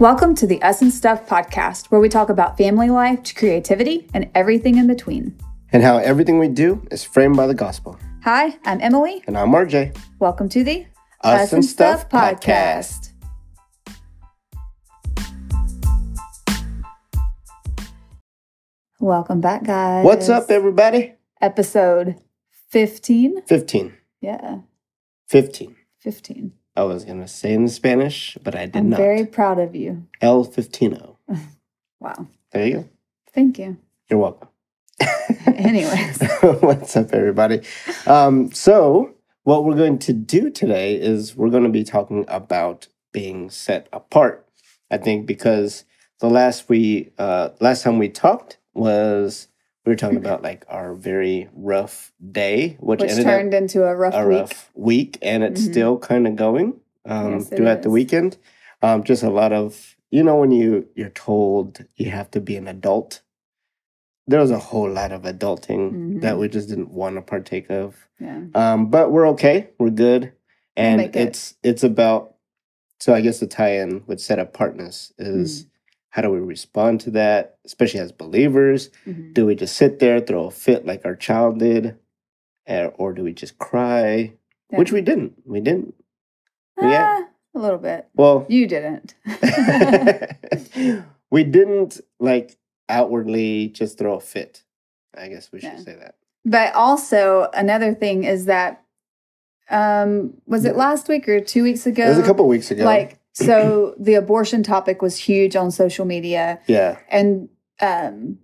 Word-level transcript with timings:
Welcome 0.00 0.34
to 0.36 0.46
the 0.46 0.62
Us 0.62 0.80
and 0.80 0.90
Stuff 0.90 1.28
podcast, 1.28 1.88
where 1.88 2.00
we 2.00 2.08
talk 2.08 2.30
about 2.30 2.56
family 2.56 2.88
life 2.88 3.22
to 3.22 3.34
creativity 3.34 4.08
and 4.14 4.30
everything 4.34 4.78
in 4.78 4.86
between. 4.86 5.36
And 5.72 5.82
how 5.82 5.98
everything 5.98 6.38
we 6.38 6.48
do 6.48 6.82
is 6.90 7.04
framed 7.04 7.36
by 7.36 7.46
the 7.46 7.52
gospel. 7.52 7.98
Hi, 8.24 8.58
I'm 8.64 8.80
Emily. 8.80 9.22
And 9.26 9.36
I'm 9.36 9.50
RJ. 9.50 9.94
Welcome 10.18 10.48
to 10.48 10.64
the 10.64 10.86
Us, 11.20 11.52
and 11.52 11.62
Stuff 11.62 12.08
podcast. 12.08 13.12
Welcome 19.00 19.42
back, 19.42 19.64
guys. 19.64 20.02
What's 20.02 20.30
up, 20.30 20.50
everybody? 20.50 21.12
Episode 21.42 22.16
15. 22.70 23.42
15. 23.42 23.92
Yeah, 24.22 24.60
15. 25.28 25.76
15. 25.98 26.52
I 26.80 26.84
was 26.84 27.04
going 27.04 27.20
to 27.20 27.28
say 27.28 27.52
in 27.52 27.68
Spanish, 27.68 28.38
but 28.42 28.54
I 28.54 28.64
did 28.64 28.76
I'm 28.76 28.88
not. 28.88 28.96
very 28.96 29.26
proud 29.26 29.58
of 29.58 29.76
you. 29.76 30.06
El 30.20 30.46
Fiftino. 30.46 31.16
Wow. 32.02 32.28
There 32.50 32.66
you 32.66 32.74
go. 32.76 32.88
Thank 33.34 33.58
you. 33.58 33.76
You're 34.08 34.20
welcome. 34.20 34.48
Anyways. 35.46 36.22
What's 36.60 36.96
up, 36.96 37.12
everybody? 37.12 37.60
Um, 38.06 38.50
so, 38.52 39.12
what 39.42 39.66
we're 39.66 39.76
going 39.76 39.98
to 39.98 40.14
do 40.14 40.48
today 40.48 40.94
is 40.94 41.36
we're 41.36 41.50
going 41.50 41.64
to 41.64 41.68
be 41.68 41.84
talking 41.84 42.24
about 42.26 42.88
being 43.12 43.50
set 43.50 43.86
apart. 43.92 44.48
I 44.90 44.96
think 44.96 45.26
because 45.26 45.84
the 46.20 46.30
last 46.30 46.70
we 46.70 47.10
uh, 47.18 47.50
last 47.60 47.82
time 47.82 47.98
we 47.98 48.08
talked 48.08 48.56
was 48.72 49.48
we 49.90 49.94
were 49.94 49.98
talking 49.98 50.18
about 50.18 50.40
like 50.42 50.64
our 50.68 50.94
very 50.94 51.48
rough 51.52 52.12
day, 52.30 52.76
which, 52.78 53.00
Which 53.00 53.10
turned 53.24 53.52
into 53.52 53.82
a 53.84 53.96
rough 53.96 54.14
a 54.14 54.24
week. 54.24 54.38
rough 54.38 54.70
week, 54.74 55.18
and 55.20 55.42
it's 55.42 55.62
Mhm. 55.62 55.70
still 55.72 55.98
kind 55.98 56.28
of 56.28 56.36
going 56.36 56.78
um, 57.06 57.32
Yes, 57.40 57.48
throughout 57.48 57.82
the 57.82 57.90
weekend. 57.90 58.36
Um, 58.82 59.02
just 59.02 59.24
a 59.24 59.30
lot 59.30 59.52
of 59.52 59.96
you 60.12 60.22
know 60.22 60.36
when 60.36 60.52
you 60.52 60.86
you're 60.94 61.08
told 61.10 61.84
you 61.96 62.10
have 62.10 62.30
to 62.32 62.40
be 62.40 62.54
an 62.56 62.68
adult. 62.68 63.22
There 64.28 64.38
was 64.38 64.52
a 64.52 64.58
whole 64.60 64.88
lot 64.88 65.10
of 65.10 65.22
adulting 65.22 66.20
that 66.20 66.36
Mhm. 66.36 66.38
we 66.38 66.48
just 66.48 66.68
didn't 66.68 66.92
want 66.92 67.16
to 67.16 67.22
partake 67.22 67.68
of. 67.68 67.96
Yeah. 68.20 68.42
Um, 68.54 68.90
but 68.90 69.10
we're 69.10 69.26
okay. 69.30 69.70
We're 69.80 69.90
good, 69.90 70.32
and 70.76 70.98
make 70.98 71.16
it. 71.16 71.28
it's 71.28 71.54
it's 71.64 71.82
about. 71.82 72.36
So 73.00 73.12
I 73.12 73.22
guess 73.22 73.40
the 73.40 73.48
tie-in 73.48 74.04
with 74.06 74.20
set 74.20 74.38
apartness 74.38 75.12
Mm-hmm. 75.18 75.40
is 75.42 75.66
how 76.10 76.22
do 76.22 76.30
we 76.30 76.38
respond 76.40 77.00
to 77.02 77.10
that, 77.12 77.58
especially 77.64 78.00
as 78.00 78.12
believers? 78.12 78.90
Mhm. 79.06 79.32
Do 79.34 79.46
we 79.46 79.54
just 79.54 79.76
sit 79.76 79.98
there, 80.00 80.20
throw 80.20 80.46
a 80.46 80.50
fit 80.50 80.84
like 80.86 81.04
our 81.04 81.14
child 81.16 81.58
did, 81.58 81.96
or, 82.68 82.92
or 82.96 83.12
do 83.12 83.22
we 83.22 83.32
just 83.32 83.58
cry? 83.58 84.34
Which 84.70 84.92
we 84.92 85.00
didn't. 85.00 85.34
We 85.44 85.60
didn't. 85.60 85.94
yeah. 86.80 87.06
Ah, 87.22 87.28
a 87.54 87.58
little 87.58 87.78
bit. 87.78 88.06
Well, 88.14 88.46
You 88.48 88.66
didn't. 88.68 89.14
we 91.30 91.44
didn't 91.44 92.00
like 92.18 92.56
outwardly 92.88 93.68
just 93.68 93.98
throw 93.98 94.14
a 94.14 94.20
fit. 94.20 94.64
I 95.16 95.28
guess 95.28 95.50
we 95.52 95.60
should 95.60 95.72
Yeah. 95.72 95.78
say 95.80 95.94
that. 95.96 96.14
But 96.44 96.74
also 96.74 97.48
another 97.54 97.94
thing 97.94 98.24
is 98.24 98.46
that 98.46 98.82
um 99.70 100.34
was 100.46 100.64
it 100.64 100.74
last 100.76 101.08
week 101.08 101.28
or 101.28 101.40
2 101.40 101.62
weeks 101.62 101.86
ago? 101.86 102.04
It 102.06 102.08
was 102.10 102.18
a 102.18 102.22
couple 102.24 102.46
weeks 102.48 102.70
ago. 102.72 102.84
Like 102.84 103.18
so 103.32 103.94
the 103.98 104.14
abortion 104.14 104.62
topic 104.62 105.02
was 105.02 105.16
huge 105.16 105.56
on 105.56 105.70
social 105.70 106.04
media 106.04 106.60
yeah, 106.66 106.98
and 107.08 107.48
um 107.80 108.38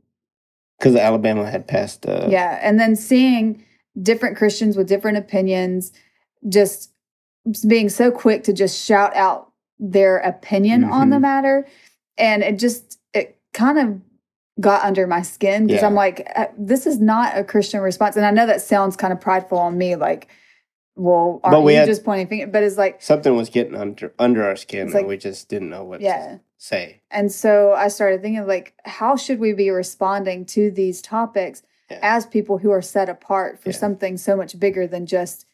because 0.79 0.95
Alabama 0.95 1.51
had 1.51 1.67
passed. 1.67 2.07
Uh, 2.07 2.27
yeah, 2.29 2.59
and 2.63 2.79
then 2.79 2.97
seeing 2.97 3.65
different 4.01 4.37
Christians 4.37 4.77
with 4.77 4.87
different 4.87 5.17
opinions 5.17 5.91
just 6.49 6.93
being 7.67 7.89
so 7.89 8.11
quick 8.11 8.45
to 8.45 8.53
just 8.53 8.85
shout 8.85 9.17
out 9.17 9.53
their 9.79 10.19
opinion 10.19 10.85
on 10.85 11.11
the 11.11 11.17
Mhm. 11.17 11.23
matter 11.23 11.67
and 12.19 12.43
it 12.43 12.59
just 12.59 12.99
it 13.15 13.39
kind 13.55 13.79
of 13.79 14.01
got 14.61 14.83
under 14.85 15.07
my 15.07 15.23
skin 15.23 15.67
because 15.67 15.83
Yeah. 15.83 15.87
I'm 15.89 15.95
like 15.95 16.31
uh, 16.35 16.47
this 16.59 16.87
is 16.87 16.99
not 17.01 17.37
a 17.37 17.45
Christian 17.45 17.81
response 17.81 18.17
and 18.17 18.25
I 18.27 18.31
know 18.31 18.47
that 18.47 18.61
sounds 18.63 18.97
kind 18.97 19.13
of 19.13 19.21
prideful 19.21 19.59
on 19.59 19.77
me 19.79 19.97
like 19.97 20.29
well 20.97 21.41
But 21.45 21.63
we 21.63 21.75
had- 21.75 21.87
just 21.87 22.05
pointing 22.05 22.27
finger 22.27 22.47
but 22.47 22.63
it's 22.63 22.79
like 22.79 23.01
something 23.03 23.37
was 23.37 23.51
getting 23.51 23.75
under 23.75 24.13
under 24.19 24.45
our 24.45 24.57
skin, 24.57 24.89
like- 24.91 25.01
and 25.01 25.07
we 25.09 25.17
just 25.19 25.49
didn't 25.49 25.71
know 25.71 25.85
what 25.85 26.01
Yeah. 26.01 26.27
to 26.27 26.41
say. 26.59 27.03
and 27.11 27.31
so 27.31 27.73
I 27.75 27.89
started 27.89 28.23
thinking 28.23 28.47
like 28.47 28.73
how 28.85 29.15
should 29.17 29.39
we 29.39 29.53
be 29.53 29.71
responding 29.71 30.45
to 30.47 30.71
these 30.71 31.01
topics 31.03 31.63
Yeah. 31.91 31.99
as 32.03 32.27
people 32.27 32.59
who 32.59 32.71
are 32.71 32.83
set 32.83 33.09
apart 33.09 33.61
for 33.61 33.71
Yeah. 33.71 33.77
something 33.77 34.17
so 34.17 34.37
much 34.37 34.59
bigger 34.59 34.87
than 34.87 35.07
just 35.07 35.47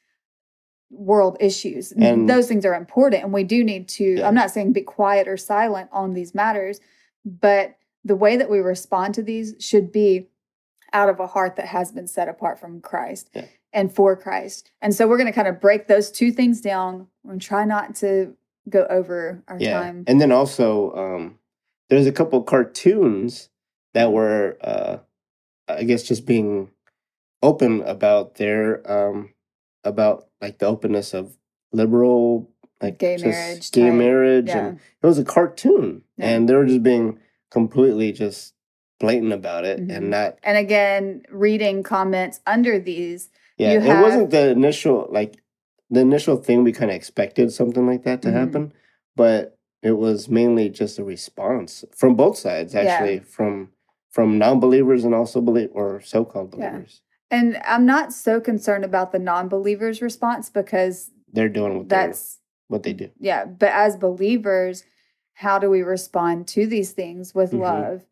world 0.91 1.37
issues. 1.41 1.91
And- 1.93 2.29
Those 2.29 2.47
things 2.49 2.65
are 2.67 2.75
important 2.75 3.25
and 3.25 3.33
we 3.33 3.45
do 3.45 3.65
need 3.65 3.89
to. 3.89 4.23
I'm 4.23 4.35
not 4.35 4.51
saying 4.51 4.73
be 4.73 4.83
quiet 4.83 5.27
or 5.27 5.37
silent 5.37 5.89
on 5.93 6.13
these 6.15 6.35
matters, 6.35 6.81
but 7.25 7.77
the 8.05 8.17
way 8.17 8.37
that 8.37 8.51
we 8.51 8.59
respond 8.61 9.15
to 9.15 9.23
these 9.23 9.55
should 9.59 9.91
be 9.91 10.29
out 10.93 11.09
of 11.09 11.19
a 11.19 11.27
heart 11.27 11.57
that 11.57 11.67
has 11.67 11.91
been 11.93 12.07
set 12.07 12.29
apart 12.29 12.59
from 12.61 12.81
Christ 12.81 13.31
Yeah. 13.33 13.47
And 13.73 13.95
for 13.95 14.17
Christ. 14.17 14.71
And 14.81 14.95
so 14.95 15.07
we're 15.07 15.17
going 15.17 15.29
to 15.29 15.33
kind 15.33 15.49
of 15.49 15.61
break 15.61 15.87
those 15.89 16.11
two 16.11 16.31
things 16.33 16.61
down 16.61 17.07
and 17.29 17.41
try 17.41 17.65
not 17.65 17.95
to 17.97 18.35
go 18.69 18.87
over 18.91 19.43
our 19.49 19.59
yeah, 19.59 19.81
time. 19.81 20.05
and 20.07 20.21
then 20.21 20.31
also 20.31 20.93
um, 20.95 21.39
there's 21.89 22.07
a 22.07 22.13
couple 22.13 22.41
cartoons 22.43 23.49
that 23.95 24.13
were, 24.13 24.57
uh, 24.61 24.99
I 25.69 25.83
guess, 25.85 26.03
just 26.05 26.27
being 26.27 26.71
open 27.43 27.83
about 27.83 28.37
their 28.37 28.89
um, 28.91 29.31
about 29.85 30.29
like 30.41 30.59
the 30.59 30.67
openness 30.67 31.13
of 31.13 31.37
liberal 31.73 32.49
like 32.81 32.99
Gay 32.99 33.17
marriage 33.17 33.71
gay 33.71 33.89
type, 33.89 33.95
marriage, 33.95 34.49
yeah. 34.49 34.67
and 34.67 34.81
it 35.03 35.07
was 35.07 35.19
a 35.19 35.25
cartoon, 35.25 36.03
Yeah. 36.17 36.31
and 36.31 36.49
they 36.49 36.55
were 36.55 36.67
just 36.67 36.83
being 36.83 37.19
completely 37.51 38.13
just 38.13 38.55
blatant 39.01 39.33
about 39.33 39.65
it, 39.65 39.81
Mhm. 39.81 39.97
and 39.97 40.11
not 40.11 40.39
And 40.45 40.57
again, 40.57 41.23
reading 41.31 41.83
comments 41.83 42.41
under 42.47 42.79
these 42.79 43.31
Yeah, 43.63 43.73
You 43.85 43.93
it 43.93 44.03
wasn't 44.03 44.31
the 44.31 44.51
initial 44.51 45.09
like 45.11 45.37
the 45.91 46.01
initial 46.01 46.37
thing 46.37 46.65
we 46.65 46.73
kind 46.73 46.91
of 46.91 46.97
expected 46.97 47.53
something 47.53 47.87
like 47.87 48.03
that 48.05 48.23
to 48.23 48.29
Mhm. 48.29 48.33
happen, 48.33 48.73
but 49.15 49.59
it 49.83 49.93
was 49.93 50.29
mainly 50.29 50.69
just 50.71 50.99
a 50.99 51.05
response 51.05 51.85
from 51.95 52.15
both 52.17 52.37
sides 52.39 52.75
Yeah. 52.75 52.81
actually 52.83 53.21
from 53.21 53.71
from 54.11 54.37
non-believers 54.39 55.05
and 55.05 55.15
also 55.15 55.41
believe 55.41 55.71
or 55.73 56.01
so-called 56.03 56.55
Yeah. 56.59 56.71
believers. 56.71 57.01
And 57.31 57.59
I'm 57.65 57.87
not 57.87 58.13
so 58.13 58.41
concerned 58.43 58.85
about 58.85 59.11
the 59.13 59.19
non 59.19 59.49
believers' 59.49 60.03
response 60.03 60.51
because 60.51 61.11
They're 61.33 61.49
doing 61.49 61.79
what 61.79 61.89
they 61.89 61.97
that's, 61.97 62.39
what 62.69 62.83
they 62.83 62.93
do. 62.93 63.09
yeah, 63.19 63.47
but 63.47 63.71
as 63.73 63.97
believers, 63.97 64.85
how 65.35 65.59
do 65.59 65.71
we 65.71 65.83
respond 65.83 66.47
to 66.49 66.67
these 66.67 66.93
things 66.93 67.35
with 67.35 67.53
Mhm. 67.53 67.61
love? 67.61 68.05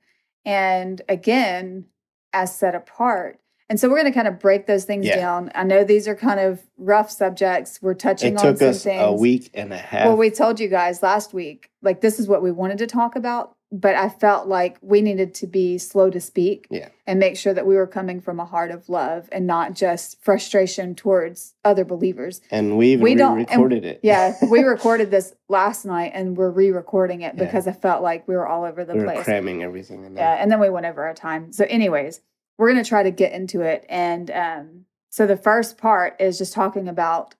And 0.46 1.02
again, 1.08 1.86
as 2.32 2.54
set 2.56 2.74
apart. 2.74 3.39
And 3.70 3.78
so 3.78 3.88
we're 3.88 4.00
going 4.00 4.12
to 4.12 4.16
kind 4.16 4.26
of 4.28 4.40
break 4.40 4.66
those 4.66 4.84
things 4.84 5.06
Yeah. 5.06 5.16
down. 5.16 5.52
I 5.54 5.62
know 5.62 5.84
these 5.84 6.08
are 6.08 6.16
kind 6.16 6.40
of 6.40 6.60
rough 6.76 7.08
subjects. 7.10 7.80
We're 7.80 7.94
touching 7.94 8.34
It 8.34 8.38
on 8.40 8.44
took 8.44 8.58
some 8.58 8.68
us 8.70 8.82
things. 8.82 9.00
a 9.02 9.12
week 9.12 9.50
and 9.54 9.72
a 9.72 9.78
half. 9.78 10.06
Well, 10.06 10.16
we 10.16 10.28
told 10.30 10.58
you 10.58 10.66
guys 10.68 11.02
last 11.04 11.32
week, 11.32 11.70
like 11.80 12.00
this 12.00 12.18
is 12.18 12.26
what 12.28 12.42
we 12.42 12.50
wanted 12.50 12.78
to 12.78 12.88
talk 12.88 13.14
about, 13.14 13.52
but 13.70 13.94
I 13.94 14.08
felt 14.08 14.48
like 14.48 14.76
we 14.82 15.00
needed 15.02 15.34
to 15.34 15.46
be 15.46 15.78
slow 15.78 16.10
to 16.10 16.18
speak 16.20 16.66
Yeah. 16.68 16.88
and 17.06 17.20
make 17.20 17.36
sure 17.36 17.54
that 17.54 17.64
we 17.64 17.76
were 17.76 17.86
coming 17.86 18.20
from 18.20 18.40
a 18.40 18.44
heart 18.44 18.72
of 18.72 18.88
love 18.88 19.28
and 19.30 19.46
not 19.46 19.74
just 19.74 20.20
frustration 20.20 20.96
towards 20.96 21.54
other 21.64 21.84
believers. 21.84 22.40
and 22.50 22.76
we 22.76 22.88
even 22.94 23.04
we 23.04 23.14
don't- 23.14 23.36
recorded 23.36 23.84
it. 23.84 24.00
Yeah, 24.02 24.34
we 24.50 24.62
recorded 24.64 25.12
this 25.12 25.32
last 25.48 25.84
night 25.86 26.10
and 26.12 26.36
we're 26.36 26.50
re-recording 26.50 27.20
it 27.20 27.34
Yeah. 27.36 27.44
because 27.44 27.68
I 27.68 27.72
felt 27.72 28.02
like 28.02 28.26
we 28.26 28.34
were 28.34 28.48
all 28.48 28.64
over 28.64 28.84
the 28.84 28.94
we 28.94 28.98
were 28.98 29.04
place. 29.12 29.22
cramming 29.24 29.62
everything 29.62 30.02
in 30.04 30.16
Yeah, 30.16 30.32
and 30.40 30.50
then 30.50 30.58
we 30.58 30.68
went 30.70 30.86
over 30.86 31.04
our 31.06 31.14
time. 31.14 31.52
So, 31.52 31.64
anyways, 31.68 32.20
we're 32.60 32.70
going 32.70 32.82
to 32.84 32.88
try 32.88 33.02
to 33.02 33.10
get 33.10 33.32
into 33.32 33.62
it. 33.62 33.86
And 33.88 34.30
um, 34.30 34.84
so 35.08 35.26
the 35.26 35.36
first 35.36 35.78
part 35.78 36.14
is 36.20 36.36
just 36.38 36.52
talking 36.52 36.88
about 36.88 37.34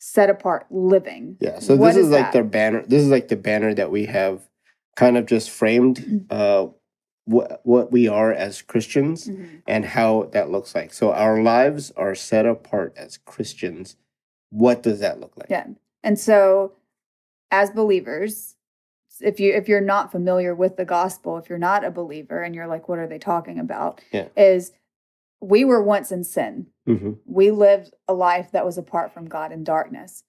set 0.00 0.30
apart 0.30 0.66
living. 0.70 1.36
Yeah. 1.40 1.58
So 1.58 1.76
What 1.76 1.94
this 1.94 2.06
is, 2.06 2.10
like 2.10 2.24
that? 2.24 2.32
their 2.32 2.42
banner. 2.44 2.82
This 2.86 3.02
is 3.02 3.08
like 3.10 3.28
the 3.28 3.36
banner 3.36 3.74
that 3.74 3.90
we 3.90 4.06
have 4.06 4.48
kind 4.96 5.16
of 5.18 5.26
just 5.26 5.50
framed 5.50 5.98
Mm-hmm. 5.98 6.26
uh 6.30 6.68
what 7.26 7.60
what 7.64 7.90
we 7.92 8.06
are 8.08 8.32
as 8.32 8.62
Christians. 8.62 9.28
Mhm. 9.28 9.60
and 9.66 9.84
how 9.84 10.28
that 10.32 10.48
looks 10.50 10.74
like. 10.74 10.92
So 10.94 11.12
our 11.12 11.42
lives 11.42 11.90
are 11.96 12.14
set 12.14 12.46
apart 12.46 12.94
as 12.96 13.18
Christians. 13.18 13.96
What 14.50 14.82
does 14.82 15.00
that 15.00 15.20
look 15.20 15.36
like? 15.36 15.50
Yeah. 15.50 15.66
And 16.02 16.18
so 16.18 16.72
as 17.50 17.70
believers, 17.70 18.55
if 19.20 19.40
you 19.40 19.52
if 19.54 19.68
you're 19.68 19.80
not 19.80 20.12
familiar 20.12 20.54
with 20.54 20.76
the 20.76 20.84
gospel, 20.84 21.38
if 21.38 21.48
you're 21.48 21.58
not 21.58 21.84
a 21.84 21.90
believer 21.90 22.42
and 22.42 22.54
you're 22.54 22.66
like 22.66 22.88
what 22.88 22.98
are 22.98 23.06
they 23.06 23.18
talking 23.18 23.58
about? 23.58 24.00
Yeah. 24.12 24.28
Is 24.36 24.72
we 25.40 25.64
were 25.64 25.82
once 25.82 26.10
in 26.10 26.24
sin. 26.24 26.68
hmm 26.86 27.12
We 27.26 27.50
lived 27.50 27.94
a 28.08 28.14
life 28.14 28.50
that 28.52 28.64
was 28.64 28.78
apart 28.78 29.12
from 29.12 29.28
God 29.28 29.52
in 29.52 29.64
darkness. 29.64 30.24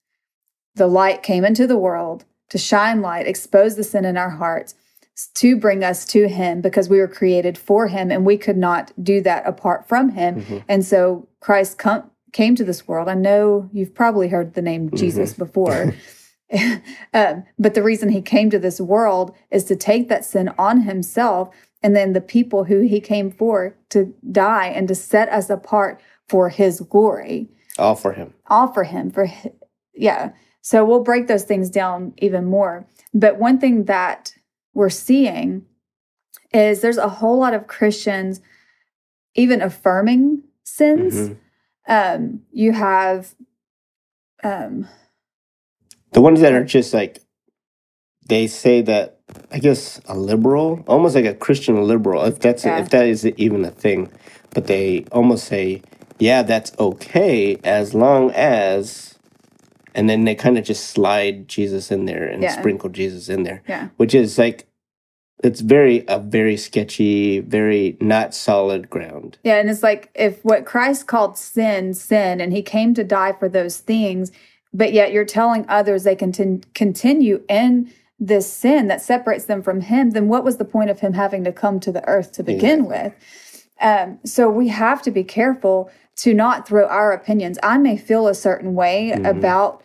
The 0.75 0.87
light 0.87 1.23
came 1.23 1.45
into 1.45 1.65
the 1.65 1.77
world 1.77 2.25
to 2.49 2.57
shine 2.57 3.01
light, 3.01 3.27
expose 3.27 3.75
the 3.75 3.83
sin 3.83 4.05
in 4.05 4.17
our 4.17 4.29
hearts, 4.29 4.75
to 5.35 5.57
bring 5.57 5.83
us 5.83 6.05
to 6.05 6.27
Him 6.27 6.61
because 6.61 6.89
we 6.89 6.99
were 6.99 7.07
created 7.07 7.57
for 7.57 7.87
Him 7.87 8.11
and 8.11 8.25
we 8.25 8.37
could 8.37 8.57
not 8.57 8.91
do 9.01 9.21
that 9.21 9.47
apart 9.47 9.87
from 9.87 10.09
Him. 10.09 10.41
hmm 10.41 10.57
And 10.69 10.85
so 10.85 11.27
Christ 11.39 11.77
come, 11.77 12.11
came 12.33 12.55
to 12.55 12.63
this 12.63 12.87
world. 12.87 13.07
I 13.09 13.15
know 13.15 13.69
you've 13.73 13.95
probably 13.95 14.27
heard 14.27 14.53
the 14.53 14.61
name 14.61 14.91
Jesus 14.91 15.33
before, 15.33 15.93
um, 17.13 17.43
but 17.59 17.73
the 17.73 17.83
reason 17.83 18.09
he 18.09 18.21
came 18.21 18.49
to 18.49 18.59
this 18.59 18.79
world 18.79 19.35
is 19.51 19.63
to 19.65 19.75
take 19.75 20.09
that 20.09 20.25
sin 20.25 20.49
on 20.57 20.81
himself 20.81 21.49
and 21.83 21.95
then 21.95 22.13
the 22.13 22.21
people 22.21 22.63
who 22.65 22.81
he 22.81 22.99
came 22.99 23.29
for 23.31 23.75
to 23.89 24.13
die 24.31 24.67
and 24.67 24.87
to 24.87 24.95
set 24.95 25.29
us 25.29 25.49
apart 25.49 26.01
for 26.27 26.49
his 26.49 26.81
glory 26.81 27.49
All 27.77 27.95
for 27.95 28.13
him. 28.13 28.33
all 28.47 28.67
for 28.71 28.83
him 28.83 29.11
for 29.11 29.25
hi- 29.27 29.51
yeah 29.93 30.31
so 30.61 30.83
we'll 30.83 31.03
break 31.03 31.27
those 31.27 31.43
things 31.43 31.69
down 31.69 32.13
even 32.17 32.45
more 32.45 32.85
but 33.13 33.37
one 33.39 33.59
thing 33.59 33.85
that 33.85 34.33
we're 34.73 34.89
seeing 34.89 35.65
is 36.53 36.81
there's 36.81 36.97
a 36.97 37.09
whole 37.09 37.39
lot 37.39 37.53
of 37.53 37.67
christians 37.67 38.41
even 39.35 39.61
affirming 39.61 40.43
sins 40.63 41.13
Mhm. 41.29 41.37
um 41.87 42.41
you 42.51 42.71
have 42.73 43.35
um 44.43 44.87
The 46.11 46.21
ones 46.21 46.41
that 46.41 46.53
are 46.53 46.63
just 46.63 46.93
like, 46.93 47.19
they 48.27 48.47
say 48.47 48.81
that, 48.81 49.19
I 49.51 49.59
guess, 49.59 50.01
a 50.07 50.17
liberal, 50.17 50.83
almost 50.87 51.15
like 51.15 51.25
a 51.25 51.33
Christian 51.33 51.81
liberal, 51.87 52.23
if 52.25 52.39
that's 52.39 52.65
Yeah. 52.65 52.79
if 52.79 52.89
that 52.89 53.05
is 53.07 53.25
even 53.25 53.63
a 53.65 53.71
thing, 53.71 54.09
but 54.53 54.67
they 54.67 55.05
almost 55.11 55.45
say, 55.45 55.81
yeah, 56.19 56.41
that's 56.43 56.71
okay 56.79 57.57
as 57.63 57.93
long 57.93 58.31
as, 58.31 59.15
and 59.93 60.09
then 60.09 60.25
they 60.25 60.35
kind 60.35 60.57
of 60.57 60.63
just 60.63 60.87
slide 60.87 61.47
Jesus 61.47 61.91
in 61.91 62.05
there 62.05 62.25
and 62.25 62.43
Yeah. 62.43 62.57
sprinkle 62.57 62.89
Jesus 62.89 63.29
in 63.29 63.43
there, 63.43 63.61
yeah 63.67 63.89
which 63.97 64.13
is 64.15 64.37
like, 64.37 64.67
it's 65.43 65.61
very 65.61 66.03
a 66.07 66.17
very 66.19 66.57
sketchy, 66.57 67.39
very 67.41 67.95
not 68.01 68.33
solid 68.33 68.89
ground. 68.89 69.37
Yeah, 69.43 69.59
and 69.59 69.69
it's 69.69 69.83
like 69.83 70.09
if 70.15 70.43
what 70.43 70.65
Christ 70.65 71.05
called 71.05 71.37
sin, 71.37 71.93
sin, 71.93 72.41
and 72.41 72.51
he 72.51 72.63
came 72.63 72.95
to 72.95 73.03
die 73.03 73.33
for 73.33 73.47
those 73.47 73.77
things, 73.77 74.31
but 74.73 74.93
yet 74.93 75.11
you're 75.11 75.25
telling 75.25 75.65
others 75.67 76.03
they 76.03 76.15
can 76.15 76.31
tin- 76.31 76.63
continue 76.73 77.43
in 77.49 77.91
this 78.19 78.51
sin 78.51 78.87
that 78.87 79.01
separates 79.01 79.45
them 79.45 79.61
from 79.61 79.81
him, 79.81 80.11
then 80.11 80.27
what 80.27 80.43
was 80.43 80.57
the 80.57 80.65
point 80.65 80.89
of 80.89 80.99
him 81.01 81.13
having 81.13 81.43
to 81.43 81.51
come 81.51 81.79
to 81.79 81.91
the 81.91 82.05
earth 82.07 82.31
to 82.33 82.43
begin 82.43 82.85
with? 82.85 83.13
Um, 83.79 84.17
so 84.25 84.49
we 84.49 84.69
have 84.69 85.01
to 85.03 85.11
be 85.11 85.23
careful 85.23 85.91
to 86.17 86.33
not 86.33 86.67
throw 86.67 86.87
our 86.87 87.11
opinions. 87.11 87.59
I 87.61 87.77
may 87.77 87.95
feel 87.95 88.27
a 88.27 88.33
certain 88.33 88.73
way 88.73 89.11
Mhm. 89.15 89.29
about 89.29 89.83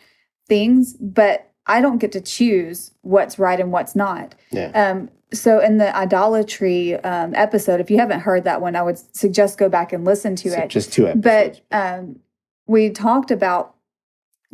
things, 0.49 0.93
but 0.93 1.47
I 1.67 1.79
don't 1.79 1.99
get 1.99 2.11
to 2.13 2.21
choose 2.21 2.91
what's 3.03 3.37
right 3.37 3.59
and 3.59 3.71
what's 3.71 3.95
not. 3.95 4.33
Yeah. 4.51 4.71
Um, 4.73 5.09
so 5.31 5.59
in 5.59 5.77
the 5.77 5.95
idolatry 5.95 6.95
um, 6.95 7.33
episode, 7.35 7.79
if 7.79 7.89
you 7.91 7.97
haven't 7.99 8.21
heard 8.21 8.43
that 8.45 8.61
one, 8.61 8.75
I 8.75 8.81
would 8.81 8.97
suggest 9.15 9.57
go 9.59 9.69
back 9.69 9.93
and 9.93 10.03
listen 10.05 10.35
to 10.37 10.49
So 10.49 10.57
it. 10.57 10.69
just 10.69 10.91
two 10.91 11.07
episodes. 11.07 11.61
But 11.71 11.75
um, 11.77 12.19
we 12.67 12.89
talked 12.89 13.29
about 13.31 13.75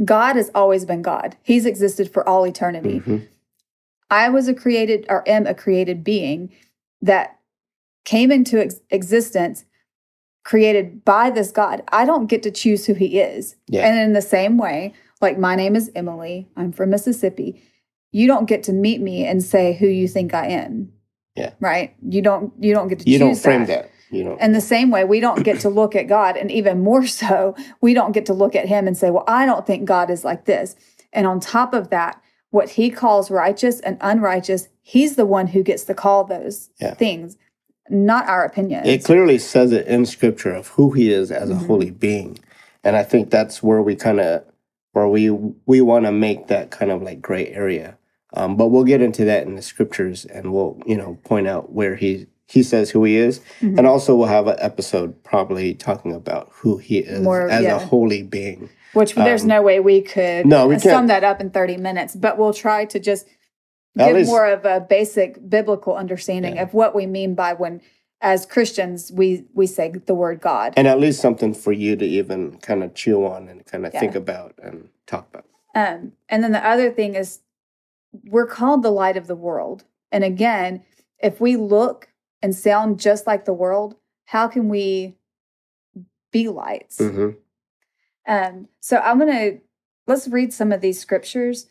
God 0.03 0.35
has 0.35 0.49
always 0.55 0.85
been 0.85 1.01
God. 1.01 1.35
He's 1.43 1.65
existed 1.65 2.11
for 2.11 2.27
all 2.27 2.45
eternity. 2.45 3.01
Mhm. 3.01 3.27
I 4.09 4.29
was 4.29 4.47
a 4.47 4.53
created 4.53 5.05
or 5.09 5.27
am 5.27 5.45
a 5.45 5.53
created 5.53 6.03
being 6.03 6.49
that 7.01 7.37
came 8.05 8.31
into 8.31 8.59
ex- 8.61 8.81
existence 8.89 9.65
created 10.43 11.03
by 11.05 11.29
this 11.29 11.51
God. 11.51 11.83
I 11.91 12.05
don't 12.05 12.27
get 12.27 12.41
to 12.43 12.51
choose 12.51 12.85
who 12.85 12.93
he 12.93 13.19
is. 13.19 13.55
Yeah. 13.67 13.85
And 13.87 13.99
in 13.99 14.13
the 14.13 14.21
same 14.21 14.57
way, 14.57 14.93
like 15.21 15.37
my 15.37 15.55
name 15.55 15.75
is 15.75 15.91
Emily, 15.95 16.47
I'm 16.55 16.71
from 16.71 16.89
Mississippi. 16.89 17.61
You 18.11 18.25
don't 18.25 18.47
get 18.47 18.63
to 18.63 18.73
meet 18.73 19.01
me 19.01 19.25
and 19.25 19.43
say 19.43 19.73
who 19.73 19.85
you 19.85 20.07
think 20.07 20.33
I 20.33 20.47
am. 20.47 20.91
Yeah. 21.35 21.51
Right? 21.59 21.93
You 22.01 22.21
don't 22.21 22.51
you 22.59 22.73
don't 22.73 22.87
get 22.87 22.99
to 22.99 23.09
You 23.09 23.19
choose 23.19 23.27
don't 23.27 23.35
frame 23.37 23.65
that. 23.65 23.91
You 24.11 24.23
know. 24.23 24.37
in 24.39 24.53
the 24.53 24.61
same 24.61 24.89
way, 24.91 25.03
we 25.03 25.19
don't 25.19 25.43
get 25.43 25.59
to 25.61 25.69
look 25.81 25.95
at 25.95 26.07
God, 26.07 26.37
and 26.37 26.51
even 26.51 26.81
more 26.81 27.05
so, 27.07 27.55
we 27.81 27.93
don't 27.93 28.11
get 28.11 28.25
to 28.27 28.33
look 28.33 28.55
at 28.55 28.67
Him 28.67 28.87
and 28.87 28.97
say, 28.97 29.09
Well, 29.11 29.23
I 29.27 29.45
don't 29.45 29.65
think 29.65 29.85
God 29.85 30.09
is 30.09 30.23
like 30.23 30.45
this. 30.45 30.75
And 31.13 31.25
on 31.27 31.39
top 31.39 31.73
of 31.73 31.89
that, 31.89 32.21
what 32.51 32.71
He 32.71 32.89
calls 32.89 33.29
righteous 33.31 33.79
and 33.81 33.97
unrighteous, 34.01 34.69
He's 34.81 35.15
the 35.15 35.25
one 35.25 35.47
who 35.47 35.61
gets 35.63 35.83
to 35.85 35.93
call 35.93 36.23
those 36.23 36.69
Yeah. 36.79 36.95
things, 36.95 37.37
not 37.89 38.27
our 38.27 38.43
opinion. 38.43 38.85
It 38.85 39.03
clearly 39.03 39.37
says 39.37 39.71
it 39.71 39.85
in 39.87 40.05
scripture 40.05 40.53
of 40.53 40.69
who 40.69 40.91
he 40.91 41.11
is 41.11 41.31
as 41.31 41.49
a 41.49 41.55
Mhm. 41.55 41.67
holy 41.67 41.91
being. 41.91 42.39
And 42.83 42.95
I 42.95 43.03
think 43.03 43.29
that's 43.29 43.61
where 43.61 43.81
we 43.81 43.95
kind 43.95 44.19
of 44.19 44.43
where 44.93 45.07
we 45.07 45.29
we 45.67 45.81
want 45.81 46.05
to 46.05 46.11
make 46.11 46.47
that 46.47 46.71
kind 46.71 46.91
of 46.91 47.03
like 47.03 47.21
gray 47.21 47.47
area. 47.49 47.97
Um, 48.33 48.55
but 48.57 48.67
we'll 48.69 48.83
get 48.83 49.01
into 49.01 49.25
that 49.25 49.45
in 49.45 49.55
the 49.55 49.61
scriptures 49.61 50.25
and 50.25 50.51
we'll, 50.53 50.81
you 50.85 50.97
know, 50.97 51.17
point 51.23 51.47
out 51.47 51.71
where 51.71 51.95
he 51.95 52.27
he 52.49 52.63
says 52.63 52.89
who 52.89 53.03
he 53.03 53.15
is. 53.15 53.41
Mhm. 53.61 53.77
And 53.77 53.87
also 53.87 54.15
we'll 54.15 54.27
have 54.27 54.47
an 54.47 54.55
episode 54.59 55.23
probably 55.23 55.73
talking 55.75 56.13
about 56.13 56.49
who 56.51 56.77
he 56.77 56.97
is 56.99 57.21
More, 57.21 57.47
as 57.47 57.63
yeah. 57.63 57.75
a 57.75 57.79
holy 57.79 58.23
being. 58.23 58.69
Which 58.93 59.13
there's 59.13 59.43
um, 59.43 59.49
no 59.49 59.61
way 59.61 59.79
we 59.79 60.01
could 60.01 60.47
No, 60.47 60.67
we 60.67 60.79
sum 60.79 61.07
that 61.07 61.23
up 61.23 61.39
in 61.39 61.51
30 61.51 61.77
minutes, 61.77 62.15
but 62.15 62.39
we'll 62.39 62.53
try 62.53 62.85
to 62.85 62.99
just 62.99 63.27
give 63.95 64.15
least- 64.15 64.29
more 64.29 64.47
of 64.47 64.65
a 64.65 64.79
basic 64.79 65.47
biblical 65.47 65.95
understanding 65.95 66.55
Yeah. 66.55 66.63
of 66.63 66.73
what 66.73 66.95
we 66.95 67.05
mean 67.05 67.35
by 67.35 67.53
when 67.53 67.81
as 68.21 68.45
Christians 68.45 69.11
we 69.13 69.45
we 69.53 69.65
say 69.67 69.89
the 70.05 70.15
word 70.15 70.41
God. 70.41 70.73
And 70.75 70.87
at 70.87 70.99
least 70.99 71.21
something 71.21 71.53
for 71.53 71.71
you 71.71 71.95
to 71.95 72.05
even 72.05 72.57
kind 72.57 72.83
of 72.83 72.93
chew 72.95 73.25
on 73.25 73.47
and 73.47 73.63
kind 73.65 73.85
of 73.85 73.93
Yeah. 73.93 73.99
think 73.99 74.15
about 74.15 74.55
and 74.61 74.89
talk 75.05 75.27
about. 75.31 75.45
Um, 75.75 76.13
and 76.27 76.43
then 76.43 76.51
the 76.51 76.65
other 76.67 76.89
thing 76.91 77.13
is, 77.15 77.39
we're 78.27 78.47
called 78.47 78.81
the 78.81 78.91
light 78.91 79.15
of 79.17 79.27
the 79.27 79.35
world. 79.35 79.85
And 80.11 80.23
again, 80.23 80.81
if 81.21 81.39
we 81.39 81.55
look 81.55 82.08
and 82.41 82.55
sound 82.55 82.99
just 82.99 83.27
like 83.27 83.45
the 83.45 83.53
world, 83.53 83.95
how 84.25 84.47
can 84.47 84.69
we 84.69 85.15
be 86.31 86.47
lights? 86.47 86.97
hmm 86.99 87.29
Um, 88.27 88.67
so 88.79 88.97
I'm 88.97 89.19
gonna 89.19 89.57
let's 90.07 90.27
read 90.27 90.53
some 90.53 90.71
of 90.71 90.81
these 90.81 90.99
scriptures, 90.99 91.67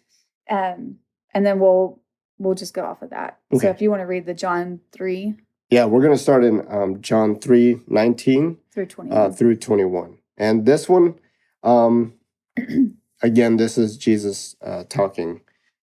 um, 0.51 0.97
and 1.33 1.45
then 1.47 1.61
we'll 1.61 2.01
we'll 2.39 2.55
just 2.55 2.75
go 2.75 2.85
off 2.85 3.03
of 3.03 3.11
that. 3.11 3.39
Okay. 3.53 3.67
So 3.67 3.71
if 3.71 3.81
you 3.83 3.91
want 3.91 4.01
to 4.01 4.07
read 4.07 4.27
the 4.27 4.35
John 4.35 4.81
three 4.93 5.35
Yeah, 5.71 5.85
we're 5.87 6.01
to 6.17 6.19
start 6.19 6.45
in 6.45 6.65
um, 6.73 7.01
John 7.03 7.39
3 7.39 7.81
19. 7.89 8.59
through 8.73 8.87
twenty. 8.87 9.11
uh, 9.11 9.31
through 9.31 9.57
21. 9.57 10.19
And 10.39 10.65
this 10.65 10.89
one, 10.89 11.17
um, 11.63 12.15
again, 13.23 13.57
this 13.57 13.77
is 13.77 13.97
Jesus 13.99 14.57
uh, 14.63 14.85
talking 14.89 15.41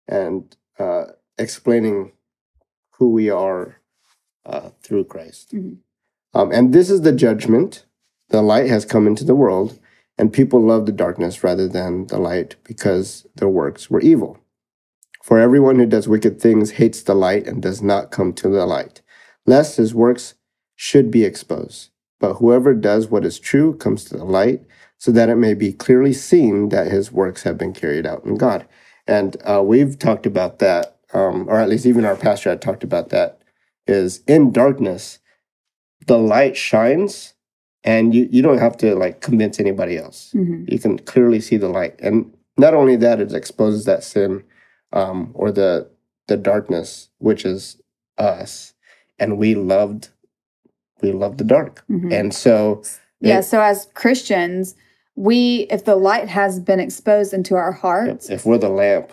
and 0.08 0.56
uh, 0.80 1.06
explaining 1.38 2.14
who 2.98 3.12
we 3.12 3.30
are 3.30 3.82
uh, 4.46 4.70
through 4.82 5.06
Christ. 5.06 5.54
Mhm. 5.54 5.78
Um, 6.34 6.52
and 6.52 6.74
this 6.74 6.90
is 6.90 7.02
the 7.02 7.12
judgment. 7.12 7.86
The 8.30 8.42
light 8.42 8.70
has 8.70 8.86
come 8.86 9.08
into 9.08 9.24
the 9.24 9.36
world, 9.36 9.80
and 10.18 10.34
people 10.34 10.62
love 10.62 10.86
the 10.86 10.92
darkness 10.92 11.44
rather 11.44 11.68
than 11.68 12.08
the 12.08 12.20
light 12.20 12.56
because 12.64 13.26
their 13.36 13.50
works 13.50 13.90
were 13.90 14.02
evil. 14.02 14.40
For 15.24 15.40
everyone 15.40 15.78
who 15.78 15.86
does 15.86 16.08
wicked 16.08 16.40
things 16.40 16.72
hates 16.72 17.02
the 17.02 17.16
light 17.16 17.48
and 17.48 17.62
does 17.62 17.82
not 17.82 18.12
come 18.12 18.34
to 18.34 18.50
the 18.50 18.66
light, 18.66 19.02
lest 19.46 19.78
his 19.78 19.96
works 19.96 20.36
should 20.76 21.10
be 21.10 21.24
exposed. 21.24 21.90
But 22.20 22.36
whoever 22.36 22.74
does 22.74 23.08
what 23.08 23.26
is 23.26 23.40
true 23.40 23.76
comes 23.76 24.04
to 24.06 24.18
the 24.18 24.26
light, 24.26 24.62
so 24.98 25.12
that 25.12 25.30
it 25.30 25.36
may 25.36 25.54
be 25.54 25.74
clearly 25.74 26.14
seen 26.14 26.70
that 26.70 26.92
his 26.92 27.12
works 27.12 27.44
have 27.44 27.58
been 27.58 27.74
carried 27.74 28.06
out 28.06 28.24
in 28.26 28.36
God. 28.36 28.66
And 29.08 29.38
uh, 29.44 29.62
we've 29.64 29.98
talked 30.00 30.26
about 30.26 30.60
that, 30.60 30.98
um, 31.14 31.48
or 31.50 31.60
at 31.60 31.70
least 31.70 31.86
even 31.86 32.06
our 32.06 32.16
pastor 32.16 32.50
had 32.50 32.62
talked 32.62 32.84
about 32.84 33.10
that, 33.10 33.40
is 33.88 34.22
in 34.28 34.52
darkness, 34.52 35.20
the 36.08 36.18
light 36.18 36.56
shines, 36.58 37.34
and 37.84 38.14
you, 38.16 38.28
you 38.32 38.42
don't 38.42 38.58
have 38.58 38.78
to 38.78 38.96
like 38.96 39.22
convince 39.22 39.60
anybody 39.60 39.98
else. 39.98 40.32
Mhm. 40.36 40.70
You 40.72 40.80
can 40.80 41.00
clearly 41.00 41.40
see 41.40 41.58
the 41.58 41.70
light. 41.70 42.00
And 42.02 42.34
not 42.58 42.74
only 42.74 42.96
that, 42.98 43.20
it 43.20 43.34
exposes 43.34 43.86
that 43.86 44.04
sin 44.04 44.44
um, 44.94 45.32
or 45.34 45.52
the 45.52 45.90
the 46.28 46.38
darkness, 46.38 47.10
which 47.20 47.46
is 47.46 47.78
us. 48.18 48.74
And 49.20 49.38
we 49.38 49.54
loved 49.56 50.10
we 51.02 51.12
love 51.12 51.38
the 51.38 51.44
dark. 51.44 51.84
Mhm. 51.90 52.12
And 52.12 52.34
so 52.34 52.82
Yeah. 53.22 53.42
So 53.42 53.62
as 53.62 53.88
Christians, 53.94 54.76
we 55.16 55.68
if 55.70 55.86
the 55.86 55.96
light 55.96 56.28
has 56.30 56.60
been 56.60 56.80
exposed 56.80 57.34
into 57.34 57.56
our 57.56 57.72
hearts, 57.72 58.30
if 58.30 58.46
we're 58.46 58.58
the 58.58 58.70
lamp, 58.70 59.12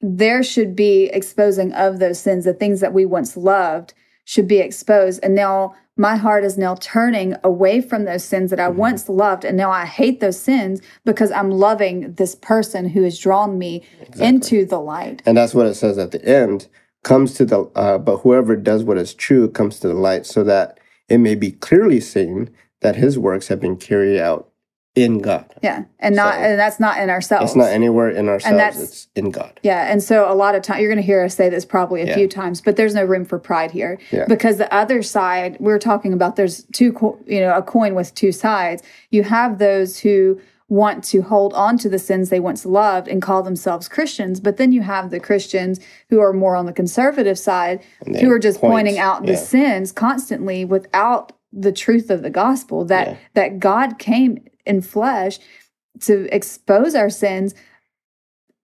there 0.00 0.42
should 0.42 0.74
be 0.76 1.06
exposing 1.12 1.72
of 1.72 1.98
those 1.98 2.18
sins 2.18 2.44
the 2.44 2.54
things 2.54 2.80
that 2.80 2.92
we 2.94 3.04
once 3.04 3.36
loved 3.36 3.92
should 4.26 4.46
be 4.46 4.58
exposed 4.58 5.18
and 5.22 5.34
now 5.34 5.74
my 5.98 6.14
heart 6.16 6.44
is 6.44 6.58
now 6.58 6.74
turning 6.74 7.34
away 7.42 7.80
from 7.80 8.04
those 8.04 8.22
sins 8.22 8.50
that 8.50 8.60
i 8.60 8.68
Mhm. 8.68 8.74
once 8.76 9.08
loved 9.08 9.44
and 9.46 9.56
now 9.56 9.70
i 9.70 9.86
hate 9.86 10.20
those 10.20 10.38
sins 10.38 10.82
because 11.06 11.30
i'm 11.32 11.50
loving 11.50 12.12
this 12.18 12.34
person 12.34 12.86
who 12.90 13.02
has 13.04 13.18
drawn 13.18 13.56
me 13.58 13.82
Exactly. 14.02 14.26
into 14.26 14.66
the 14.66 14.78
light 14.80 15.22
and 15.24 15.36
that's 15.38 15.54
what 15.54 15.66
it 15.66 15.74
says 15.74 15.96
at 15.96 16.10
the 16.10 16.22
end, 16.24 16.66
comes 17.04 17.34
to 17.34 17.44
the 17.46 17.60
uh, 17.76 17.98
but 17.98 18.18
whoever 18.18 18.56
does 18.56 18.82
what 18.84 18.98
is 18.98 19.14
true 19.14 19.48
comes 19.48 19.78
to 19.80 19.88
the 19.88 19.94
light 19.94 20.26
so 20.26 20.42
that 20.44 20.78
it 21.08 21.18
may 21.18 21.36
be 21.36 21.52
clearly 21.52 22.00
seen 22.00 22.50
that 22.80 22.96
his 22.96 23.16
works 23.18 23.46
have 23.48 23.60
been 23.60 23.76
carried 23.76 24.18
out 24.20 24.48
in 24.96 25.18
God. 25.18 25.44
yeah 25.62 25.84
and 26.00 26.16
not 26.16 26.34
So- 26.34 26.40
and 26.40 26.58
that's 26.58 26.80
not 26.80 26.98
in 26.98 27.10
ourselves 27.10 27.50
It's 27.52 27.56
not 27.56 27.68
anywhere 27.68 28.08
in 28.10 28.28
ourselves, 28.28 28.56
that's- 28.56 28.82
it's 28.82 29.08
in 29.14 29.30
God. 29.30 29.60
Yeah, 29.62 29.90
and 29.92 30.02
so 30.02 30.30
a 30.30 30.34
lot 30.34 30.54
of 30.54 30.62
time 30.62 30.80
you're 30.80 30.88
going 30.88 30.96
to 30.96 31.06
hear 31.06 31.22
us 31.22 31.34
say 31.34 31.48
this 31.50 31.64
probably 31.66 32.00
a 32.02 32.06
Yeah. 32.06 32.14
few 32.14 32.28
times, 32.28 32.60
but 32.62 32.76
there's 32.76 32.94
no 32.94 33.04
room 33.04 33.24
for 33.26 33.38
pride 33.38 33.70
here 33.70 33.98
Yeah. 34.10 34.24
because 34.26 34.56
the 34.56 34.72
other 34.74 35.02
side 35.02 35.58
we're 35.60 35.78
talking 35.78 36.12
about 36.14 36.36
there's 36.36 36.64
two 36.72 36.96
you 37.26 37.40
know 37.40 37.54
a 37.54 37.62
coin 37.62 37.94
with 37.94 38.14
two 38.14 38.32
sides. 38.32 38.82
You 39.10 39.22
have 39.24 39.58
those 39.58 39.98
who 40.00 40.40
want 40.68 41.04
to 41.04 41.20
hold 41.20 41.52
on 41.54 41.78
to 41.78 41.88
the 41.88 41.98
sins 41.98 42.28
they 42.28 42.40
once 42.40 42.66
loved 42.66 43.06
and 43.06 43.22
call 43.22 43.42
themselves 43.42 43.86
Christians. 43.88 44.40
But 44.40 44.56
then 44.56 44.72
you 44.72 44.80
have 44.82 45.10
the 45.10 45.20
Christians 45.20 45.78
who 46.10 46.18
are 46.20 46.32
more 46.32 46.56
on 46.56 46.66
the 46.66 46.72
conservative 46.72 47.38
side 47.38 47.80
who 48.20 48.28
are 48.32 48.38
just 48.40 48.60
point, 48.60 48.72
pointing 48.72 48.98
out 48.98 49.26
the 49.26 49.32
yeah. 49.32 49.38
sins 49.38 49.92
constantly 49.92 50.64
without 50.64 51.30
the 51.52 51.70
truth 51.70 52.10
of 52.10 52.22
the 52.22 52.30
gospel 52.30 52.84
that 52.86 53.06
Yeah. 53.08 53.16
that 53.34 53.60
God 53.60 53.98
came 54.00 54.40
in 54.66 54.82
flesh 54.82 55.38
to 56.00 56.28
expose 56.34 56.94
our 56.94 57.10
sins 57.10 57.54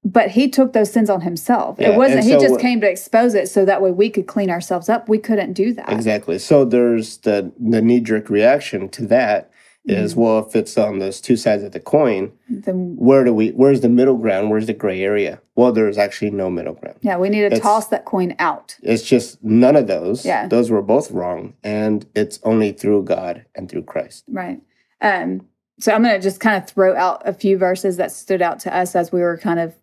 but 0.04 0.30
he 0.32 0.48
took 0.48 0.72
those 0.72 0.92
sins 0.92 1.08
on 1.08 1.20
himself 1.20 1.76
Yeah, 1.78 1.90
it 1.90 1.96
wasn't 1.96 2.24
he 2.24 2.32
so 2.32 2.40
just 2.40 2.58
came 2.60 2.80
to 2.80 2.90
expose 2.90 3.34
it 3.34 3.48
so 3.48 3.64
that 3.64 3.80
way 3.80 3.92
we 3.92 4.10
could 4.10 4.26
clean 4.26 4.50
ourselves 4.50 4.88
up 4.88 5.08
we 5.08 5.18
couldn't 5.18 5.52
do 5.52 5.72
that 5.74 5.90
Exactly. 5.92 6.38
So 6.38 6.64
there's 6.64 7.18
the 7.18 7.52
the 7.58 7.80
knee 7.80 8.00
jerk 8.00 8.28
reaction 8.28 8.88
to 8.90 9.06
that 9.06 9.50
is, 9.84 10.12
Mm-hmm. 10.12 10.20
well, 10.20 10.38
if 10.46 10.54
it's 10.54 10.78
on 10.78 11.00
those 11.00 11.20
two 11.20 11.36
sides 11.36 11.64
of 11.64 11.72
the 11.72 11.80
coin, 11.80 12.30
then 12.48 12.94
where 12.96 13.24
do 13.24 13.34
we? 13.34 13.48
Where's 13.50 13.80
the 13.80 13.88
middle 13.88 14.16
ground? 14.16 14.48
Where's 14.48 14.66
the 14.68 14.72
gray 14.74 15.02
area? 15.02 15.40
Well, 15.56 15.72
there's 15.72 15.98
actually 15.98 16.30
no 16.30 16.48
middle 16.50 16.74
ground. 16.74 16.98
yeah 17.02 17.16
we 17.16 17.28
need 17.28 17.40
to 17.40 17.46
It's- 17.46 17.60
toss 17.62 17.86
that 17.88 18.04
coin 18.04 18.34
out 18.38 18.76
It's 18.82 19.02
just 19.02 19.42
none 19.42 19.74
of 19.76 19.86
those. 19.88 20.24
Yeah. 20.24 20.46
Those 20.48 20.70
were 20.70 20.82
both 20.82 21.10
wrong, 21.10 21.54
and 21.64 22.06
it's 22.14 22.38
only 22.44 22.70
through 22.72 23.04
God 23.04 23.44
and 23.56 23.68
through 23.70 23.82
Christ. 23.84 24.24
right 24.28 24.60
um 25.00 25.46
so 25.82 25.92
i'm 25.92 26.02
going 26.02 26.14
to 26.14 26.20
just 26.22 26.40
kind 26.40 26.62
of 26.62 26.68
throw 26.68 26.96
out 26.96 27.20
a 27.26 27.32
few 27.32 27.58
verses 27.58 27.96
that 27.96 28.12
stood 28.12 28.40
out 28.40 28.60
to 28.60 28.74
us 28.74 28.94
as 28.94 29.10
we 29.10 29.20
were 29.20 29.36
kind 29.36 29.58
of 29.58 29.74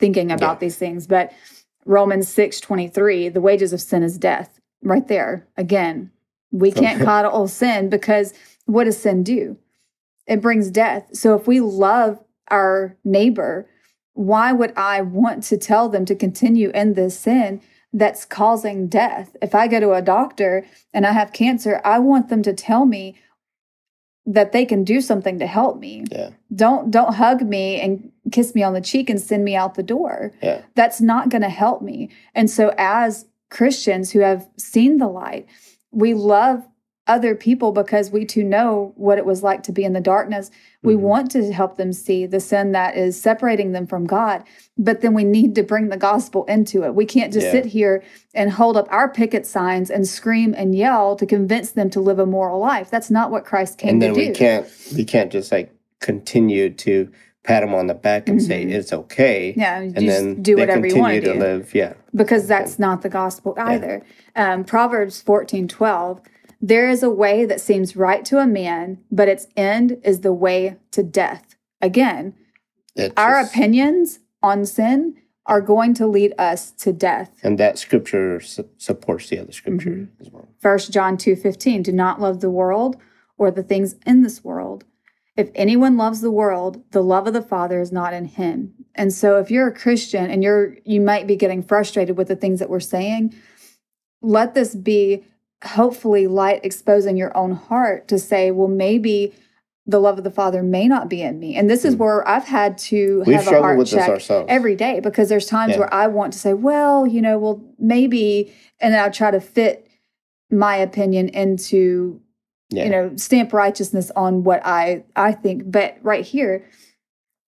thinking 0.00 0.32
about 0.32 0.56
Yeah. 0.56 0.60
these 0.60 0.76
things 0.76 1.06
but 1.06 1.32
romans 1.86 2.28
6 2.28 2.60
23 2.60 3.28
the 3.28 3.40
wages 3.40 3.72
of 3.72 3.80
sin 3.80 4.02
is 4.02 4.18
death. 4.18 4.60
Right 4.82 5.06
there 5.08 5.46
again 5.56 6.10
we 6.50 6.72
can't 6.72 7.02
coddle 7.02 7.48
sin 7.48 7.88
because 7.88 8.34
what 8.66 8.84
does 8.84 8.98
sin 9.00 9.22
do? 9.22 9.56
It 10.26 10.40
brings 10.40 10.70
death. 10.70 11.08
So 11.12 11.34
if 11.34 11.46
we 11.46 11.60
love 11.60 12.18
our 12.50 12.96
neighbor 13.04 13.68
why 14.14 14.52
would 14.52 14.72
i 14.76 15.00
want 15.00 15.42
to 15.44 15.56
tell 15.56 15.88
them 15.88 16.04
to 16.06 16.14
continue 16.14 16.70
in 16.70 16.94
this 16.94 17.18
sin 17.18 17.60
that's 17.92 18.24
causing 18.24 18.88
death? 18.88 19.36
If 19.40 19.54
i 19.54 19.68
go 19.68 19.78
to 19.80 19.92
a 19.92 20.02
doctor 20.02 20.66
and 20.92 21.06
i 21.06 21.12
have 21.12 21.32
cancer 21.32 21.80
i 21.84 21.98
want 21.98 22.28
them 22.30 22.42
to 22.42 22.52
tell 22.52 22.84
me 22.86 23.14
that 24.26 24.52
they 24.52 24.64
can 24.64 24.84
do 24.84 25.00
something 25.00 25.38
to 25.38 25.46
help 25.46 25.78
me 25.78 26.04
Yeah. 26.10 26.30
don't 26.54 26.90
don't 26.90 27.14
hug 27.14 27.42
me 27.42 27.80
and 27.80 28.10
kiss 28.32 28.54
me 28.54 28.62
on 28.62 28.72
the 28.72 28.80
cheek 28.80 29.10
and 29.10 29.20
send 29.20 29.44
me 29.44 29.54
out 29.54 29.74
the 29.74 29.82
door 29.82 30.32
Yeah. 30.42 30.62
that's 30.74 31.00
not 31.00 31.28
going 31.28 31.42
to 31.42 31.48
help 31.50 31.82
me 31.82 32.10
and 32.34 32.48
so 32.50 32.72
as 32.78 33.26
christians 33.50 34.10
who 34.12 34.20
have 34.20 34.48
seen 34.58 34.96
the 34.98 35.08
light 35.08 35.46
we 35.92 36.14
love 36.14 36.66
other 37.06 37.34
people 37.34 37.70
because 37.72 38.10
we 38.10 38.24
too 38.24 38.42
know 38.42 38.92
what 38.96 39.18
it 39.18 39.26
was 39.26 39.42
like 39.42 39.62
to 39.62 39.72
be 39.72 39.84
in 39.84 39.92
the 39.92 40.00
darkness 40.00 40.50
we 40.82 40.94
Mhm. 40.94 41.00
want 41.00 41.30
to 41.32 41.52
help 41.52 41.76
them 41.76 41.92
see 41.92 42.24
the 42.24 42.40
sin 42.40 42.72
that 42.72 42.96
is 42.96 43.20
separating 43.20 43.72
them 43.72 43.86
from 43.86 44.06
god 44.06 44.42
but 44.78 45.02
then 45.02 45.12
we 45.12 45.22
need 45.22 45.54
to 45.54 45.62
bring 45.62 45.88
the 45.90 45.98
gospel 45.98 46.44
into 46.46 46.82
it 46.82 46.94
we 46.94 47.04
can't 47.04 47.30
just 47.32 47.46
Yeah. 47.46 47.52
sit 47.52 47.66
here 47.66 48.02
and 48.34 48.52
hold 48.52 48.76
up 48.78 48.88
our 48.90 49.08
picket 49.08 49.46
signs 49.46 49.90
and 49.90 50.06
scream 50.06 50.54
and 50.56 50.74
yell 50.74 51.14
to 51.16 51.26
convince 51.26 51.70
them 51.72 51.90
to 51.90 52.00
live 52.00 52.18
a 52.18 52.24
moral 52.26 52.58
life 52.58 52.88
that's 52.90 53.10
not 53.10 53.30
what 53.30 53.44
christ 53.44 53.76
came 53.76 54.00
to 54.00 54.06
do 54.06 54.12
and 54.12 54.16
then 54.16 54.22
to 54.24 54.28
we 54.28 54.32
do 54.32 54.38
can't 54.38 54.66
we 54.96 55.04
can't 55.04 55.30
just 55.30 55.52
like 55.52 55.70
continue 56.00 56.70
to 56.70 57.08
pat 57.42 57.62
them 57.62 57.74
on 57.74 57.86
the 57.86 57.94
back 57.94 58.26
and 58.30 58.42
say 58.42 58.64
Mhm. 58.64 58.72
it's 58.72 58.90
okay. 58.94 59.52
yeah 59.58 59.78
And 59.80 59.94
just 59.94 60.06
then 60.06 60.40
do 60.42 60.56
whatever 60.56 60.86
you 60.86 60.96
want 60.96 61.12
to 61.22 61.34
do 61.34 61.38
live. 61.38 61.74
Yeah. 61.74 61.92
because 62.14 62.46
that's 62.46 62.78
not 62.78 63.02
the 63.02 63.10
gospel 63.10 63.54
either. 63.58 64.00
Um, 64.34 64.64
Proverbs 64.64 65.20
fourteen 65.20 65.68
twelve. 65.68 66.22
There 66.66 66.88
is 66.88 67.02
a 67.02 67.10
way 67.10 67.44
that 67.44 67.60
seems 67.60 67.94
right 67.94 68.24
to 68.24 68.38
a 68.38 68.46
man, 68.46 68.98
but 69.10 69.28
its 69.28 69.46
end 69.54 69.98
is 70.02 70.20
the 70.22 70.32
way 70.32 70.76
to 70.92 71.02
death. 71.02 71.56
Again, 71.82 72.34
It's 72.96 73.12
our 73.18 73.38
opinions 73.38 74.20
on 74.42 74.64
sin 74.64 75.16
are 75.44 75.60
going 75.60 75.92
to 75.92 76.06
lead 76.06 76.32
us 76.38 76.70
to 76.70 76.90
death. 76.90 77.30
and 77.42 77.58
that 77.58 77.76
scripture 77.78 78.40
su- 78.40 78.70
supports 78.78 79.28
the 79.28 79.38
other 79.38 79.52
scripture 79.52 79.90
Mm-hmm. 79.90 80.22
as 80.22 80.30
well. 80.30 80.48
First 80.58 80.90
John 80.90 81.18
two 81.18 81.36
fifteen. 81.36 81.82
Do 81.82 81.92
not 81.92 82.18
love 82.18 82.40
the 82.40 82.48
world 82.50 82.96
or 83.36 83.50
the 83.50 83.62
things 83.62 83.96
in 84.06 84.22
this 84.22 84.42
world. 84.42 84.84
If 85.36 85.50
anyone 85.54 85.98
loves 85.98 86.22
the 86.22 86.30
world, 86.30 86.82
the 86.92 87.02
love 87.02 87.26
of 87.26 87.34
the 87.34 87.42
Father 87.42 87.78
is 87.80 87.92
not 87.92 88.14
in 88.14 88.24
him. 88.24 88.72
And 88.94 89.12
so 89.12 89.36
if 89.38 89.50
you're 89.50 89.68
a 89.68 89.74
Christian 89.84 90.30
and 90.30 90.42
you're 90.42 90.78
you 90.86 91.00
might 91.02 91.26
be 91.26 91.36
getting 91.36 91.62
frustrated 91.62 92.16
with 92.16 92.28
the 92.28 92.36
things 92.36 92.58
that 92.60 92.70
we're 92.70 92.80
saying, 92.96 93.34
let 94.22 94.54
this 94.54 94.74
be 94.74 95.24
hopefully 95.64 96.26
light 96.26 96.60
exposing 96.64 97.16
your 97.16 97.36
own 97.36 97.52
heart 97.52 98.08
to 98.08 98.18
say, 98.18 98.50
well, 98.50 98.68
maybe 98.68 99.34
the 99.86 99.98
love 100.00 100.16
of 100.16 100.24
the 100.24 100.30
Father 100.30 100.62
may 100.62 100.88
not 100.88 101.10
be 101.10 101.20
in 101.20 101.38
me. 101.38 101.54
And 101.56 101.68
this 101.68 101.84
is 101.84 101.94
Mm. 101.94 101.98
where 101.98 102.26
I've 102.28 102.44
had 102.46 102.78
to 102.78 103.22
We 103.26 103.34
have 103.34 103.46
a 103.46 103.60
heart 103.60 103.76
with 103.76 103.90
this 103.90 104.26
check 104.26 104.46
every 104.48 104.76
day 104.76 105.00
because 105.00 105.28
there's 105.28 105.46
times 105.46 105.72
Yeah. 105.74 105.80
where 105.80 105.94
I 105.94 106.06
want 106.06 106.32
to 106.32 106.38
say, 106.38 106.54
well, 106.54 107.06
you 107.06 107.20
know, 107.20 107.38
well, 107.38 107.62
maybe, 107.78 108.50
and 108.80 108.94
then 108.94 109.00
I'll 109.02 109.10
try 109.10 109.30
to 109.30 109.40
fit 109.40 109.86
my 110.50 110.76
opinion 110.76 111.28
into, 111.28 112.20
yeah. 112.70 112.84
you 112.84 112.90
know, 112.90 113.12
stamp 113.16 113.52
righteousness 113.52 114.10
on 114.16 114.42
what 114.42 114.62
I 114.64 115.04
I 115.16 115.32
think. 115.32 115.70
But 115.70 115.98
right 116.02 116.24
here, 116.24 116.64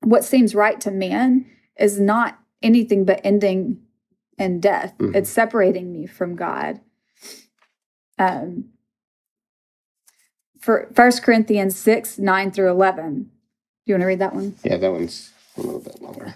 what 0.03 0.23
seems 0.25 0.55
right 0.55 0.79
to 0.83 0.91
man 0.91 1.47
is 1.79 1.99
not 1.99 2.39
anything 2.63 3.05
but 3.07 3.21
ending 3.25 3.79
in 4.39 4.61
death. 4.61 4.93
Mhm. 4.99 5.17
It's 5.17 5.31
separating 5.31 5.91
me 5.91 6.07
from 6.07 6.37
God. 6.37 6.81
Um, 8.19 8.71
for 10.61 10.89
First 10.95 11.23
Corinthians 11.23 11.77
six 11.77 12.19
nine 12.19 12.51
through 12.51 12.71
eleven. 12.71 13.25
Do 13.25 13.93
you 13.93 13.95
want 13.95 14.03
to 14.03 14.07
read 14.07 14.19
that 14.19 14.35
one? 14.35 14.57
Yeah, 14.65 14.79
that 14.79 14.91
one's 14.91 15.31
a 15.57 15.61
little 15.61 15.81
bit 15.81 16.03
longer. 16.03 16.35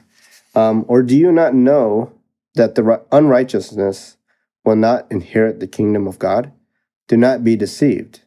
Um, 0.54 0.84
or 0.88 1.02
do 1.02 1.16
you 1.16 1.32
not 1.32 1.54
know 1.54 2.12
that 2.54 2.74
the 2.74 3.02
unrighteousness 3.10 4.16
will 4.64 4.76
not 4.76 5.10
inherit 5.10 5.58
the 5.58 5.66
kingdom 5.66 6.06
of 6.06 6.18
God? 6.18 6.52
Do 7.08 7.16
not 7.16 7.42
be 7.42 7.56
deceived. 7.56 8.20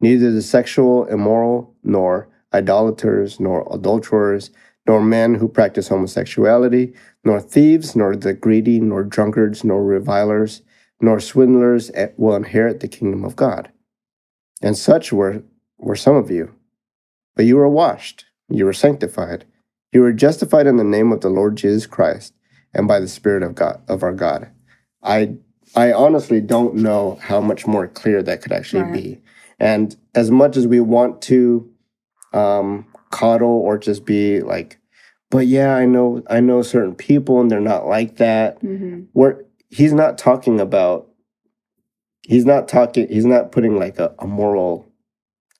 Neither 0.00 0.30
the 0.30 0.42
sexual 0.42 1.06
immoral, 1.06 1.74
nor 1.82 2.28
idolaters, 2.54 3.40
nor 3.40 3.66
adulterers, 3.72 4.50
nor 4.86 5.02
men 5.02 5.34
who 5.34 5.48
practice 5.48 5.88
homosexuality, 5.88 6.94
nor 7.24 7.40
thieves, 7.40 7.96
nor 7.96 8.14
the 8.14 8.32
greedy, 8.32 8.80
nor 8.80 9.02
drunkards, 9.02 9.64
nor 9.64 9.82
revilers, 9.82 10.62
nor 11.00 11.20
swindlers 11.20 11.90
will 12.16 12.34
inherit 12.36 12.80
the 12.80 12.88
kingdom 12.88 13.24
of 13.24 13.36
God. 13.36 13.70
And 14.62 14.76
such 14.76 15.12
were, 15.12 15.42
were 15.78 15.96
some 15.96 16.16
of 16.16 16.30
you. 16.30 16.54
But 17.36 17.44
you 17.44 17.56
were 17.56 17.68
washed, 17.68 18.24
you 18.48 18.64
were 18.64 18.72
sanctified, 18.72 19.44
you 19.92 20.00
were 20.00 20.12
justified 20.12 20.66
in 20.66 20.76
the 20.76 20.84
name 20.84 21.12
of 21.12 21.20
the 21.20 21.28
Lord 21.30 21.56
Jesus 21.56 21.86
Christ 21.86 22.34
and 22.74 22.88
by 22.88 22.98
the 23.00 23.08
Spirit 23.08 23.42
of 23.42 23.54
God 23.54 23.80
of 23.88 24.02
our 24.02 24.12
God. 24.12 24.50
I 25.02 25.36
I 25.76 25.92
honestly 25.92 26.40
don't 26.40 26.76
know 26.76 27.18
how 27.22 27.40
much 27.40 27.66
more 27.66 27.86
clear 27.86 28.22
that 28.22 28.42
could 28.42 28.52
actually 28.52 28.82
Right. 28.82 28.92
be. 28.92 29.22
And 29.60 29.96
as 30.14 30.30
much 30.30 30.56
as 30.56 30.66
we 30.66 30.80
want 30.80 31.20
to 31.22 31.70
um, 32.32 32.86
coddle 33.10 33.48
or 33.48 33.78
just 33.78 34.04
be 34.04 34.40
like, 34.40 34.78
but 35.30 35.46
yeah, 35.46 35.74
I 35.74 35.84
know 35.84 36.22
I 36.28 36.40
know 36.40 36.62
certain 36.62 36.94
people 36.94 37.40
and 37.40 37.50
they're 37.50 37.60
not 37.60 37.86
like 37.86 38.16
that. 38.16 38.60
Mm-hmm. 38.62 39.02
We're 39.14 39.44
he's 39.68 39.92
not 39.92 40.18
talking 40.18 40.60
about 40.60 41.08
he's 42.22 42.44
not 42.44 42.68
talking 42.68 43.08
he's 43.08 43.26
not 43.26 43.52
putting 43.52 43.76
like 43.78 43.98
a, 43.98 44.14
a 44.18 44.26
moral 44.26 44.86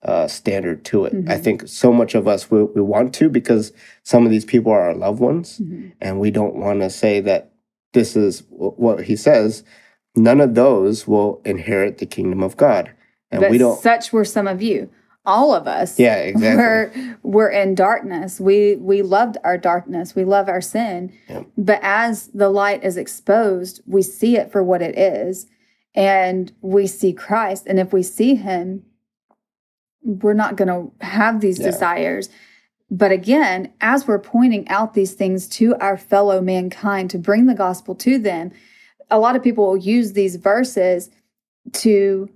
uh, 0.03 0.29
standard 0.29 0.85
to 0.85 1.05
it. 1.07 1.13
I 1.29 1.37
Mhm. 1.37 1.43
think 1.45 1.69
so 1.69 1.93
much 1.93 2.15
of 2.15 2.29
us 2.29 2.51
we, 2.51 2.63
we 2.63 2.81
want 2.81 3.13
to 3.15 3.29
because 3.29 3.73
some 4.05 4.25
of 4.25 4.31
these 4.31 4.45
people 4.45 4.71
are 4.71 4.83
our 4.83 4.95
loved 4.95 5.19
ones, 5.21 5.59
Mm-hmm. 5.59 5.89
and 6.01 6.21
we 6.21 6.31
don't 6.31 6.55
want 6.55 6.81
to 6.83 6.91
say 6.91 7.21
that 7.21 7.53
this 7.95 8.15
is 8.15 8.41
wh- 8.51 8.79
what 8.79 9.05
he 9.05 9.17
says. 9.17 9.65
None 10.15 10.41
of 10.41 10.55
those 10.55 11.09
will 11.09 11.41
inherit 11.45 11.99
the 11.99 12.07
kingdom 12.07 12.43
of 12.45 12.57
God, 12.57 12.91
and 13.33 13.41
but 13.41 13.51
we 13.51 13.59
don't. 13.59 13.77
such 13.81 14.13
were 14.13 14.25
some 14.25 14.47
of 14.47 14.63
you 14.63 14.89
all 15.29 15.55
of 15.55 15.69
us 15.69 15.99
Yeah, 15.99 16.17
exactly. 16.17 16.57
we're 16.57 17.17
we're 17.23 17.51
in 17.51 17.75
darkness. 17.75 18.41
We 18.41 18.77
we 18.77 19.03
loved 19.03 19.37
our 19.45 19.59
darkness. 19.59 20.15
We 20.17 20.25
love 20.25 20.49
our 20.49 20.61
sin. 20.63 21.13
But 21.57 21.81
as 21.83 22.29
the 22.29 22.49
light 22.49 22.83
is 22.83 22.97
exposed 22.97 23.81
we 23.87 24.03
see 24.03 24.37
it 24.37 24.51
for 24.51 24.63
what 24.65 24.83
it 24.83 24.97
is 24.99 25.47
and 25.95 26.51
we 26.63 26.87
see 26.87 27.13
christ. 27.13 27.67
And 27.67 27.79
if 27.79 27.93
we 27.93 28.03
see 28.03 28.35
him 28.35 28.85
we're 30.03 30.33
not 30.45 30.57
going 30.57 30.69
to 30.69 31.05
have 31.05 31.41
these 31.41 31.59
Yeah. 31.59 31.67
desires. 31.67 32.29
But 32.91 33.13
again 33.13 33.71
as 33.83 34.07
we're 34.09 34.19
pointing 34.19 34.67
out 34.71 34.95
these 34.95 35.13
things 35.13 35.47
to 35.59 35.75
our 35.77 35.99
fellow 35.99 36.41
mankind 36.41 37.11
to 37.11 37.19
bring 37.19 37.45
the 37.47 37.55
gospel 37.55 37.95
to 37.97 38.19
them 38.19 38.51
a 39.11 39.19
lot 39.19 39.37
of 39.37 39.43
people 39.43 39.67
will 39.67 39.77
use 39.97 40.13
these 40.13 40.37
verses 40.37 41.11
to 41.73 42.29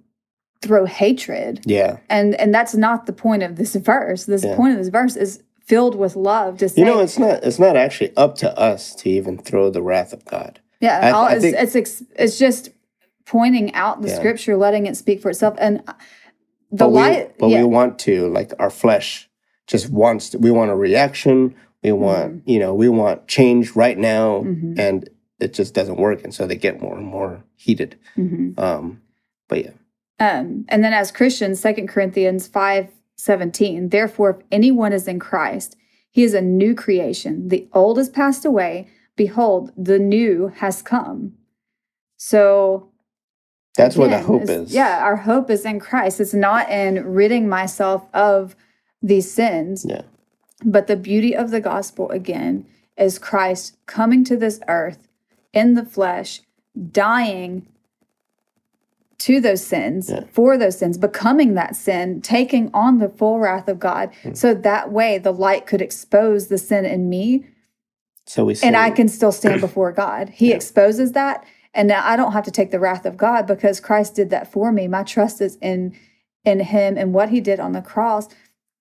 throw 0.63 0.85
hatred 0.87 1.61
yeah, 1.67 1.99
and 2.09 2.35
and 2.37 2.55
that's 2.55 2.75
not 2.75 3.07
the 3.07 3.13
point 3.13 3.43
of 3.43 3.57
this 3.57 3.75
verse 3.75 4.25
this 4.25 4.45
Yeah. 4.45 4.57
point 4.57 4.73
of 4.73 4.79
this 4.79 4.89
verse 4.89 5.17
is 5.17 5.43
filled 5.61 5.95
with 5.95 6.17
love 6.17 6.59
to 6.59 6.69
say 6.69 6.81
you 6.81 6.85
know, 6.87 7.01
it's 7.01 7.19
not. 7.19 7.43
It's 7.45 7.59
not 7.59 7.77
actually 7.77 8.17
up 8.17 8.35
to 8.37 8.59
us 8.59 8.95
to 8.97 9.09
even 9.11 9.39
throw 9.39 9.71
the 9.71 9.83
wrath 9.83 10.13
of 10.13 10.25
God. 10.25 10.61
yeah 10.81 11.01
I- 11.03 11.11
all, 11.11 11.25
I 11.27 11.33
it's, 11.35 11.43
think- 11.45 11.57
it's 11.59 11.77
ex- 11.77 12.03
it's 12.17 12.39
just 12.39 12.71
pointing 13.27 13.73
out 13.75 14.03
the 14.03 14.09
Yeah. 14.09 14.17
scripture 14.17 14.57
letting 14.57 14.87
it 14.87 14.97
speak 14.97 15.21
for 15.23 15.31
itself 15.31 15.55
and 15.59 15.83
the 16.71 16.85
but 16.87 16.89
light 16.89 17.29
we, 17.29 17.35
but 17.39 17.47
yeah, 17.51 17.59
we 17.59 17.65
want 17.65 17.99
to 18.01 18.29
like 18.29 18.53
our 18.59 18.71
flesh 18.71 19.29
just 19.67 19.91
wants 19.91 20.31
to, 20.31 20.39
we 20.39 20.51
want 20.51 20.71
a 20.71 20.75
reaction 20.77 21.55
we 21.85 21.93
want 21.93 22.43
you 22.47 22.59
know 22.59 22.75
we 22.75 22.89
want 22.89 23.27
change 23.29 23.77
right 23.77 23.99
now 23.99 24.43
Mhm. 24.43 24.79
and 24.79 25.09
it 25.39 25.53
just 25.55 25.75
doesn't 25.75 25.99
work 25.99 26.23
and 26.25 26.35
so 26.35 26.47
they 26.47 26.57
get 26.57 26.81
more 26.81 26.97
and 26.97 27.07
more 27.07 27.45
heated 27.57 27.97
Mhm. 28.17 28.59
um 28.59 29.01
but 29.49 29.59
yeah 29.65 29.71
Um, 30.23 30.67
and 30.69 30.85
then 30.85 30.93
as 30.93 31.11
Christians, 31.11 31.61
2 31.61 31.87
Corinthians 31.89 32.47
5 32.47 32.89
17, 33.17 33.89
therefore, 33.89 34.31
if 34.31 34.37
anyone 34.51 34.93
is 34.93 35.09
in 35.09 35.19
Christ, 35.19 35.77
he 36.11 36.23
is 36.23 36.35
a 36.35 36.41
new 36.41 36.75
creation. 36.75 37.49
The 37.49 37.69
old 37.73 37.99
has 37.99 38.09
passed 38.09 38.45
away. 38.45 38.89
Behold, 39.17 39.73
the 39.77 39.99
new 39.99 40.53
has 40.57 40.81
come. 40.81 41.35
So 42.17 42.91
that's 43.77 43.97
where 43.97 44.09
the 44.09 44.21
hope 44.21 44.49
is 44.49 44.73
Yeah, 44.73 45.03
our 45.03 45.17
hope 45.17 45.51
is 45.51 45.65
in 45.65 45.81
Christ. 45.81 46.21
It's 46.21 46.35
not 46.35 46.71
in 46.71 47.05
ridding 47.05 47.49
myself 47.49 48.07
of 48.15 48.55
these 49.03 49.31
sins. 49.31 49.85
Yeah. 49.89 50.03
But 50.65 50.87
the 50.87 50.97
beauty 50.97 51.35
of 51.35 51.51
the 51.51 51.61
gospel, 51.61 52.11
again, 52.11 52.67
is 52.97 53.19
Christ 53.19 53.77
coming 53.87 54.23
to 54.25 54.37
this 54.37 54.61
earth 54.69 55.09
in 55.53 55.75
the 55.75 55.85
flesh, 55.85 56.43
dying 56.93 57.67
to 59.23 59.41
those 59.41 59.65
sins, 59.65 60.11
Yeah. 60.11 60.25
for 60.33 60.59
those 60.59 60.77
sins, 60.79 60.99
becoming 60.99 61.55
that 61.55 61.77
sin, 61.77 62.21
taking 62.23 62.71
on 62.75 62.99
the 62.99 63.09
full 63.09 63.39
wrath 63.39 63.69
of 63.69 63.79
God. 63.79 64.11
Hmm. 64.25 64.35
So 64.35 64.53
that 64.53 64.91
way 64.91 65.19
the 65.19 65.33
light 65.33 65.65
could 65.67 65.81
expose 65.81 66.49
the 66.49 66.59
sin 66.59 66.85
in 66.85 67.09
me 67.09 67.45
so 68.27 68.45
we 68.45 68.57
and 68.65 68.77
I 68.77 68.91
can 68.91 69.07
still 69.09 69.31
stand 69.33 69.61
before 69.69 69.93
God. 69.93 70.29
He 70.29 70.51
Yeah. 70.51 70.57
exposes 70.57 71.13
that, 71.13 71.45
and 71.73 71.87
now 71.87 72.03
I 72.05 72.17
don't 72.17 72.33
have 72.33 72.45
to 72.45 72.51
take 72.51 72.73
the 72.73 72.81
wrath 72.81 73.07
of 73.07 73.17
God 73.17 73.47
because 73.47 73.79
Christ 73.79 74.17
did 74.17 74.31
that 74.31 74.51
for 74.51 74.73
me. 74.73 74.89
My 74.89 75.03
trust 75.05 75.41
is 75.41 75.57
in 75.61 75.93
in 76.45 76.59
Him 76.59 76.99
and 76.99 77.15
what 77.15 77.29
He 77.29 77.41
did 77.41 77.61
on 77.61 77.71
the 77.73 77.81
cross, 77.83 78.29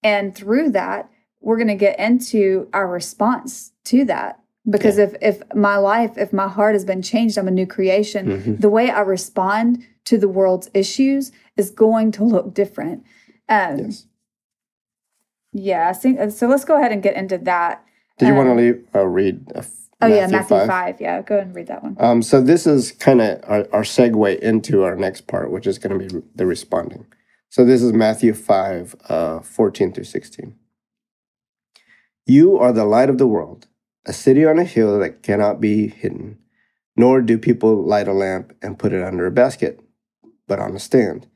and 0.02 0.34
through 0.34 0.72
that, 0.72 1.08
we're 1.40 1.58
going 1.58 1.68
to 1.68 1.76
get 1.76 2.00
into 2.00 2.68
our 2.74 2.88
response 2.88 3.72
to 3.86 4.06
that. 4.06 4.40
Because 4.68 4.98
if 4.98 5.14
if 5.22 5.42
my 5.56 5.78
life, 5.78 6.18
if 6.18 6.34
my 6.34 6.48
heart 6.48 6.74
has 6.74 6.86
been 6.86 7.04
changed, 7.04 7.38
I'm 7.38 7.48
a 7.48 7.52
new 7.52 7.68
creation. 7.68 8.26
Mhm. 8.28 8.62
The 8.62 8.70
way 8.70 8.90
I 8.90 9.02
respond 9.02 9.84
to 10.06 10.18
the 10.18 10.28
world's 10.28 10.70
issues 10.74 11.32
is 11.58 11.70
going 11.70 12.12
to 12.14 12.24
look 12.24 12.54
different. 12.54 13.04
Um, 13.50 13.78
yes 13.78 14.06
Yeah, 15.54 15.90
I 15.90 15.94
think 15.94 16.32
so. 16.32 16.48
Let's 16.48 16.66
go 16.66 16.78
ahead 16.78 16.92
and 16.92 17.04
get 17.04 17.16
into 17.16 17.38
that. 17.40 17.84
did 18.18 18.30
you 18.30 18.36
want 18.36 18.48
to 18.48 18.52
um, 18.52 18.58
leave 18.58 18.88
uh, 18.96 19.06
read 19.06 19.52
uh, 19.56 19.64
Oh 20.02 20.08
yeah, 20.08 20.28
Matthew 20.28 20.66
five. 20.66 21.00
Yeah, 21.00 21.22
go 21.22 21.36
ahead 21.36 21.48
and 21.48 21.56
read 21.56 21.68
that 21.68 21.84
one. 21.84 21.96
Um, 22.00 22.22
so 22.24 22.42
this 22.42 22.66
is 22.66 22.92
kind 22.92 23.22
of 23.22 23.40
our, 23.44 23.68
our 23.72 23.84
segue 23.84 24.40
into 24.40 24.84
our 24.84 24.96
next 24.96 25.28
part, 25.28 25.52
which 25.52 25.68
is 25.68 25.78
going 25.78 26.00
to 26.00 26.08
be 26.08 26.28
the 26.34 26.46
responding. 26.46 27.06
So 27.50 27.66
this 27.66 27.84
is 27.84 27.92
Matthew 27.92 28.34
5, 28.34 28.96
uh, 29.10 29.40
14 29.42 29.92
through 29.92 30.06
16. 30.06 30.56
You 32.26 32.58
are 32.58 32.72
the 32.72 32.86
light 32.86 33.10
of 33.10 33.18
the 33.18 33.28
world, 33.28 33.68
a 34.06 34.14
city 34.14 34.46
on 34.46 34.58
a 34.58 34.64
hill 34.64 34.98
that 35.00 35.22
cannot 35.22 35.60
be 35.60 35.88
hidden, 35.88 36.40
nor 36.96 37.22
do 37.22 37.38
people 37.38 37.84
light 37.84 38.08
a 38.08 38.14
lamp 38.14 38.56
and 38.62 38.80
put 38.80 38.94
it 38.94 39.04
under 39.04 39.26
a 39.26 39.32
basket, 39.32 39.82
but 40.52 40.60
on 40.60 40.76
a 40.76 40.80
stand, 40.80 41.28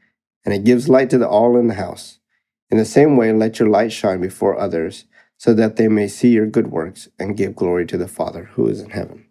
and 0.43 0.53
it 0.53 0.65
gives 0.65 0.89
light 0.89 1.09
to 1.09 1.17
the 1.17 1.25
all 1.25 1.55
in 1.55 1.67
the 1.67 1.75
house. 1.75 2.19
In 2.69 2.77
the 2.77 2.83
same 2.83 3.15
way, 3.15 3.31
let 3.31 3.59
your 3.59 3.69
light 3.69 3.93
shine 3.93 4.19
before 4.19 4.59
others, 4.59 5.05
so 5.37 5.53
that 5.53 5.77
they 5.77 5.87
may 5.87 6.09
see 6.09 6.31
your 6.31 6.47
good 6.47 6.69
works 6.69 7.07
and 7.17 7.37
give 7.37 7.55
glory 7.55 7.85
to 7.85 7.97
the 7.97 8.09
Father 8.09 8.49
who 8.55 8.67
is 8.67 8.81
in 8.81 8.89
heaven. 8.89 9.25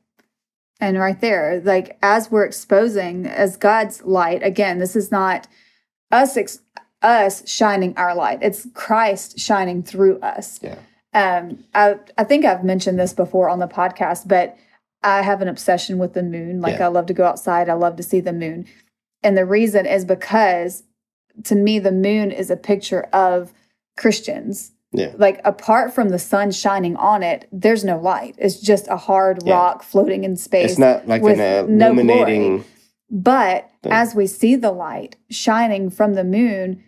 And 0.80 0.98
right 0.98 1.20
there, 1.20 1.60
like 1.62 1.98
as 2.02 2.30
we're 2.30 2.46
exposing 2.46 3.26
as 3.26 3.58
God's 3.58 4.02
light, 4.04 4.42
again, 4.42 4.78
this 4.78 4.96
is 4.96 5.10
not 5.10 5.48
us 6.10 6.34
ex- 6.38 6.60
us 7.02 7.46
shining 7.46 7.94
our 7.98 8.14
light. 8.14 8.38
It's 8.40 8.66
Christ 8.72 9.38
shining 9.38 9.82
through 9.82 10.18
us. 10.20 10.60
Yeah. 10.62 10.78
Um, 11.12 11.62
I 11.74 11.96
I 12.16 12.24
think 12.24 12.46
I've 12.46 12.64
mentioned 12.64 12.98
this 12.98 13.12
before 13.12 13.50
on 13.50 13.58
the 13.58 13.68
podcast, 13.68 14.28
but 14.28 14.56
I 15.02 15.20
have 15.20 15.42
an 15.42 15.48
obsession 15.48 15.98
with 15.98 16.14
the 16.14 16.22
moon. 16.22 16.62
Like 16.62 16.78
Yeah. 16.78 16.86
I 16.86 16.88
love 16.88 17.04
to 17.06 17.12
go 17.12 17.26
outside. 17.26 17.68
I 17.68 17.74
love 17.74 17.96
to 17.96 18.02
see 18.02 18.20
the 18.20 18.32
moon, 18.32 18.64
and 19.24 19.36
the 19.36 19.44
reason 19.46 19.86
is 19.86 20.04
because 20.04 20.84
to 21.44 21.54
me 21.56 21.78
the 21.80 21.90
moon 21.90 22.30
is 22.30 22.50
a 22.50 22.56
picture 22.56 23.02
of 23.12 23.52
Christians. 23.96 24.72
Yeah. 24.92 25.12
Like 25.16 25.40
apart 25.44 25.92
from 25.92 26.10
the 26.10 26.18
sun 26.20 26.52
shining 26.52 26.94
on 26.96 27.24
it, 27.24 27.48
there's 27.50 27.84
no 27.84 27.98
light. 27.98 28.36
It's 28.38 28.60
just 28.60 28.86
a 28.86 28.96
hard 28.96 29.42
Yeah. 29.44 29.54
rock 29.54 29.82
floating 29.82 30.22
in 30.22 30.36
space. 30.36 30.70
It's 30.72 30.78
not 30.78 31.08
like 31.08 31.22
with 31.22 31.40
an 31.40 31.76
no 31.76 31.86
illuminating. 31.90 32.64
But 33.10 33.68
thing. 33.82 33.92
as 33.92 34.14
we 34.14 34.26
see 34.28 34.54
the 34.54 34.70
light 34.70 35.16
shining 35.30 35.90
from 35.90 36.14
the 36.14 36.22
moon, 36.24 36.82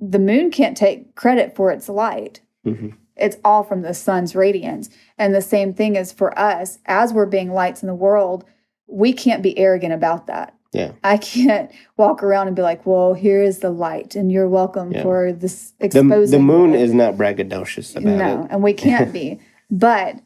the 0.00 0.18
moon 0.18 0.50
can't 0.50 0.76
take 0.76 1.14
credit 1.14 1.54
for 1.54 1.70
its 1.70 1.88
light. 1.88 2.40
Mhm. 2.66 2.94
It's 3.16 3.36
all 3.44 3.62
from 3.62 3.82
the 3.82 3.94
sun's 3.94 4.34
radiance. 4.34 4.90
And 5.16 5.32
the 5.32 5.40
same 5.40 5.72
thing 5.72 5.94
is 5.94 6.10
for 6.10 6.36
us, 6.36 6.78
as 6.86 7.12
we're 7.12 7.26
being 7.26 7.52
lights 7.52 7.80
in 7.82 7.86
the 7.86 7.94
world, 7.94 8.44
we 8.88 9.12
can't 9.12 9.42
be 9.42 9.56
arrogant 9.56 9.94
about 9.94 10.26
that. 10.26 10.54
Yeah. 10.74 10.92
I 11.04 11.16
can't 11.18 11.70
walk 11.96 12.22
around 12.22 12.48
and 12.48 12.56
be 12.56 12.62
like, 12.62 12.84
well, 12.84 13.14
here 13.14 13.42
is 13.42 13.60
the 13.60 13.70
light, 13.70 14.16
and 14.16 14.30
you're 14.30 14.48
welcome 14.48 14.90
Yeah. 14.92 15.02
for 15.02 15.32
this 15.32 15.72
The, 15.78 15.86
exposing. 15.86 16.38
the 16.38 16.44
moon 16.44 16.72
light." 16.72 16.80
is 16.80 16.92
not 16.92 17.14
braggadocious 17.14 17.92
about 17.92 18.04
no, 18.04 18.12
it. 18.12 18.16
No, 18.16 18.46
and 18.50 18.62
we 18.62 18.74
can't 18.74 19.12
be. 19.12 19.40
But 19.70 20.20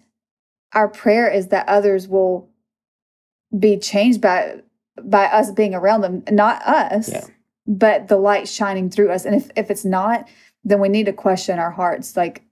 our 0.74 0.88
prayer 0.88 1.30
is 1.30 1.48
that 1.48 1.68
others 1.68 2.08
will 2.08 2.48
be 3.56 3.78
changed 3.78 4.20
by 4.20 4.62
by 5.00 5.26
us 5.26 5.52
being 5.52 5.74
around 5.74 6.00
them, 6.00 6.24
not 6.30 6.60
us, 6.66 7.08
Yeah. 7.10 7.24
but 7.66 8.08
the 8.08 8.16
light 8.16 8.48
shining 8.48 8.90
through 8.90 9.10
us. 9.12 9.24
And 9.24 9.34
if 9.34 9.50
if 9.56 9.70
it's 9.70 9.84
not, 9.84 10.28
then 10.64 10.80
we 10.80 10.88
need 10.88 11.06
to 11.06 11.12
question 11.12 11.58
our 11.58 11.70
hearts. 11.70 12.16
Like, 12.16 12.42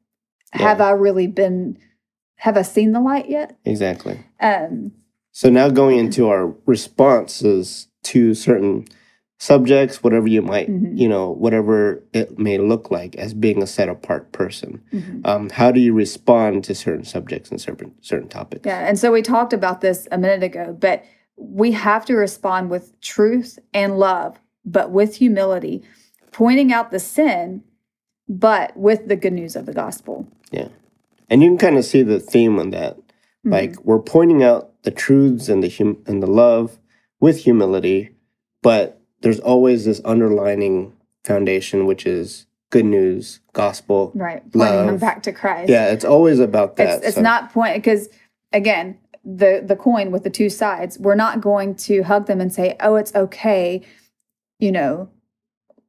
have 0.53 0.81
I 0.81 0.91
really 0.93 1.27
been? 1.27 1.77
Have 2.37 2.57
I 2.57 2.63
seen 2.63 2.93
the 2.93 3.01
light 3.01 3.29
yet? 3.29 3.57
Exactly. 3.65 4.21
Um, 4.41 4.93
So 5.37 5.51
now 5.51 5.69
going 5.69 5.99
into 5.99 6.31
our 6.31 6.55
responses 6.65 7.89
to 8.05 8.33
certain 8.33 8.87
subjects, 9.39 10.03
whatever 10.03 10.27
you 10.27 10.41
might, 10.41 10.71
Mhm. 10.71 10.97
you 10.97 11.11
know, 11.11 11.31
whatever 11.31 12.03
it 12.15 12.39
may 12.39 12.57
look 12.57 12.91
like 12.91 13.17
as 13.17 13.35
being 13.35 13.63
a 13.63 13.67
set 13.67 13.91
apart 13.91 14.33
person. 14.33 14.81
mhm. 14.95 15.21
Um, 15.27 15.51
how 15.51 15.71
do 15.71 15.79
you 15.79 15.93
respond 15.93 16.65
to 16.65 16.75
certain 16.75 17.05
subjects 17.05 17.51
and 17.51 17.61
certain 17.61 17.93
certain 18.01 18.29
topics? 18.29 18.63
Yeah, 18.65 18.89
and 18.89 18.99
so 18.99 19.13
we 19.13 19.21
talked 19.21 19.53
about 19.53 19.83
this 19.83 20.09
a 20.11 20.17
minute 20.17 20.43
ago, 20.43 20.75
but 20.81 21.05
we 21.37 21.73
have 21.73 22.07
to 22.07 22.15
respond 22.17 22.71
with 22.71 22.99
truth 23.03 23.59
and 23.75 23.99
love, 23.99 24.41
but 24.65 24.91
with 24.91 25.17
humility, 25.17 25.83
pointing 26.33 26.73
out 26.73 26.91
the 26.91 26.99
sin, 26.99 27.63
but 28.27 28.75
with 28.75 29.07
the 29.07 29.17
good 29.17 29.35
news 29.35 29.55
of 29.55 29.67
the 29.67 29.75
gospel. 29.75 30.27
Yeah, 30.51 30.69
and 31.29 31.43
you 31.43 31.51
can 31.51 31.59
kind 31.59 31.77
of 31.77 31.85
see 31.85 32.03
the 32.03 32.21
theme 32.21 32.59
on 32.59 32.71
that. 32.71 32.97
Mhm. 33.47 33.53
Like 33.53 33.85
we're 33.85 34.01
pointing 34.01 34.43
out 34.43 34.71
the 34.83 34.91
truths 34.91 35.49
and 35.49 35.63
the 35.63 35.69
hum- 35.69 36.03
and 36.07 36.23
the 36.23 36.27
love 36.27 36.79
with 37.21 37.39
humility, 37.45 38.11
but 38.63 39.01
there's 39.23 39.41
always 39.41 39.85
this 39.85 40.01
underlining 40.05 40.93
foundation, 41.25 41.87
which 41.87 42.07
is 42.07 42.47
good 42.71 42.85
news, 42.85 43.41
gospel. 43.53 44.11
right, 44.15 44.43
pointing 44.53 44.87
them 44.87 44.99
back 44.99 45.23
to 45.23 45.33
Christ. 45.33 45.71
Yeah, 45.71 45.87
it's 45.93 46.05
always 46.05 46.41
about 46.41 46.77
that. 46.77 46.99
it's, 46.99 47.07
it's 47.07 47.15
so- 47.17 47.23
not 47.23 47.53
point 47.53 47.77
because 47.77 48.09
again, 48.53 48.99
the 49.25 49.63
the 49.65 49.77
coin 49.77 50.11
with 50.11 50.25
the 50.25 50.31
two 50.31 50.49
sides. 50.51 50.99
We're 50.99 51.15
not 51.15 51.41
going 51.41 51.75
to 51.77 52.03
hug 52.03 52.27
them 52.27 52.41
and 52.41 52.53
say, 52.53 52.77
"Oh, 52.81 52.97
it's 52.97 53.15
okay," 53.15 53.83
you 54.59 54.73
know. 54.73 55.09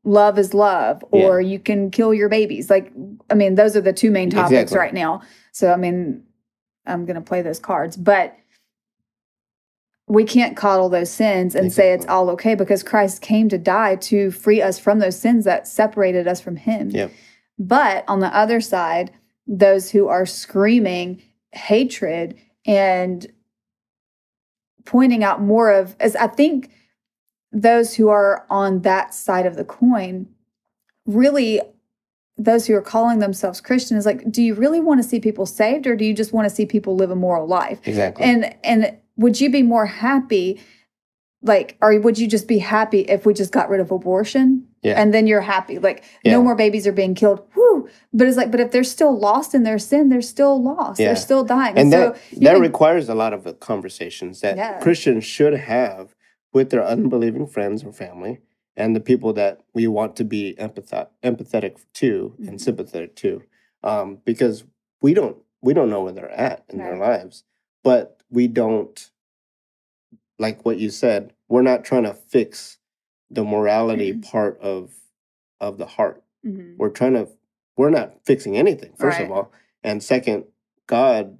Love 0.03 0.39
is 0.39 0.53
love, 0.53 1.03
or 1.11 1.41
you 1.41 1.59
can 1.59 1.91
kill 1.91 2.13
your 2.13 2.29
babies. 2.29 2.69
Like, 2.69 2.93
I 3.29 3.33
mean, 3.33 3.55
those 3.55 3.75
are 3.75 3.81
the 3.81 3.91
two 3.91 4.09
main 4.09 4.29
topics 4.29 4.53
Exactly. 4.53 4.77
right 4.77 4.93
now. 4.93 5.21
So, 5.51 5.69
I 5.73 5.75
mean, 5.75 6.23
I'm 6.87 7.05
going 7.05 7.15
to 7.15 7.21
play 7.21 7.41
those 7.41 7.59
cards, 7.59 7.97
but 7.97 8.37
we 10.07 10.23
can't 10.23 10.55
coddle 10.55 10.87
those 10.87 11.11
sins 11.11 11.53
and 11.53 11.71
say 11.71 11.91
it's 11.91 12.05
all 12.05 12.29
okay 12.29 12.55
because 12.55 12.81
Christ 12.81 13.21
came 13.21 13.49
to 13.49 13.57
die 13.57 13.97
to 13.97 14.31
free 14.31 14.61
us 14.61 14.79
from 14.79 14.99
those 14.99 15.19
sins 15.19 15.43
that 15.45 15.67
separated 15.67 16.27
us 16.27 16.39
from 16.39 16.55
Him. 16.55 16.91
Yep. 16.91 17.11
But 17.59 18.05
on 18.07 18.21
the 18.21 18.33
other 18.35 18.61
side, 18.61 19.11
those 19.47 19.91
who 19.91 20.07
are 20.07 20.25
screaming 20.25 21.21
hatred 21.51 22.39
and 22.65 23.27
pointing 24.85 25.23
out 25.23 25.41
more 25.41 25.71
of, 25.71 25.95
as 25.99 26.15
I 26.15 26.27
think 26.27 26.71
those 27.51 27.95
who 27.95 28.09
are 28.09 28.45
on 28.49 28.81
that 28.83 29.13
side 29.13 29.45
of 29.45 29.55
the 29.55 29.65
coin 29.65 30.27
really 31.05 31.61
those 32.37 32.67
who 32.67 32.75
are 32.75 32.81
calling 32.81 33.19
themselves 33.19 33.59
Christian 33.61 33.97
is 33.97 34.05
like, 34.05 34.31
do 34.31 34.41
you 34.43 34.53
really 34.53 34.79
want 34.79 35.01
to 35.01 35.07
see 35.07 35.19
people 35.19 35.45
saved 35.45 35.87
or 35.87 35.95
do 35.95 36.05
you 36.05 36.13
just 36.13 36.33
want 36.33 36.47
to 36.47 36.53
see 36.53 36.65
people 36.65 36.95
live 36.95 37.11
a 37.11 37.15
moral 37.15 37.47
life? 37.47 37.79
exactly. 37.85 38.23
And 38.25 38.55
and 38.63 38.97
would 39.17 39.41
you 39.41 39.49
be 39.49 39.63
more 39.63 39.85
happy 39.87 40.59
like 41.43 41.77
or 41.81 41.99
would 41.99 42.17
you 42.17 42.27
just 42.27 42.47
be 42.47 42.57
happy 42.59 43.01
if 43.01 43.25
we 43.25 43.33
just 43.33 43.51
got 43.51 43.69
rid 43.69 43.79
of 43.79 43.91
abortion? 43.91 44.67
Yeah. 44.81 44.99
And 45.01 45.13
then 45.13 45.27
you're 45.27 45.41
happy. 45.41 45.79
Like 45.79 46.03
Yeah. 46.23 46.33
no 46.33 46.43
more 46.43 46.55
babies 46.55 46.85
are 46.87 46.91
being 46.91 47.15
killed. 47.15 47.45
Whoo. 47.55 47.89
But 48.13 48.27
it's 48.27 48.37
like, 48.37 48.51
but 48.51 48.59
if 48.59 48.71
they're 48.71 48.83
still 48.83 49.17
lost 49.17 49.53
in 49.53 49.63
their 49.63 49.79
sin, 49.79 50.09
they're 50.09 50.21
still 50.21 50.61
lost. 50.61 50.99
Yeah. 50.99 51.07
They're 51.07 51.15
still 51.15 51.43
dying. 51.43 51.77
and 51.77 51.91
so 51.91 51.99
that 51.99 52.39
that 52.41 52.53
can- 52.53 52.61
requires 52.61 53.09
a 53.09 53.15
lot 53.15 53.33
of 53.33 53.45
uh, 53.47 53.53
conversations 53.53 54.41
that 54.41 54.57
Yeah. 54.57 54.79
Christians 54.79 55.23
should 55.25 55.53
have 55.53 56.15
with 56.53 56.69
their 56.69 56.83
unbelieving 56.83 57.47
friends 57.47 57.83
or 57.83 57.91
family 57.91 58.39
and 58.77 58.95
the 58.95 58.99
people 59.01 59.33
that 59.33 59.59
we 59.73 59.87
want 59.87 60.15
to 60.15 60.23
be 60.23 60.55
empath- 60.59 61.09
empathetic 61.23 61.83
to 61.93 62.33
Mhm. 62.39 62.47
and 62.47 62.61
sympathetic 62.61 63.15
to. 63.17 63.41
um, 63.83 64.19
because 64.25 64.63
we 65.01 65.13
don't 65.13 65.37
we 65.61 65.73
don't 65.73 65.89
know 65.89 66.03
where 66.03 66.11
they're 66.13 66.29
at 66.31 66.63
in 66.69 66.77
their 66.77 66.97
lives, 66.97 67.43
but 67.83 68.21
we 68.29 68.47
don't 68.47 69.11
like 70.39 70.63
what 70.65 70.77
you 70.79 70.89
said. 70.89 71.33
We're 71.49 71.61
not 71.63 71.83
trying 71.83 72.03
to 72.03 72.13
fix 72.13 72.77
the 73.29 73.43
morality 73.43 74.11
Mm-hmm. 74.13 74.21
part 74.21 74.59
of 74.61 74.93
of 75.59 75.77
the 75.77 75.85
heart. 75.87 76.23
Mhm. 76.45 76.77
We're 76.77 76.89
trying 76.89 77.13
to 77.13 77.27
we're 77.75 77.89
not 77.91 78.23
fixing 78.25 78.57
anything 78.57 78.93
first 78.95 79.19
of 79.19 79.31
all, 79.31 79.51
and 79.83 80.01
second, 80.01 80.45
God, 80.87 81.37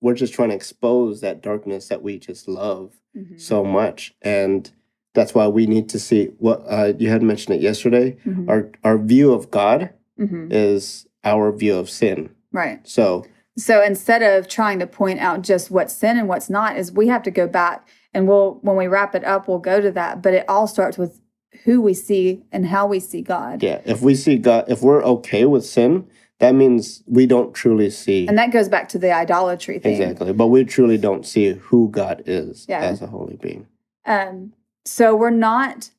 we're 0.00 0.14
just 0.14 0.34
trying 0.34 0.48
to 0.50 0.54
expose 0.56 1.20
that 1.20 1.40
darkness 1.42 1.88
that 1.88 2.02
we 2.02 2.18
just 2.18 2.48
love 2.48 2.98
Mhm. 3.16 3.40
so 3.40 3.62
much, 3.64 4.14
and 4.22 4.72
that's 5.16 5.34
why 5.34 5.48
we 5.48 5.66
need 5.66 5.88
to 5.88 5.98
see 5.98 6.26
what 6.38 6.62
uh, 6.68 6.92
you 6.98 7.08
had 7.08 7.22
mentioned 7.22 7.56
it 7.56 7.62
yesterday. 7.62 8.16
Mhm. 8.24 8.48
Our 8.48 8.70
our 8.84 8.98
view 8.98 9.32
of 9.32 9.50
God 9.50 9.90
Mhm. 10.20 10.48
is 10.52 11.06
our 11.24 11.50
view 11.50 11.74
of 11.76 11.90
sin. 11.90 12.30
Right. 12.52 12.78
So 12.86 13.24
So 13.58 13.82
instead 13.82 14.22
of 14.22 14.46
trying 14.48 14.78
to 14.80 14.86
point 14.86 15.18
out 15.18 15.40
just 15.40 15.70
what's 15.70 15.94
sin 15.94 16.18
and 16.18 16.28
what's 16.28 16.50
not, 16.50 16.76
is 16.76 16.92
we 16.92 17.06
have 17.08 17.22
to 17.22 17.30
go 17.30 17.46
back 17.48 17.88
and 18.12 18.28
we'll 18.28 18.58
when 18.62 18.76
we 18.76 18.86
wrap 18.86 19.14
it 19.14 19.24
up, 19.24 19.48
we'll 19.48 19.58
go 19.72 19.80
to 19.80 19.90
that. 19.92 20.22
But 20.22 20.34
it 20.34 20.44
all 20.48 20.66
starts 20.66 20.98
with 20.98 21.20
who 21.64 21.80
we 21.80 21.94
see 21.94 22.44
and 22.52 22.66
how 22.66 22.86
we 22.86 23.00
see 23.00 23.22
God. 23.22 23.62
yeah, 23.62 23.80
if 23.86 24.02
we 24.02 24.14
see 24.14 24.36
God, 24.36 24.66
if 24.68 24.82
we're 24.82 25.02
okay 25.16 25.46
with 25.46 25.64
sin, 25.64 26.04
that 26.38 26.54
means 26.54 27.02
we 27.06 27.24
don't 27.26 27.54
truly 27.54 27.88
see 27.88 28.26
And 28.28 28.36
that 28.36 28.52
goes 28.52 28.68
back 28.68 28.90
to 28.90 28.98
the 28.98 29.10
idolatry 29.10 29.78
thing. 29.78 29.92
exactly, 30.02 30.34
but 30.34 30.48
we 30.48 30.64
truly 30.64 30.98
don't 30.98 31.24
see 31.26 31.54
who 31.54 31.88
God 31.90 32.22
is 32.26 32.66
Yeah. 32.68 32.80
as 32.80 33.00
a 33.00 33.06
holy 33.06 33.36
being. 33.40 33.66
Um, 34.04 34.52
so 34.86 35.14
we're 35.14 35.30
not 35.30 35.90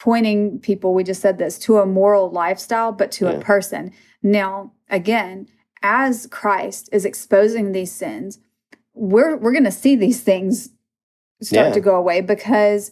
pointing 0.00 0.58
people, 0.58 0.94
we 0.94 1.04
just 1.04 1.20
said 1.20 1.38
this, 1.38 1.58
to 1.60 1.78
a 1.78 1.86
moral 1.86 2.28
lifestyle, 2.30 2.90
but 2.90 3.12
to 3.12 3.26
Yeah. 3.26 3.32
a 3.32 3.40
person. 3.40 3.92
Now, 4.22 4.72
again, 4.90 5.46
as 5.82 6.26
Christ 6.26 6.88
is 6.92 7.04
exposing 7.04 7.70
these 7.72 7.92
sins, 7.92 8.40
we're 8.94 9.36
we're 9.36 9.52
gonna 9.52 9.70
see 9.70 9.94
these 9.96 10.20
things 10.22 10.70
start 11.40 11.68
Yeah. 11.68 11.72
to 11.74 11.80
go 11.80 11.94
away 11.96 12.20
because 12.20 12.90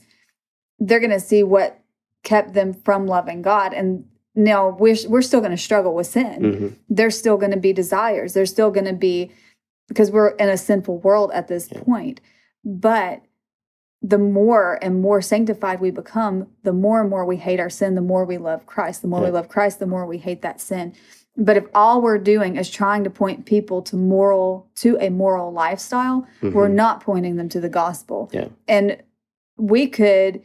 they're 0.78 1.00
gonna 1.00 1.20
see 1.20 1.42
what 1.42 1.80
kept 2.22 2.52
them 2.54 2.72
from 2.72 3.06
loving 3.06 3.42
God. 3.42 3.72
And 3.74 4.04
now 4.34 4.76
we're 4.78 4.96
we're 5.08 5.22
still 5.22 5.40
gonna 5.40 5.56
struggle 5.56 5.94
with 5.94 6.06
sin 6.06 6.42
Mhm. 6.42 6.76
there's 6.88 7.18
still 7.18 7.36
going 7.36 7.50
to 7.52 7.56
be 7.58 7.72
desires. 7.72 8.32
There's 8.34 8.50
still 8.50 8.70
going 8.70 8.86
to 8.86 8.92
be, 8.92 9.30
because 9.88 10.10
we're 10.10 10.28
in 10.30 10.48
a 10.48 10.56
sinful 10.56 10.98
world 10.98 11.30
at 11.32 11.48
this 11.48 11.68
Yeah. 11.70 11.80
point. 11.82 12.20
But 12.64 13.22
the 14.02 14.18
more 14.18 14.78
and 14.82 15.00
more 15.02 15.20
sanctified 15.20 15.80
we 15.80 15.90
become, 15.90 16.48
the 16.62 16.72
more 16.72 17.00
and 17.02 17.10
more 17.10 17.24
we 17.24 17.36
hate 17.36 17.60
our 17.60 17.68
sin, 17.70 17.94
the 17.94 18.00
more 18.00 18.24
we 18.24 18.38
love 18.38 18.64
Christ. 18.66 19.02
The 19.02 19.08
more 19.08 19.22
we 19.22 19.30
love 19.30 19.48
Christ, 19.48 19.78
the 19.78 19.86
more 19.86 20.06
we 20.06 20.18
hate 20.18 20.42
that 20.42 20.60
sin. 20.60 20.94
But 21.36 21.56
if 21.56 21.64
all 21.74 22.00
we're 22.02 22.18
doing 22.18 22.56
is 22.56 22.70
trying 22.70 23.04
to 23.04 23.10
point 23.10 23.46
people 23.46 23.82
to 23.82 23.96
moral 23.96 24.68
to 24.76 24.96
a 25.00 25.10
moral 25.10 25.52
lifestyle, 25.52 26.26
we're 26.42 26.68
Mhm. 26.68 26.74
not 26.74 27.02
pointing 27.02 27.36
them 27.36 27.48
to 27.50 27.60
the 27.60 27.68
gospel. 27.68 28.30
Yeah. 28.32 28.48
And 28.66 29.02
we 29.56 29.86
could, 29.86 30.42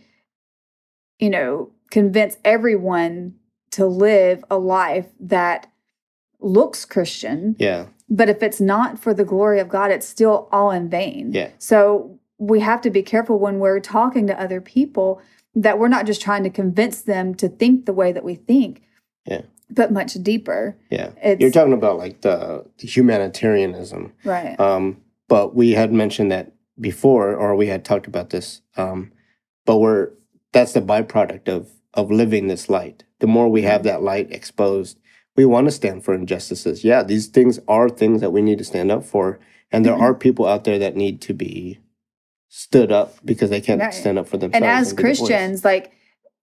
you 1.20 1.30
know, 1.30 1.70
convince 1.92 2.38
everyone 2.44 3.36
to 3.72 3.86
live 3.86 4.44
a 4.52 4.58
life 4.58 5.08
that 5.20 5.68
looks 6.40 6.86
Christian, 6.86 7.56
Yeah, 7.58 7.86
but 8.10 8.30
if 8.30 8.44
it's 8.44 8.62
not 8.62 9.00
for 9.00 9.14
the 9.14 9.26
glory 9.26 9.60
of 9.60 9.70
God, 9.70 9.92
it's 9.92 10.08
still 10.08 10.48
all 10.52 10.72
in 10.72 10.90
vain. 10.90 11.32
Yeah. 11.34 11.50
So 11.58 12.20
we 12.46 12.60
have 12.60 12.82
to 12.82 12.90
be 12.90 13.02
careful 13.02 13.40
when 13.40 13.60
we're 13.60 13.80
talking 13.80 14.28
to 14.28 14.40
other 14.40 14.62
people 14.62 15.22
that 15.56 15.80
we're 15.80 15.88
not 15.88 16.06
just 16.06 16.22
trying 16.22 16.44
to 16.44 16.50
convince 16.50 17.02
them 17.02 17.34
to 17.36 17.48
think 17.50 17.86
the 17.86 17.94
way 17.94 18.12
that 18.12 18.24
we 18.24 18.36
think. 18.36 18.84
Yeah. 19.26 19.42
But 19.70 19.92
much 19.92 20.14
deeper. 20.16 20.78
yeah. 20.92 21.12
It's 21.24 21.42
You're 21.42 21.52
talking 21.52 21.74
about 21.74 21.98
like 21.98 22.22
the, 22.22 22.66
the 22.78 22.88
humanitarianism. 22.88 24.14
right. 24.24 24.60
Um, 24.60 24.98
but 25.28 25.56
we 25.56 25.72
had 25.72 25.92
mentioned 25.92 26.32
that 26.32 26.52
before, 26.80 27.34
or 27.36 27.56
we 27.56 27.68
had 27.68 27.84
talked 27.84 28.06
about 28.06 28.30
this. 28.30 28.62
Um, 28.78 29.12
but 29.66 29.78
we're 29.78 30.10
that's 30.52 30.74
the 30.74 30.82
byproduct 30.82 31.48
of 31.50 31.70
of 31.96 32.12
living 32.12 32.48
this 32.48 32.70
light. 32.70 33.04
The 33.20 33.28
more 33.28 33.50
we 33.50 33.64
have 33.64 33.84
that 33.84 34.04
light 34.04 34.32
exposed, 34.32 35.00
we 35.36 35.46
want 35.46 35.66
to 35.66 35.72
stand 35.72 36.04
for 36.04 36.14
injustices. 36.14 36.84
Yeah, 36.84 37.02
these 37.02 37.26
things 37.28 37.60
are 37.68 37.90
things 37.90 38.22
that 38.22 38.32
we 38.32 38.42
need 38.44 38.60
to 38.60 38.64
stand 38.66 38.92
up 38.92 39.04
for, 39.04 39.40
and 39.72 39.84
there 39.84 39.96
Mhm. 39.96 40.02
are 40.02 40.14
people 40.14 40.46
out 40.46 40.64
there 40.66 40.78
that 40.78 40.96
need 40.96 41.22
to 41.22 41.34
be 41.34 41.80
stood 42.58 42.90
up 42.90 43.14
because 43.26 43.50
they 43.50 43.60
can't 43.60 43.82
Right. 43.82 43.94
stand 43.94 44.18
up 44.18 44.28
for 44.30 44.38
themselves. 44.38 44.56
and 44.56 44.66
as 44.66 44.92
voice. 44.94 45.00
Christians, 45.02 45.66
like 45.66 45.92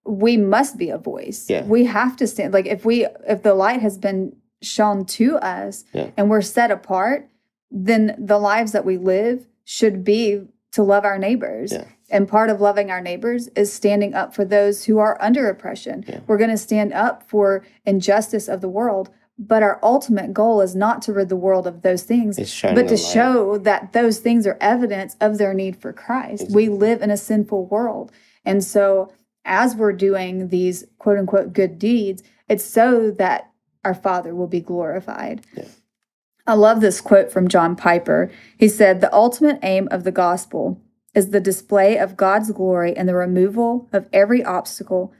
we 0.05 0.37
must 0.37 0.77
be 0.77 0.89
a 0.91 0.97
voice. 0.99 1.49
Yeah. 1.49 1.63
We 1.65 1.85
have 1.85 2.15
to 2.17 2.27
stand 2.27 2.53
like 2.53 2.67
if 2.67 2.85
we 2.85 3.07
if 3.27 3.41
the 3.41 3.55
light 3.55 3.81
has 3.81 3.97
been 3.97 4.35
shown 4.61 5.05
to 5.05 5.37
us 5.37 5.85
Yeah. 5.91 6.11
and 6.15 6.29
we're 6.29 6.41
set 6.43 6.69
apart, 6.69 7.27
then 7.71 8.15
the 8.19 8.37
lives 8.37 8.73
that 8.73 8.85
we 8.85 8.97
live 8.97 9.47
should 9.65 10.03
be 10.03 10.43
to 10.73 10.83
love 10.83 11.03
our 11.03 11.17
neighbors. 11.17 11.71
Yeah. 11.73 11.85
And 12.11 12.27
part 12.27 12.51
of 12.51 12.61
loving 12.61 12.91
our 12.91 13.01
neighbors 13.01 13.47
is 13.55 13.73
standing 13.73 14.13
up 14.13 14.35
for 14.35 14.45
those 14.45 14.83
who 14.85 14.99
are 14.99 15.17
under 15.19 15.49
oppression. 15.49 16.05
Yeah. 16.07 16.19
We're 16.27 16.37
going 16.37 16.51
to 16.51 16.57
stand 16.57 16.93
up 16.93 17.23
for 17.27 17.65
injustice 17.85 18.47
of 18.47 18.61
the 18.61 18.69
world, 18.69 19.09
but 19.37 19.63
our 19.63 19.79
ultimate 19.81 20.33
goal 20.33 20.61
is 20.61 20.75
not 20.75 21.01
to 21.03 21.13
rid 21.13 21.29
the 21.29 21.35
world 21.35 21.65
of 21.65 21.81
those 21.81 22.03
things, 22.03 22.37
but 22.75 22.87
to 22.87 22.97
show 22.97 23.57
that 23.59 23.93
those 23.93 24.19
things 24.19 24.45
are 24.45 24.57
evidence 24.61 25.15
of 25.19 25.37
their 25.37 25.53
need 25.53 25.75
for 25.75 25.91
Christ. 25.91 26.51
We 26.51 26.69
live 26.69 27.01
in 27.01 27.09
a 27.09 27.17
sinful 27.17 27.65
world. 27.65 28.11
And 28.45 28.63
so, 28.63 29.11
as 29.45 29.75
we're 29.75 29.93
doing 29.93 30.49
these 30.49 30.85
quote 30.99 31.17
unquote 31.17 31.53
good 31.53 31.79
deeds, 31.79 32.23
it's 32.47 32.63
so 32.63 33.11
that 33.11 33.49
our 33.83 33.95
Father 33.95 34.35
will 34.35 34.47
be 34.47 34.61
glorified. 34.61 35.45
Yeah. 35.55 35.65
I 36.45 36.53
love 36.53 36.81
this 36.81 37.01
quote 37.01 37.31
from 37.31 37.47
John 37.47 37.75
Piper. 37.75 38.29
He 38.57 38.67
said, 38.67 39.01
The 39.01 39.13
ultimate 39.13 39.59
aim 39.63 39.87
of 39.91 40.03
the 40.03 40.11
gospel 40.11 40.79
is 41.13 41.29
the 41.29 41.39
display 41.39 41.97
of 41.97 42.17
God's 42.17 42.51
glory 42.51 42.95
and 42.95 43.07
the 43.07 43.15
removal 43.15 43.89
of 43.93 44.07
every 44.11 44.43
obstacle 44.43 45.13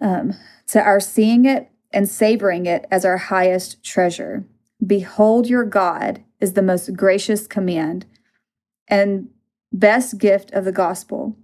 um, 0.00 0.34
to 0.68 0.80
our 0.80 1.00
seeing 1.00 1.44
it 1.44 1.70
and 1.92 2.08
savoring 2.08 2.66
it 2.66 2.86
as 2.90 3.04
our 3.04 3.16
highest 3.16 3.82
treasure. 3.82 4.44
Behold, 4.84 5.48
your 5.48 5.64
God 5.64 6.22
is 6.40 6.54
the 6.54 6.62
most 6.62 6.94
gracious 6.94 7.46
command 7.46 8.06
and 8.88 9.28
best 9.72 10.18
gift 10.18 10.52
of 10.52 10.64
the 10.64 10.72
gospel. 10.72 11.36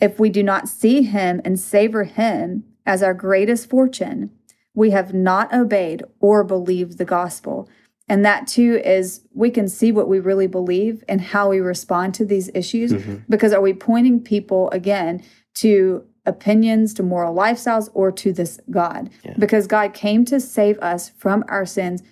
If 0.00 0.18
we 0.18 0.28
do 0.28 0.42
not 0.42 0.68
see 0.68 1.02
him 1.02 1.40
and 1.44 1.58
savor 1.58 2.04
him 2.04 2.64
as 2.84 3.02
our 3.02 3.14
greatest 3.14 3.70
fortune, 3.70 4.30
we 4.74 4.90
have 4.90 5.14
not 5.14 5.54
obeyed 5.54 6.02
or 6.20 6.44
believed 6.44 6.98
the 6.98 7.04
gospel. 7.04 7.68
And 8.08 8.24
that 8.24 8.46
too 8.46 8.80
is 8.84 9.22
we 9.34 9.50
can 9.50 9.68
see 9.68 9.90
what 9.90 10.08
we 10.08 10.20
really 10.20 10.46
believe 10.46 11.02
and 11.08 11.20
how 11.20 11.50
we 11.50 11.60
respond 11.60 12.14
to 12.14 12.24
these 12.24 12.50
issues. 12.54 12.92
Mhm. 12.92 13.22
Because 13.28 13.52
are 13.52 13.60
we 13.60 13.72
pointing 13.72 14.20
people 14.20 14.70
again 14.70 15.22
to 15.54 16.04
opinions, 16.26 16.92
to 16.94 17.02
moral 17.02 17.34
lifestyles, 17.34 17.88
or 17.94 18.12
to 18.12 18.32
this 18.32 18.60
God? 18.70 19.10
Yeah. 19.24 19.34
Because 19.38 19.66
God 19.66 19.94
came 19.94 20.24
to 20.26 20.40
save 20.40 20.78
us 20.80 21.08
from 21.10 21.44
our 21.48 21.64
sins 21.66 22.02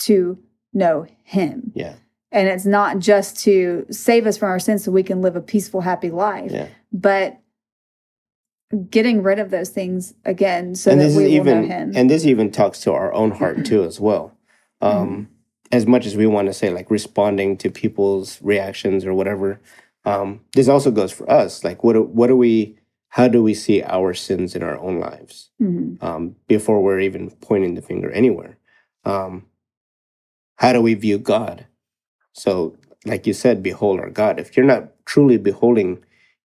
to 0.00 0.38
know 0.72 1.06
Him. 1.24 1.72
Yeah, 1.74 1.94
And 2.32 2.48
it's 2.48 2.66
not 2.66 2.98
just 2.98 3.38
to 3.44 3.86
save 3.90 4.26
us 4.26 4.36
from 4.38 4.48
our 4.48 4.58
sins 4.60 4.84
so 4.84 4.92
we 4.92 5.02
can 5.02 5.20
live 5.20 5.36
a 5.36 5.40
peaceful, 5.40 5.80
happy 5.82 6.10
life, 6.10 6.50
yeah. 6.52 6.68
but 6.92 7.40
getting 8.88 9.22
rid 9.22 9.38
of 9.38 9.50
those 9.50 9.70
things 9.70 10.14
again 10.24 10.74
so 10.76 10.92
and 10.92 11.00
that 11.00 11.06
this 11.08 11.16
we 11.16 11.24
is 11.24 11.38
will 11.40 11.44
know 11.44 11.60
even 11.60 11.64
Him. 11.70 11.92
and 11.96 12.08
this 12.08 12.24
even 12.24 12.52
talks 12.52 12.80
to 12.80 12.92
our 12.92 13.12
own 13.12 13.32
heart 13.32 13.64
too 13.66 13.82
as 13.82 13.98
well 13.98 14.32
um 14.80 15.28
as 15.72 15.86
much 15.86 16.06
as 16.06 16.16
we 16.16 16.26
want 16.26 16.46
to 16.46 16.54
say 16.54 16.70
like 16.70 16.88
responding 16.88 17.56
to 17.56 17.68
people's 17.70 18.40
reactions 18.42 19.04
or 19.04 19.12
whatever 19.12 19.60
um 20.04 20.40
this 20.54 20.68
also 20.68 20.92
goes 20.92 21.10
for 21.10 21.28
us 21.28 21.64
like 21.64 21.82
what 21.82 21.94
do, 21.94 22.02
what 22.02 22.28
do 22.28 22.36
we 22.36 22.76
how 23.10 23.28
do 23.28 23.42
we 23.42 23.54
see 23.54 23.82
our 23.82 24.14
sins 24.14 24.54
in 24.56 24.62
our 24.62 24.78
own 24.78 24.98
lives 24.98 25.50
Mhm. 25.60 26.02
um 26.02 26.36
before 26.48 26.82
we're 26.82 27.00
even 27.00 27.30
pointing 27.40 27.74
the 27.74 27.82
finger 27.82 28.10
anywhere 28.10 28.56
um 29.04 29.44
how 30.56 30.72
do 30.72 30.80
we 30.80 30.94
view 30.94 31.18
god 31.18 31.66
so 32.32 32.76
like 33.06 33.26
you 33.26 33.32
said 33.32 33.62
behold 33.62 34.00
our 34.00 34.10
god 34.10 34.38
if 34.38 34.56
you're 34.56 34.66
not 34.74 34.84
truly 35.06 35.38
beholding 35.38 35.98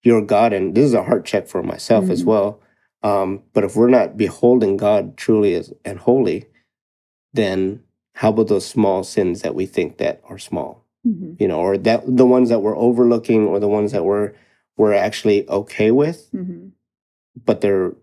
your 0.03 0.21
god 0.21 0.53
and 0.53 0.75
this 0.75 0.85
is 0.85 0.93
a 0.93 1.03
heart 1.03 1.25
check 1.25 1.47
for 1.47 1.61
myself 1.63 2.09
as 2.09 2.23
Mhm. 2.23 2.27
well 2.27 2.59
um, 3.03 3.43
but 3.53 3.63
if 3.63 3.75
we're 3.75 3.89
not 3.99 4.17
beholding 4.17 4.77
God 4.77 5.15
truly 5.15 5.53
as 5.53 5.71
and 5.85 5.99
holy, 5.99 6.45
then 7.33 7.83
how 8.13 8.29
about 8.29 8.47
those 8.47 8.65
small 8.65 9.03
sins 9.03 9.41
that 9.43 9.53
we 9.53 9.67
think 9.67 9.97
that 9.97 10.21
are 10.27 10.39
small? 10.39 10.83
Mhm. 11.05 11.39
You 11.39 11.47
know, 11.47 11.59
or 11.59 11.77
that 11.77 12.01
the 12.07 12.25
ones 12.25 12.49
that 12.49 12.61
we're 12.63 12.75
overlooking, 12.75 13.45
or 13.45 13.59
the 13.59 13.67
ones 13.67 13.91
that 13.91 14.05
we're 14.05 14.33
we're 14.77 14.93
actually 14.93 15.47
okay 15.49 15.91
with, 15.91 16.29
Mhm. 16.33 16.71
but 17.45 17.61
they're 17.61 17.93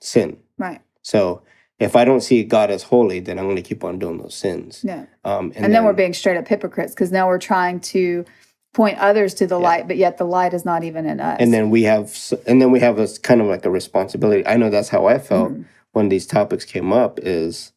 sin. 0.00 0.38
Right. 0.58 0.80
So 1.02 1.42
if 1.78 1.96
I 1.96 2.04
don't 2.04 2.20
see 2.22 2.44
God 2.44 2.70
as 2.70 2.84
holy, 2.84 3.20
then 3.20 3.38
I'm 3.38 3.44
going 3.46 3.56
to 3.56 3.62
keep 3.62 3.84
on 3.84 3.98
doing 3.98 4.18
those 4.18 4.34
sins. 4.34 4.82
Yeah. 4.84 5.06
Um, 5.24 5.52
And, 5.56 5.72
then, 5.74 5.84
we're 5.84 5.92
being 5.92 6.14
straight 6.14 6.36
up 6.36 6.48
hypocrites 6.48 6.94
because 6.94 7.10
now 7.12 7.26
we're 7.28 7.38
trying 7.38 7.80
to 7.80 8.24
point 8.72 8.98
others 8.98 9.34
to 9.34 9.46
the 9.46 9.58
Yeah. 9.58 9.64
light, 9.68 9.88
but 9.88 9.96
yet 9.96 10.16
the 10.16 10.24
light 10.24 10.54
is 10.54 10.64
not 10.64 10.84
even 10.84 11.04
in 11.06 11.20
us. 11.20 11.36
and 11.40 11.52
then 11.52 11.70
we 11.70 11.82
have 11.82 12.16
and 12.46 12.60
then 12.62 12.70
we 12.70 12.80
have 12.80 12.98
a 12.98 13.06
kind 13.22 13.40
of 13.40 13.46
like 13.46 13.64
a 13.66 13.70
responsibility. 13.70 14.46
I 14.46 14.56
know 14.56 14.70
that's 14.70 14.88
how 14.88 15.06
I 15.06 15.18
felt 15.18 15.52
Mhm. 15.52 15.64
when 15.92 16.08
these 16.08 16.26
topics 16.26 16.64
came 16.64 16.92
up. 16.92 17.18
Is 17.22 17.72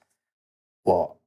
well, 0.85 1.17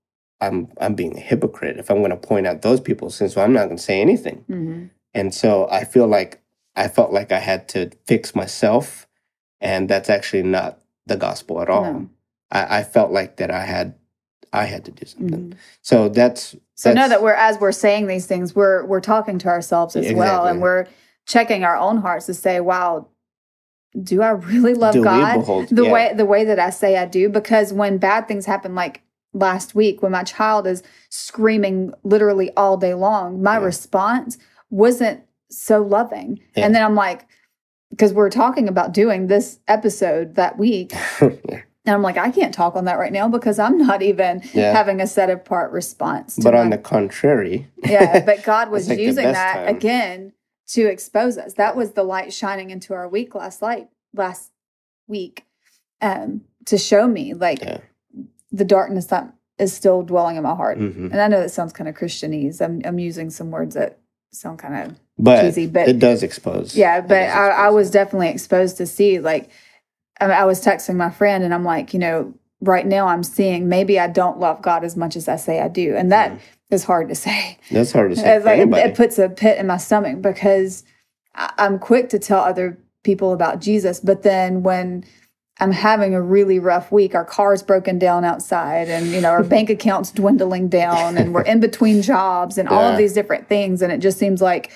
I'm 0.40 0.68
I'm 0.80 0.94
being 0.94 1.16
a 1.16 1.20
hypocrite 1.20 1.78
if 1.78 1.90
I'm 1.90 1.98
going 1.98 2.10
to 2.10 2.16
point 2.16 2.46
out 2.46 2.62
those 2.62 2.80
people 2.80 3.10
since 3.10 3.36
I'm 3.36 3.52
not 3.52 3.64
going 3.66 3.76
to 3.76 3.82
say 3.82 4.00
anything. 4.00 4.44
hmm 4.46 4.84
And 5.14 5.34
so 5.34 5.68
I 5.70 5.84
feel 5.84 6.06
like 6.06 6.40
I 6.78 6.88
felt 6.88 7.12
like 7.12 7.32
I 7.32 7.38
had 7.40 7.68
to 7.70 7.90
fix 8.06 8.34
myself, 8.34 9.06
and 9.60 9.88
that's 9.88 10.08
actually 10.10 10.42
not 10.44 10.80
the 11.06 11.16
gospel 11.16 11.60
at 11.60 11.68
all. 11.68 11.84
No. 11.92 12.08
I, 12.50 12.78
I 12.78 12.82
felt 12.84 13.10
like 13.10 13.36
that 13.36 13.50
I 13.50 13.64
had 13.64 13.94
I 14.52 14.64
had 14.64 14.84
to 14.86 14.90
do 14.90 15.04
something. 15.06 15.50
Mhm. 15.50 15.56
So 15.82 16.08
that's 16.08 16.56
So 16.74 16.92
know 16.94 17.08
that 17.08 17.22
we're 17.22 17.34
as 17.34 17.58
we're 17.58 17.72
saying 17.72 18.06
these 18.06 18.26
things, 18.26 18.54
we're 18.56 18.84
we're 18.86 19.00
talking 19.00 19.38
to 19.40 19.48
ourselves 19.48 19.96
as 19.96 20.12
well, 20.14 20.46
and 20.46 20.62
we're 20.62 20.86
checking 21.26 21.64
our 21.64 21.76
own 21.76 21.98
hearts 21.98 22.26
to 22.26 22.34
say, 22.34 22.60
"Wow, 22.60 23.08
do 24.02 24.22
I 24.22 24.30
really 24.30 24.74
love 24.74 24.94
Do 24.94 25.04
God 25.04 25.38
behold- 25.40 25.68
the 25.70 25.84
yeah. 25.84 25.92
way 25.92 26.12
the 26.14 26.24
way 26.24 26.44
that 26.44 26.58
I 26.58 26.70
say 26.70 26.96
I 26.96 27.04
do?" 27.06 27.28
Because 27.28 27.72
when 27.72 27.98
bad 27.98 28.26
things 28.28 28.46
happen, 28.46 28.74
like 28.74 29.02
last 29.34 29.74
week, 29.74 30.02
when 30.02 30.12
my 30.12 30.22
child 30.24 30.66
is 30.66 30.82
screaming 31.10 31.92
literally 32.02 32.50
all 32.56 32.76
day 32.78 32.94
long, 32.94 33.42
my 33.42 33.58
Yeah. 33.58 33.64
response 33.66 34.38
wasn't 34.70 35.20
so 35.50 35.82
loving, 35.82 36.40
Yeah. 36.56 36.66
and 36.66 36.74
then 36.74 36.82
I'm 36.82 36.94
like, 36.94 37.26
because 37.90 38.12
we're 38.12 38.30
talking 38.30 38.68
about 38.68 38.92
doing 38.92 39.26
this 39.28 39.60
episode 39.68 40.34
that 40.34 40.58
week, 40.58 40.92
yeah. 41.20 41.28
and 41.86 41.94
I'm 41.94 42.02
like, 42.02 42.18
I 42.18 42.30
can't 42.30 42.52
talk 42.52 42.76
on 42.76 42.84
that 42.84 42.98
right 42.98 43.12
now 43.12 43.28
because 43.28 43.58
I'm 43.58 43.78
not 43.78 44.02
even 44.02 44.42
Yeah. 44.52 44.72
having 44.72 45.00
a 45.00 45.06
set 45.06 45.30
apart 45.30 45.72
response. 45.72 46.36
To 46.36 46.42
But 46.42 46.54
on 46.54 46.70
the 46.70 46.78
contrary, 46.78 47.66
yeah, 47.84 48.24
but 48.24 48.42
God 48.52 48.70
was 48.70 48.88
like 48.88 48.98
using 48.98 49.24
that 49.32 49.54
time. 49.54 49.74
again 49.76 50.32
to 50.68 50.82
expose 50.86 51.38
us. 51.38 51.54
That 51.54 51.76
was 51.76 51.92
the 51.92 52.02
light 52.02 52.32
shining 52.32 52.68
into 52.70 52.92
our 52.92 53.08
week 53.08 53.34
last 53.34 53.62
light 53.62 53.88
last 54.14 54.52
week, 55.06 55.46
um, 56.02 56.42
to 56.66 56.76
show 56.76 57.06
me 57.08 57.32
like 57.32 57.62
Yeah. 57.62 57.78
the 58.52 58.64
darkness 58.66 59.06
that 59.06 59.32
is 59.58 59.72
still 59.72 60.02
dwelling 60.02 60.36
in 60.36 60.42
my 60.42 60.54
heart. 60.54 60.78
Mhm. 60.78 61.10
And 61.10 61.20
I 61.20 61.26
know 61.28 61.40
that 61.40 61.50
sounds 61.50 61.72
kind 61.72 61.88
of 61.88 61.94
Christianese. 61.96 62.60
I'm 62.60 62.82
I'm 62.84 62.98
using 62.98 63.30
some 63.30 63.50
words 63.50 63.74
that 63.76 63.98
sound 64.30 64.58
kind 64.58 64.74
of 64.92 64.96
but, 65.18 65.42
cheesy, 65.42 65.66
but 65.66 65.88
it 65.88 65.98
does 65.98 66.22
expose. 66.22 66.76
yeah, 66.76 67.00
but 67.00 67.28
I, 67.28 67.48
I 67.48 67.68
was 67.70 67.90
definitely 67.90 68.28
exposed 68.28 68.76
to 68.78 68.86
see 68.86 69.18
like 69.18 69.50
I, 70.20 70.44
was 70.44 70.64
texting 70.64 70.96
my 70.96 71.10
friend 71.10 71.44
and 71.44 71.54
I'm 71.54 71.64
like, 71.64 71.92
you 71.92 72.00
know, 72.00 72.34
right 72.60 72.86
now 72.86 73.06
I'm 73.06 73.22
seeing 73.22 73.68
maybe 73.68 73.98
I 73.98 74.08
don't 74.08 74.38
love 74.38 74.62
God 74.62 74.84
as 74.84 74.96
much 74.96 75.16
as 75.16 75.28
I 75.28 75.36
say 75.36 75.60
I 75.60 75.68
do, 75.68 75.94
and 75.96 76.10
that 76.12 76.32
mm-hmm. 76.32 76.74
is 76.74 76.84
hard 76.84 77.08
to 77.08 77.14
say. 77.14 77.58
That's 77.70 77.92
hard 77.92 78.10
to 78.10 78.16
say 78.20 78.36
It's 78.36 78.44
like 78.44 78.60
it, 78.60 78.72
it 78.72 78.96
puts 78.96 79.18
a 79.18 79.28
pit 79.28 79.58
in 79.58 79.66
my 79.66 79.76
stomach 79.76 80.20
because 80.20 80.84
I, 81.34 81.52
I'm 81.58 81.78
quick 81.78 82.08
to 82.10 82.18
tell 82.18 82.40
other 82.40 82.78
people 83.04 83.32
about 83.32 83.60
Jesus, 83.60 84.00
but 84.00 84.22
then 84.22 84.62
when 84.62 85.04
I'm 85.60 85.72
having 85.72 86.14
a 86.14 86.22
really 86.22 86.58
rough 86.58 86.92
week, 86.92 87.14
our 87.14 87.24
car's 87.24 87.62
broken 87.62 87.98
down 87.98 88.24
outside, 88.24 88.88
and 88.88 89.06
you 89.06 89.20
know 89.20 89.30
our 89.30 89.42
bank 89.42 89.70
account's 89.70 90.10
dwindling 90.12 90.68
down, 90.68 91.16
and 91.16 91.34
we're 91.34 91.42
in 91.42 91.58
between 91.60 92.02
jobs, 92.02 92.58
and 92.58 92.68
all 92.68 92.84
of 92.84 92.96
these 92.96 93.12
different 93.12 93.48
things, 93.48 93.82
and 93.82 93.92
it 93.92 93.98
just 93.98 94.18
seems 94.18 94.40
like, 94.40 94.70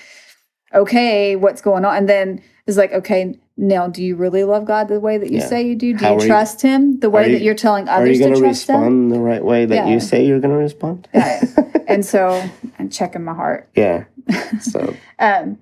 okay, 0.73 1.35
what's 1.35 1.61
going 1.61 1.85
on? 1.85 1.95
And 1.95 2.09
then 2.09 2.41
it's 2.67 2.77
like, 2.77 2.91
okay, 2.93 3.37
now 3.57 3.87
do 3.87 4.03
you 4.03 4.15
really 4.15 4.43
love 4.43 4.65
God 4.65 4.87
the 4.87 4.99
way 4.99 5.17
that 5.17 5.29
you 5.31 5.39
Yeah. 5.39 5.47
say 5.47 5.61
you 5.63 5.75
do? 5.75 5.93
Do 5.97 6.03
How 6.05 6.11
you 6.13 6.17
are 6.17 6.21
you- 6.21 6.27
trust 6.27 6.61
Him 6.61 6.99
the 6.99 7.09
way 7.09 7.27
you- 7.27 7.33
that 7.37 7.43
you're 7.43 7.53
telling 7.55 7.87
others 7.87 8.19
you 8.19 8.27
to 8.29 8.33
to 8.35 8.39
trust 8.39 8.67
Him? 8.69 8.75
respond 8.81 9.11
the 9.11 9.19
right 9.19 9.43
way 9.43 9.65
that 9.65 9.75
Yeah. 9.75 9.87
you 9.93 9.99
say 9.99 10.25
you're 10.25 10.39
going 10.39 10.53
to 10.53 10.57
respond? 10.57 11.07
Yeah. 11.13 11.43
And 11.85 12.05
so 12.05 12.41
I'm 12.79 12.89
checking 12.89 13.23
my 13.23 13.33
heart. 13.33 13.67
yeah. 13.75 14.05
So 14.61 14.95
Um, 15.19 15.57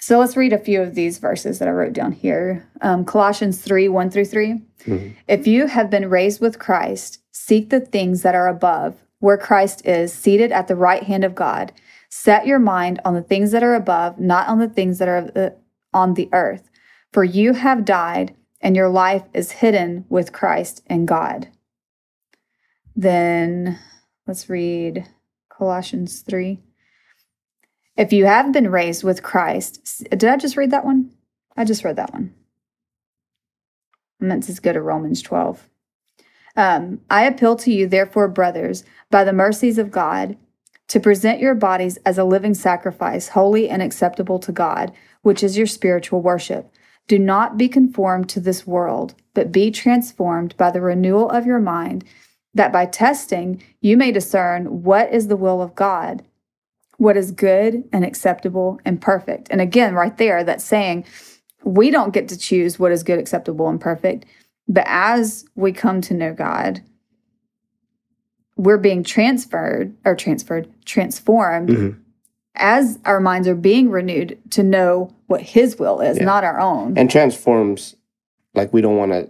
so 0.00 0.18
let's 0.20 0.36
read 0.36 0.52
a 0.52 0.58
few 0.58 0.80
of 0.80 0.94
these 0.94 1.18
verses 1.18 1.58
that 1.58 1.66
I 1.68 1.72
wrote 1.72 1.92
down 1.92 2.12
here. 2.12 2.64
Um, 2.80 3.04
Colossians 3.04 3.58
3 3.58 3.88
1 3.88 4.10
through 4.10 4.26
3. 4.26 4.62
Mhm. 4.86 5.12
If 5.26 5.46
you 5.48 5.66
have 5.66 5.90
been 5.90 6.08
raised 6.08 6.40
with 6.40 6.58
Christ, 6.60 7.18
seek 7.32 7.70
the 7.70 7.80
things 7.80 8.22
that 8.22 8.36
are 8.36 8.46
above, 8.48 8.94
where 9.18 9.36
Christ 9.36 9.84
is, 9.84 10.12
seated 10.12 10.52
at 10.52 10.68
the 10.68 10.76
right 10.76 11.02
hand 11.02 11.24
of 11.24 11.34
God. 11.34 11.72
Set 12.08 12.46
your 12.46 12.58
mind 12.58 13.00
on 13.04 13.14
the 13.14 13.22
things 13.22 13.52
that 13.52 13.62
are 13.62 13.74
above, 13.74 14.18
not 14.18 14.48
on 14.48 14.58
the 14.58 14.68
things 14.68 14.98
that 14.98 15.08
are 15.08 15.30
uh, 15.36 15.50
on 15.92 16.14
the 16.14 16.28
earth. 16.32 16.70
For 17.12 17.24
you 17.24 17.54
have 17.54 17.84
died, 17.84 18.34
and 18.60 18.76
your 18.76 18.88
life 18.88 19.24
is 19.32 19.52
hidden 19.52 20.04
with 20.08 20.32
Christ 20.32 20.82
in 20.86 21.06
God. 21.06 21.48
Then 22.94 23.78
let's 24.26 24.48
read 24.48 25.06
Colossians 25.48 26.20
3. 26.22 26.58
If 27.96 28.12
you 28.12 28.26
have 28.26 28.52
been 28.52 28.70
raised 28.70 29.04
with 29.04 29.22
Christ, 29.22 30.04
did 30.10 30.24
I 30.24 30.36
just 30.36 30.56
read 30.56 30.70
that 30.70 30.84
one? 30.84 31.12
I 31.56 31.64
just 31.64 31.84
read 31.84 31.96
that 31.96 32.12
one. 32.12 32.34
I 34.20 34.24
meant 34.24 34.44
to 34.44 34.60
go 34.60 34.72
to 34.72 34.82
Romans 34.82 35.22
12. 35.22 35.68
Um, 36.56 37.00
I 37.10 37.24
appeal 37.24 37.56
to 37.56 37.72
you, 37.72 37.86
therefore, 37.86 38.28
brothers, 38.28 38.84
by 39.10 39.24
the 39.24 39.32
mercies 39.32 39.78
of 39.78 39.90
God, 39.90 40.36
to 40.88 41.00
present 41.00 41.40
your 41.40 41.54
bodies 41.54 41.98
as 42.06 42.18
a 42.18 42.24
living 42.24 42.54
sacrifice, 42.54 43.28
holy 43.28 43.68
and 43.68 43.82
acceptable 43.82 44.38
to 44.38 44.52
God, 44.52 44.92
which 45.22 45.42
is 45.42 45.58
your 45.58 45.66
spiritual 45.66 46.20
worship. 46.20 46.70
Do 47.08 47.18
not 47.18 47.56
be 47.56 47.68
conformed 47.68 48.28
to 48.30 48.40
this 48.40 48.66
world, 48.66 49.14
but 49.34 49.52
be 49.52 49.70
transformed 49.70 50.56
by 50.56 50.70
the 50.70 50.80
renewal 50.80 51.30
of 51.30 51.46
your 51.46 51.60
mind, 51.60 52.04
that 52.54 52.72
by 52.72 52.86
testing 52.86 53.62
you 53.80 53.96
may 53.96 54.12
discern 54.12 54.82
what 54.82 55.12
is 55.12 55.28
the 55.28 55.36
will 55.36 55.62
of 55.62 55.74
God, 55.74 56.24
what 56.98 57.16
is 57.16 57.30
good 57.30 57.84
and 57.92 58.04
acceptable 58.04 58.80
and 58.84 59.00
perfect. 59.00 59.48
And 59.50 59.60
again, 59.60 59.94
right 59.94 60.16
there, 60.16 60.42
that's 60.42 60.64
saying 60.64 61.04
we 61.62 61.90
don't 61.90 62.14
get 62.14 62.28
to 62.28 62.38
choose 62.38 62.78
what 62.78 62.92
is 62.92 63.02
good, 63.02 63.18
acceptable, 63.18 63.68
and 63.68 63.80
perfect. 63.80 64.24
But 64.68 64.84
as 64.86 65.44
we 65.54 65.72
come 65.72 66.00
to 66.02 66.14
know 66.14 66.32
God, 66.32 66.82
we're 68.56 68.78
being 68.78 69.02
transferred 69.02 69.94
or 70.04 70.14
transferred, 70.14 70.68
transformed 70.84 71.68
Mhm. 71.68 71.96
as 72.54 72.98
our 73.04 73.20
minds 73.20 73.46
are 73.46 73.54
being 73.54 73.90
renewed 73.90 74.38
to 74.50 74.62
know 74.62 75.10
what 75.26 75.42
His 75.42 75.78
will 75.78 76.00
is, 76.00 76.16
Yeah. 76.18 76.24
not 76.24 76.44
our 76.44 76.58
own. 76.58 76.96
and 76.96 77.10
transforms 77.10 77.96
like 78.54 78.72
we 78.72 78.80
don't 78.80 78.96
want 78.96 79.12
to 79.12 79.28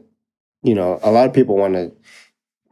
you 0.62 0.74
know 0.74 0.98
a 1.02 1.10
lot 1.12 1.26
of 1.28 1.32
people 1.32 1.56
want 1.56 1.74
to 1.74 1.92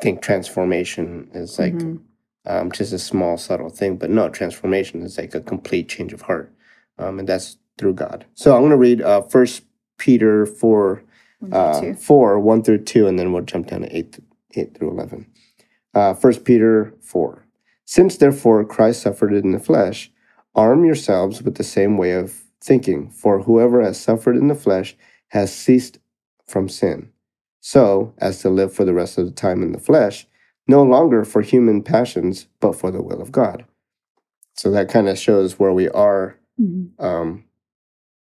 think 0.01 0.21
transformation 0.23 1.29
is 1.35 1.59
like 1.59 1.75
Mhm. 1.75 1.99
um, 2.47 2.71
just 2.73 2.93
a 2.93 2.99
small 2.99 3.37
subtle 3.37 3.69
thing 3.71 3.97
but 3.97 4.11
no 4.11 4.29
transformation 4.29 5.03
is 5.03 5.19
like 5.19 5.35
a 5.35 5.41
complete 5.41 5.89
change 5.89 6.13
of 6.13 6.23
heart 6.23 6.53
um, 6.99 7.19
and 7.19 7.29
that's 7.29 7.57
through 7.79 7.93
god 7.95 8.25
so 8.35 8.55
i'm 8.55 8.61
going 8.61 8.71
to 8.71 8.77
read 8.77 9.03
uh, 9.03 9.21
first 9.23 9.65
peter 9.99 10.47
4 10.47 11.03
One, 11.41 11.53
uh, 11.53 11.95
4 11.95 12.39
1 12.41 12.63
through 12.63 12.79
2 12.79 13.07
and 13.07 13.19
then 13.19 13.33
we'll 13.33 13.43
jump 13.43 13.67
down 13.69 13.83
to 13.83 13.97
8, 13.97 14.13
th- 14.13 14.27
8 14.55 14.75
through 14.77 14.91
11 14.91 15.27
uh, 15.95 16.15
1 16.15 16.35
peter 16.41 16.95
4 17.01 17.47
since 17.85 18.17
therefore 18.17 18.65
christ 18.65 19.03
suffered 19.03 19.33
in 19.33 19.53
the 19.53 19.59
flesh 19.59 20.11
arm 20.55 20.85
yourselves 20.85 21.43
with 21.43 21.57
the 21.57 21.65
same 21.65 21.97
way 21.99 22.13
of 22.13 22.43
thinking 22.63 23.11
for 23.11 23.43
whoever 23.43 23.83
has 23.83 24.01
suffered 24.01 24.37
in 24.37 24.49
the 24.49 24.55
flesh 24.55 24.97
has 25.29 25.53
ceased 25.55 25.99
from 26.47 26.69
sin. 26.69 27.11
So 27.61 28.15
as 28.19 28.41
to 28.41 28.49
live 28.51 28.73
for 28.73 28.85
the 28.85 28.95
rest 28.95 29.19
of 29.19 29.27
the 29.27 29.33
time 29.33 29.63
in 29.63 29.73
the 29.73 29.79
flesh 29.81 30.27
no 30.67 30.83
longer 30.83 31.25
for 31.25 31.43
human 31.43 31.83
passions 31.83 32.47
but 32.61 32.73
for 32.75 32.91
the 32.91 33.03
will 33.03 33.21
of 33.21 33.33
god. 33.33 33.65
So 34.55 34.71
that 34.71 34.89
kind 34.89 35.09
of 35.09 35.19
shows 35.19 35.59
where 35.59 35.73
we 35.73 35.89
are 35.91 36.39
Mhm. 36.61 36.91
um, 36.99 37.45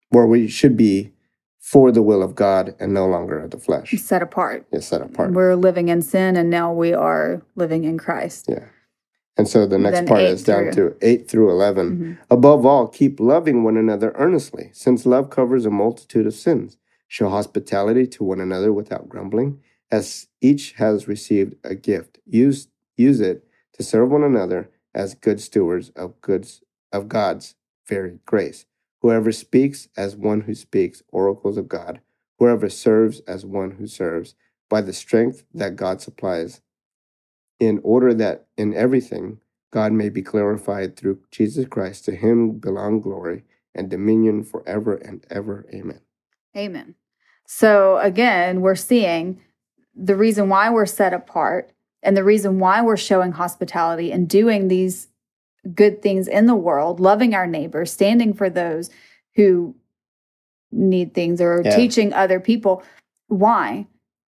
where 0.09 0.27
we 0.27 0.47
should 0.47 0.75
be 0.77 1.13
for 1.59 1.91
the 1.91 2.01
will 2.01 2.23
of 2.23 2.35
God 2.35 2.75
and 2.79 2.93
no 2.93 3.07
longer 3.07 3.39
of 3.39 3.51
the 3.51 3.57
flesh. 3.57 3.91
Set 3.91 4.21
apart. 4.21 4.65
It's 4.71 4.87
set 4.87 5.01
apart. 5.01 5.33
We're 5.33 5.55
living 5.55 5.89
in 5.89 6.01
sin, 6.01 6.35
and 6.37 6.49
now 6.49 6.71
we 6.73 6.93
are 6.93 7.41
living 7.55 7.83
in 7.83 7.97
Christ. 7.97 8.45
Yeah. 8.49 8.65
And 9.37 9.47
so 9.47 9.67
the 9.67 9.77
next 9.77 9.97
Then 9.97 10.07
part 10.07 10.21
is 10.21 10.43
down 10.43 10.71
through- 10.71 10.91
to 10.99 11.07
8 11.07 11.27
through 11.27 11.51
11. 11.51 11.97
Mhm. 11.97 12.17
Above 12.31 12.65
all, 12.65 12.87
keep 12.87 13.19
loving 13.19 13.63
one 13.63 13.77
another 13.77 14.11
earnestly, 14.15 14.69
since 14.73 15.05
love 15.05 15.29
covers 15.29 15.65
a 15.65 15.69
multitude 15.69 16.25
of 16.25 16.33
sins. 16.33 16.77
Show 17.07 17.29
hospitality 17.29 18.07
to 18.07 18.23
one 18.23 18.41
another 18.41 18.73
without 18.73 19.07
grumbling, 19.07 19.59
as 19.91 20.27
each 20.41 20.73
has 20.73 21.07
received 21.07 21.55
a 21.63 21.75
gift. 21.75 22.19
Use 22.25 22.67
use 22.97 23.19
it 23.21 23.43
to 23.73 23.83
serve 23.83 24.09
one 24.11 24.23
another 24.23 24.69
as 24.95 25.13
good 25.13 25.39
stewards 25.39 25.89
of 25.95 26.19
goods 26.21 26.63
of 26.91 27.07
God's 27.07 27.53
varied 27.87 28.19
grace. 28.25 28.65
Whoever 29.01 29.31
speaks 29.31 29.87
as 29.95 30.15
one 30.15 30.41
who 30.41 30.55
speaks 30.55 31.03
oracles 31.09 31.57
of 31.57 31.67
God, 31.67 32.01
whoever 32.39 32.69
serves 32.69 33.19
as 33.21 33.45
one 33.45 33.71
who 33.71 33.87
serves 33.87 34.35
by 34.69 34.81
the 34.81 34.93
strength 34.93 35.43
that 35.53 35.75
God 35.75 36.01
supplies, 36.01 36.61
in 37.59 37.79
order 37.83 38.13
that 38.13 38.47
in 38.57 38.73
everything 38.73 39.39
God 39.71 39.91
may 39.91 40.09
be 40.09 40.21
glorified 40.21 40.95
through 40.95 41.19
Jesus 41.31 41.67
Christ. 41.67 42.05
To 42.05 42.15
him 42.15 42.53
belong 42.53 43.01
glory 43.01 43.43
and 43.75 43.89
dominion 43.89 44.43
forever 44.43 44.95
and 44.95 45.25
ever. 45.29 45.65
Amen. 45.73 46.01
Amen. 46.55 46.95
So 47.45 47.97
again, 47.99 48.61
we're 48.61 48.75
seeing 48.75 49.41
the 49.95 50.15
reason 50.15 50.49
why 50.49 50.69
we're 50.69 50.85
set 50.85 51.13
apart 51.13 51.71
and 52.03 52.15
the 52.15 52.23
reason 52.23 52.59
why 52.59 52.81
we're 52.81 52.97
showing 52.97 53.33
hospitality 53.33 54.11
and 54.11 54.29
doing 54.29 54.67
these 54.67 55.07
good 55.73 56.01
things 56.01 56.27
in 56.27 56.45
the 56.45 56.55
world, 56.55 56.99
loving 56.99 57.33
our 57.33 57.47
neighbors, 57.47 57.91
standing 57.91 58.33
for 58.33 58.49
those 58.49 58.89
who 59.35 59.75
need 60.71 61.13
things 61.13 61.41
or 61.41 61.61
Yeah. 61.63 61.75
teaching 61.75 62.13
other 62.13 62.39
people. 62.39 62.83
Why? 63.27 63.87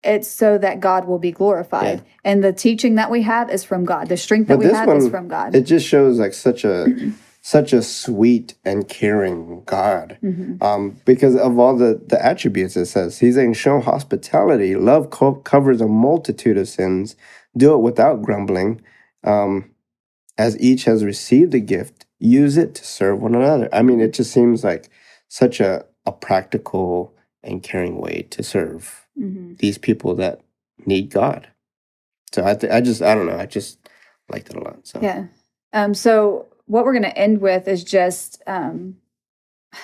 it's 0.05 0.29
so 0.29 0.59
that 0.59 0.81
God 0.81 1.07
will 1.07 1.19
be 1.19 1.33
glorified. 1.33 2.01
Yeah. 2.01 2.05
And 2.25 2.45
the 2.45 2.53
teaching 2.53 2.97
that 2.97 3.11
we 3.11 3.23
have 3.23 3.51
is 3.51 3.65
from 3.65 3.85
God. 3.85 4.09
The 4.09 4.17
strength 4.17 4.49
that 4.49 4.59
But 4.59 4.67
we 4.67 4.73
have 4.73 4.89
is 4.91 5.09
from 5.09 5.29
God. 5.29 5.55
It 5.55 5.63
just 5.63 5.87
shows 5.87 6.19
like 6.19 6.35
such 6.35 6.65
a 6.65 6.87
such 7.41 7.73
a 7.73 7.83
sweet 7.83 8.55
and 8.65 8.89
caring 8.89 9.63
God. 9.67 10.19
Mhm. 10.23 10.63
Um, 10.63 10.97
because 11.05 11.37
of 11.37 11.59
all 11.59 11.77
the, 11.77 12.01
the 12.07 12.25
attributes 12.25 12.77
it 12.77 12.87
says. 12.87 13.19
He's 13.19 13.35
saying, 13.35 13.55
show 13.55 13.81
hospitality. 13.81 14.77
Love 14.77 15.11
co- 15.11 15.35
covers 15.35 15.81
a 15.83 15.89
multitude 15.89 16.57
of 16.57 16.69
sins. 16.69 17.17
Do 17.57 17.75
it 17.75 17.79
without 17.79 18.23
grumbling. 18.23 18.81
Um, 19.25 19.71
as 20.39 20.59
each 20.61 20.85
has 20.85 21.05
received 21.05 21.55
a 21.55 21.61
gift, 21.61 22.07
use 22.19 22.57
it 22.57 22.75
to 22.77 22.85
serve 22.85 23.21
one 23.21 23.35
another. 23.35 23.69
I 23.73 23.83
mean, 23.83 24.01
it 24.01 24.13
just 24.13 24.33
seems 24.33 24.65
like 24.65 24.89
such 25.29 25.61
a, 25.61 25.85
a 26.07 26.13
practical 26.13 27.15
and 27.43 27.63
caring 27.63 27.99
way 27.99 28.27
to 28.31 28.43
serve 28.43 29.07
Mhm. 29.19 29.59
these 29.59 29.79
people 29.79 30.15
that 30.17 30.41
need 30.87 31.11
God. 31.11 31.49
So 32.33 32.45
I, 32.45 32.55
th- 32.55 32.73
I 32.73 32.81
just, 32.81 33.01
I 33.03 33.15
don't 33.15 33.27
know. 33.27 33.37
I 33.39 33.47
just 33.47 33.79
liked 34.29 34.51
it 34.51 34.57
a 34.57 34.61
lot. 34.61 34.87
So 34.87 34.99
Yeah. 35.01 35.27
Um, 35.73 35.95
so 35.95 36.47
what 36.67 36.85
we're 36.85 36.93
going 36.93 37.03
to 37.05 37.17
end 37.19 37.41
with 37.41 37.69
is 37.69 37.85
just, 37.85 38.43
um, 38.47 38.97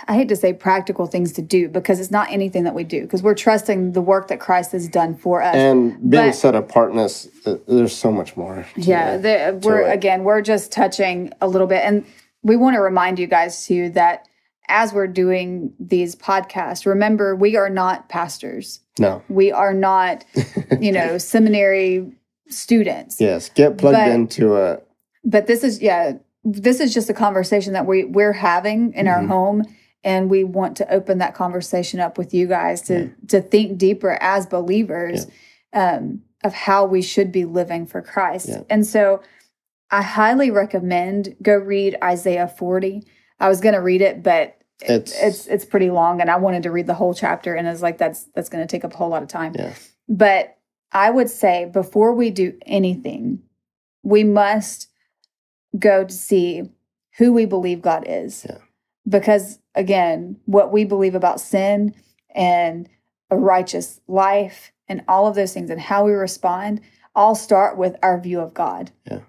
I 0.09 0.15
hate 0.15 0.29
to 0.29 0.37
say 0.37 0.53
practical 0.53 1.07
things 1.07 1.33
to 1.35 1.43
do 1.43 1.69
because 1.69 2.01
it's 2.01 2.11
not 2.11 2.31
anything 2.31 2.65
that 2.65 2.75
we 2.75 2.85
do 2.85 3.03
because 3.03 3.23
we're 3.23 3.35
trusting 3.35 3.93
the 3.93 4.01
work 4.01 4.29
that 4.29 4.41
Christ 4.41 4.73
has 4.73 4.89
done 4.89 5.17
for 5.17 5.43
us. 5.43 5.55
And 5.55 5.93
being 6.11 6.27
But- 6.29 6.35
set 6.35 6.55
apartness, 6.55 7.29
uh, 7.47 7.57
there's 7.69 7.97
so 7.97 8.11
much 8.11 8.37
more. 8.37 8.67
to 8.75 8.81
yeah, 8.81 9.17
the, 9.17 9.61
we're 9.63 9.83
it. 9.83 9.93
again, 9.93 10.25
we're 10.25 10.43
just 10.43 10.73
touching 10.73 11.33
a 11.41 11.49
little 11.49 11.67
bit, 11.67 11.83
and 11.85 12.05
we 12.43 12.57
want 12.57 12.75
to 12.75 12.81
remind 12.81 13.19
you 13.19 13.27
guys 13.27 13.67
too 13.67 13.91
that 13.91 14.27
as 14.69 14.93
we're 14.93 15.09
doing 15.09 15.73
these 15.81 16.15
podcasts, 16.15 16.87
remember 16.87 17.35
we 17.35 17.57
are 17.57 17.69
not 17.71 18.09
pastors. 18.09 18.81
no. 18.99 19.23
We 19.29 19.51
are 19.53 19.75
not, 19.75 20.25
you 20.81 20.93
know, 20.93 21.19
seminary 21.19 22.13
students. 22.49 23.21
Yes, 23.21 23.49
get 23.49 23.79
plugged 23.79 23.97
But- 23.97 24.09
into 24.11 24.57
a 24.57 24.79
but 25.25 25.47
this 25.47 25.63
is 25.63 25.83
yeah 25.83 26.13
this 26.45 26.81
is 26.81 26.95
just 26.95 27.11
a 27.11 27.15
conversation 27.15 27.75
that 27.75 27.85
we 27.87 28.05
we're 28.05 28.33
having 28.33 28.95
in 28.95 29.07
our 29.07 29.21
Mhm. 29.23 29.29
home 29.29 29.63
and 30.03 30.31
we 30.31 30.45
want 30.45 30.77
to 30.79 30.93
open 30.93 31.19
that 31.19 31.35
conversation 31.35 32.01
up 32.01 32.17
with 32.19 32.33
you 32.35 32.47
guys 32.47 32.83
to 32.83 33.11
to 33.29 33.41
think 33.41 33.79
deeper 33.79 34.13
as 34.21 34.47
believers 34.47 35.27
um, 35.73 36.23
of 36.43 36.53
how 36.55 36.85
we 36.85 37.03
should 37.03 37.31
be 37.33 37.45
living 37.45 37.87
for 37.87 38.01
christ 38.03 38.49
Yeah. 38.49 38.63
and 38.71 38.87
so 38.87 39.23
i 39.91 40.03
highly 40.03 40.51
recommend 40.51 41.37
go 41.43 41.55
read 41.57 41.97
isaiah 42.03 42.49
40 42.49 43.03
i 43.39 43.49
was 43.49 43.61
going 43.61 43.75
to 43.75 43.81
read 43.81 44.01
it 44.01 44.23
but 44.23 44.57
It's- 44.83 45.13
it's 45.23 45.47
it's 45.47 45.65
pretty 45.65 45.91
long 45.91 46.21
and 46.21 46.31
i 46.31 46.37
wanted 46.37 46.63
to 46.65 46.71
read 46.71 46.87
the 46.87 46.95
whole 46.95 47.13
chapter 47.15 47.55
and 47.55 47.69
i 47.69 47.71
was 47.71 47.83
like 47.83 47.99
that's 47.99 48.25
that's 48.35 48.49
going 48.49 48.67
to 48.67 48.71
take 48.71 48.85
up 48.85 48.95
a 48.95 48.97
whole 48.97 49.11
lot 49.11 49.23
of 49.23 49.29
time 49.29 49.53
yeah. 49.59 49.75
but 50.09 50.57
I 50.93 51.09
would 51.09 51.31
say 51.31 51.67
before 51.67 52.13
we 52.17 52.31
do 52.31 52.59
anything, 52.67 53.45
we 54.03 54.25
must 54.25 54.89
go 55.79 56.03
to 56.03 56.13
see 56.13 56.65
who 57.19 57.33
we 57.33 57.45
believe 57.45 57.81
God 57.81 58.03
is. 58.09 58.45
Yeah. 58.49 58.59
Because 59.09 59.60
again, 59.75 60.37
what 60.47 60.73
we 60.73 60.85
believe 60.85 61.15
about 61.15 61.41
sin 61.41 61.95
and 62.35 62.89
a 63.31 63.37
righteous 63.37 64.01
life 64.09 64.73
and 64.89 65.05
all 65.09 65.27
of 65.27 65.35
those 65.35 65.53
things 65.53 65.71
and 65.71 65.81
how 65.81 66.05
we 66.05 66.13
respond 66.13 66.81
all 67.15 67.35
start 67.35 67.77
with 67.77 67.97
our 68.03 68.21
view 68.21 68.41
of 68.41 68.55
God. 68.55 68.91
Yeah. 69.11 69.21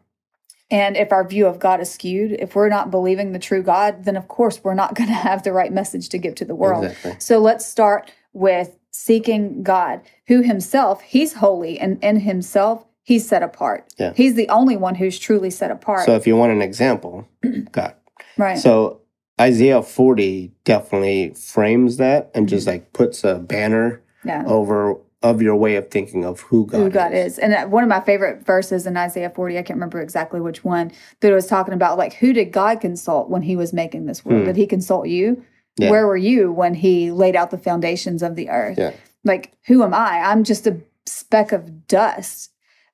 And 0.69 0.95
if 0.95 1.11
our 1.11 1.27
view 1.27 1.47
of 1.47 1.59
God 1.59 1.81
is 1.81 1.91
skewed, 1.91 2.31
if 2.31 2.55
we're 2.55 2.69
not 2.69 2.89
believing 2.89 3.33
the 3.33 3.39
true 3.39 3.61
God, 3.61 4.05
then 4.05 4.15
of 4.15 4.27
course 4.27 4.63
we're 4.63 4.73
not 4.73 4.95
going 4.95 5.09
to 5.09 5.15
have 5.15 5.43
the 5.43 5.53
right 5.53 5.71
message 5.71 6.09
to 6.09 6.17
give 6.17 6.35
to 6.35 6.45
the 6.45 6.55
world. 6.55 6.85
Exactly. 6.85 7.15
So 7.19 7.39
let's 7.39 7.65
start 7.65 8.11
with 8.33 8.77
seeking 8.91 9.63
God, 9.63 10.01
who 10.27 10.41
himself, 10.41 11.01
he's 11.01 11.33
holy 11.33 11.79
and 11.79 12.01
in 12.03 12.21
himself, 12.21 12.85
he's 13.03 13.27
set 13.27 13.43
apart. 13.43 13.93
Yeah. 13.97 14.13
He's 14.15 14.35
the 14.35 14.49
only 14.49 14.77
one 14.77 14.95
who's 14.95 15.19
truly 15.19 15.49
set 15.49 15.71
apart. 15.71 16.05
So 16.05 16.15
if 16.15 16.25
you 16.25 16.35
want 16.35 16.51
an 16.51 16.61
example, 16.61 17.27
God. 17.71 17.95
right. 18.37 18.57
So 18.57 19.01
Isaiah 19.41 19.81
40 19.81 20.51
definitely 20.65 21.33
frames 21.33 21.97
that 21.97 22.29
and 22.35 22.47
just 22.47 22.67
like 22.67 22.93
puts 22.93 23.23
a 23.23 23.39
banner 23.39 24.03
yeah. 24.23 24.43
over 24.45 24.97
of 25.23 25.41
your 25.41 25.55
way 25.55 25.75
of 25.75 25.89
thinking 25.89 26.25
of 26.25 26.41
who 26.41 26.65
God, 26.65 26.77
who 26.77 26.89
God 26.89 27.13
is. 27.13 27.37
And 27.39 27.53
uh, 27.53 27.65
one 27.67 27.83
of 27.83 27.89
my 27.89 28.01
favorite 28.01 28.45
verses 28.45 28.85
in 28.85 28.97
Isaiah 28.97 29.31
40, 29.31 29.57
I 29.57 29.61
can't 29.61 29.77
remember 29.77 30.01
exactly 30.01 30.41
which 30.41 30.63
one, 30.63 30.91
but 31.19 31.31
it 31.31 31.33
was 31.33 31.47
talking 31.47 31.73
about 31.73 31.97
like, 31.97 32.13
who 32.13 32.33
did 32.33 32.51
God 32.51 32.81
consult 32.81 33.29
when 33.29 33.41
he 33.41 33.55
was 33.55 33.73
making 33.73 34.05
this 34.05 34.23
world? 34.23 34.41
Hmm. 34.41 34.47
Did 34.47 34.55
he 34.57 34.67
consult 34.67 35.07
you? 35.07 35.43
Yeah. 35.77 35.89
Where 35.89 36.05
were 36.05 36.17
you 36.17 36.51
when 36.51 36.73
he 36.75 37.11
laid 37.11 37.35
out 37.35 37.49
the 37.49 37.57
foundations 37.57 38.21
of 38.21 38.35
the 38.35 38.49
earth? 38.49 38.77
Yeah. 38.77 38.93
Like, 39.23 39.53
who 39.65 39.83
am 39.83 39.93
I? 39.93 40.19
I'm 40.19 40.43
just 40.43 40.67
a 40.67 40.79
speck 41.05 41.51
of 41.51 41.87
dust. 41.87 42.50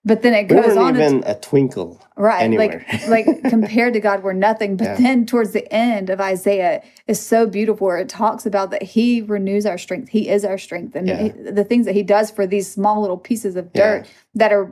But 0.08 0.22
then 0.22 0.34
it 0.34 0.50
We 0.50 0.56
goes 0.56 0.68
weren't 0.76 0.78
on 0.78 0.96
even 0.96 1.24
a 1.26 1.36
twinkle. 1.36 2.02
Right. 2.16 2.42
anywhere. 2.42 2.86
Like 3.08 3.28
like 3.28 3.44
compared 3.50 3.94
to 3.94 4.00
God, 4.00 4.24
we're 4.24 4.34
nothing. 4.34 4.78
But 4.78 4.86
Yeah. 4.86 4.96
then 4.96 5.26
towards 5.26 5.52
the 5.52 5.72
end 5.72 6.10
of 6.10 6.20
Isaiah 6.22 6.82
is 7.08 7.20
so 7.20 7.46
beautiful 7.46 7.86
where 7.88 7.98
it 7.98 8.10
talks 8.10 8.46
about 8.46 8.72
that 8.72 8.82
he 8.82 9.22
renews 9.22 9.66
our 9.66 9.78
strength. 9.78 10.10
He 10.10 10.30
is 10.30 10.46
our 10.46 10.58
strength. 10.58 10.96
And 10.96 11.08
Yeah. 11.08 11.22
he- 11.24 11.30
the 11.52 11.64
things 11.66 11.86
that 11.86 11.94
he 11.94 12.04
does 12.04 12.32
for 12.32 12.48
these 12.48 12.68
small 12.72 13.02
little 13.02 13.18
pieces 13.18 13.56
of 13.58 13.70
Yeah. 13.76 13.98
dirt 14.00 14.08
that 14.36 14.52
are 14.54 14.72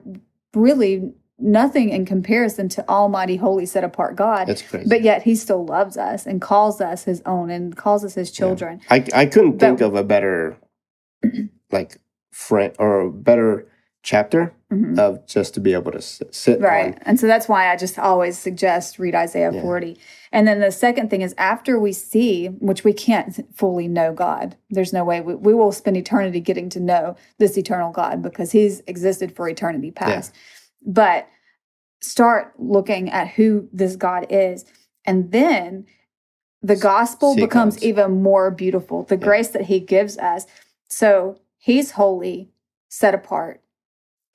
really 0.55 1.13
nothing 1.37 1.89
in 1.89 2.05
comparison 2.05 2.69
to 2.69 2.89
Almighty, 2.89 3.35
holy, 3.35 3.65
set 3.65 3.83
apart 3.83 4.15
God. 4.15 4.47
That's 4.47 4.61
crazy. 4.61 4.87
But 4.87 5.01
yet 5.01 5.23
he 5.23 5.35
still 5.35 5.65
loves 5.65 5.97
us 5.97 6.25
and 6.25 6.39
calls 6.41 6.79
us 6.79 7.03
his 7.03 7.21
own 7.25 7.49
and 7.49 7.75
calls 7.75 8.05
us 8.05 8.13
his 8.13 8.31
children. 8.31 8.79
I, 8.89 9.05
I 9.13 9.25
couldn't 9.25 9.57
But- 9.57 9.59
think 9.67 9.81
of 9.81 9.95
a 9.95 10.03
better 10.03 10.55
like 11.71 11.97
friend 12.31 12.73
or 12.79 13.01
a 13.01 13.11
better 13.11 13.67
chapter 14.05 14.53
Mhm. 14.71 14.99
of 14.99 15.25
just 15.25 15.55
to 15.55 15.59
be 15.59 15.73
able 15.73 15.91
to 15.91 15.99
sit 16.01 16.61
Right. 16.61 16.93
on. 16.93 16.99
And 17.01 17.19
so 17.19 17.25
that's 17.25 17.49
why 17.49 17.71
I 17.71 17.75
just 17.75 17.97
always 17.97 18.37
suggest 18.37 18.99
read 18.99 19.15
Isaiah 19.15 19.51
Yeah. 19.51 19.61
40. 19.61 19.97
And 20.31 20.47
then 20.47 20.59
the 20.59 20.71
second 20.71 21.09
thing 21.09 21.21
is 21.21 21.33
after 21.39 21.79
we 21.79 21.91
see, 21.91 22.47
which 22.47 22.83
we 22.83 22.93
can't 22.93 23.43
fully 23.57 23.87
know 23.87 24.13
God, 24.13 24.55
there's 24.69 24.93
no 24.93 25.03
way 25.03 25.21
we, 25.21 25.33
we 25.33 25.55
will 25.55 25.71
spend 25.71 25.97
eternity 25.97 26.39
getting 26.39 26.69
to 26.69 26.79
know 26.79 27.15
this 27.39 27.57
eternal 27.57 27.91
God 27.91 28.21
because 28.21 28.51
he's 28.51 28.81
existed 28.85 29.35
for 29.35 29.49
eternity 29.49 29.89
past. 29.91 30.33
But 30.85 31.27
start 32.01 32.53
looking 32.59 33.09
at 33.09 33.29
who 33.29 33.67
this 33.73 33.95
God 33.95 34.27
is. 34.29 34.65
And 35.03 35.31
then 35.31 35.85
the 36.61 36.75
gospel 36.75 37.33
See 37.33 37.41
becomes 37.41 37.81
even 37.83 38.21
more 38.21 38.51
beautiful, 38.51 39.01
the 39.03 39.15
Yeah. 39.15 39.25
grace 39.25 39.47
that 39.49 39.63
he 39.63 39.79
gives 39.79 40.17
us. 40.19 40.45
So 40.89 41.37
he's 41.57 41.91
holy, 41.91 42.51
set 42.87 43.15
apart. 43.15 43.61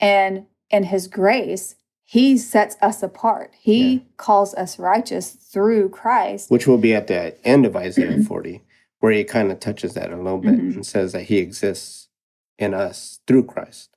And 0.01 0.47
in 0.71 0.85
his 0.85 1.07
grace, 1.09 1.77
he 2.05 2.37
sets 2.39 2.77
us 2.83 3.03
apart. 3.03 3.53
He 3.61 3.93
Yeah. 3.93 3.99
calls 4.17 4.55
us 4.55 4.79
righteous 4.79 5.31
through 5.33 5.91
Christ. 5.91 6.51
Which 6.51 6.67
will 6.67 6.79
be 6.79 6.95
at 6.95 7.07
the 7.07 7.37
end 7.47 7.67
of 7.67 7.77
Isaiah 7.77 8.19
40, 8.27 8.63
where 9.01 9.13
he 9.13 9.25
kind 9.25 9.53
of 9.53 9.61
touches 9.61 9.95
that 9.95 10.13
a 10.13 10.17
little 10.17 10.39
bit 10.39 10.59
Mhm. 10.59 10.75
and 10.77 10.87
says 10.87 11.13
that 11.13 11.25
he 11.25 11.39
exists 11.39 12.09
in 12.59 12.75
us 12.75 13.21
through 13.27 13.45
Christ. 13.45 13.97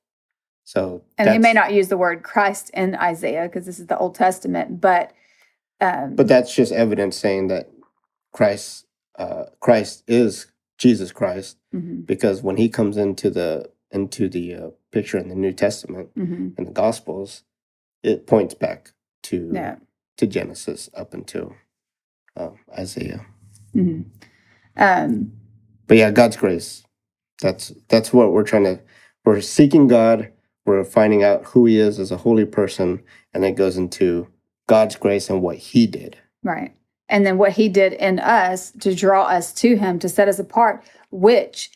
So 0.63 1.03
And 1.17 1.29
he 1.29 1.37
may 1.37 1.53
not 1.53 1.73
use 1.73 1.89
the 1.89 1.97
word 1.97 2.23
Christ 2.23 2.69
in 2.73 2.95
Isaiah 2.95 3.43
because 3.43 3.65
this 3.65 3.79
is 3.79 3.87
the 3.87 3.97
Old 3.97 4.15
Testament, 4.15 4.79
but 4.81 5.11
um, 5.81 6.15
But 6.15 6.27
that's 6.29 6.55
just 6.55 6.71
evidence 6.71 7.17
saying 7.17 7.47
that 7.49 7.69
Christ, 8.31 8.85
uh, 9.17 9.45
Christ 9.59 10.03
is 10.07 10.47
Jesus 10.77 11.11
Christ, 11.11 11.57
mhm, 11.73 12.05
because 12.05 12.41
when 12.41 12.55
he 12.57 12.69
comes 12.69 12.95
into 12.95 13.29
the 13.29 13.69
into 13.91 14.29
the 14.29 14.55
uh, 14.55 14.69
picture 14.93 15.17
in 15.17 15.29
the 15.29 15.35
New 15.35 15.51
Testament 15.51 16.09
mhm. 16.15 16.57
and 16.57 16.67
the 16.67 16.71
Gospels, 16.71 17.43
it 18.03 18.27
points 18.27 18.53
back 18.53 18.91
to 19.23 19.51
yeah. 19.53 19.75
to 20.17 20.27
Genesis 20.27 20.89
up 20.95 21.13
until 21.13 21.55
um, 22.37 22.59
Isaiah. 22.77 23.25
mhm. 23.75 24.05
Um, 24.77 25.31
But 25.87 25.97
yeah, 25.97 26.11
God's 26.11 26.37
grace. 26.37 26.83
That's 27.41 27.73
that's 27.89 28.13
what 28.13 28.31
we're 28.31 28.43
trying 28.43 28.63
to. 28.65 28.79
We're 29.25 29.41
seeking 29.41 29.87
God. 29.87 30.31
We're 30.65 30.83
finding 30.83 31.23
out 31.23 31.45
who 31.45 31.65
He 31.65 31.77
is 31.77 31.99
as 31.99 32.11
a 32.11 32.17
holy 32.17 32.45
person, 32.45 33.03
and 33.33 33.43
it 33.43 33.55
goes 33.55 33.75
into 33.77 34.27
God's 34.67 34.95
grace 34.95 35.29
and 35.29 35.41
what 35.41 35.57
He 35.57 35.87
did. 35.87 36.17
Right. 36.43 36.75
And 37.09 37.25
then 37.25 37.37
what 37.37 37.51
he 37.51 37.69
did 37.69 37.93
in 37.93 38.19
us 38.19 38.71
to 38.79 38.95
draw 38.95 39.23
us 39.25 39.53
to 39.55 39.75
him, 39.77 39.99
to 39.99 40.09
set 40.09 40.27
us 40.27 40.39
apart, 40.39 40.83
which 41.11 41.69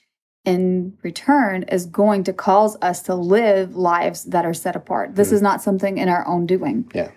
in 0.47 0.93
return 1.03 1.63
is 1.63 1.85
going 1.85 2.23
to 2.23 2.31
cause 2.31 2.77
us 2.81 3.01
to 3.03 3.13
live 3.13 3.75
lives 3.75 4.23
that 4.23 4.45
are 4.45 4.53
set 4.53 4.75
apart. 4.77 5.15
This 5.15 5.29
Mhm. 5.29 5.33
is 5.33 5.41
not 5.41 5.61
something 5.61 5.97
in 5.97 6.07
our 6.07 6.25
own 6.25 6.45
doing. 6.45 6.89
Yeah. 6.95 7.09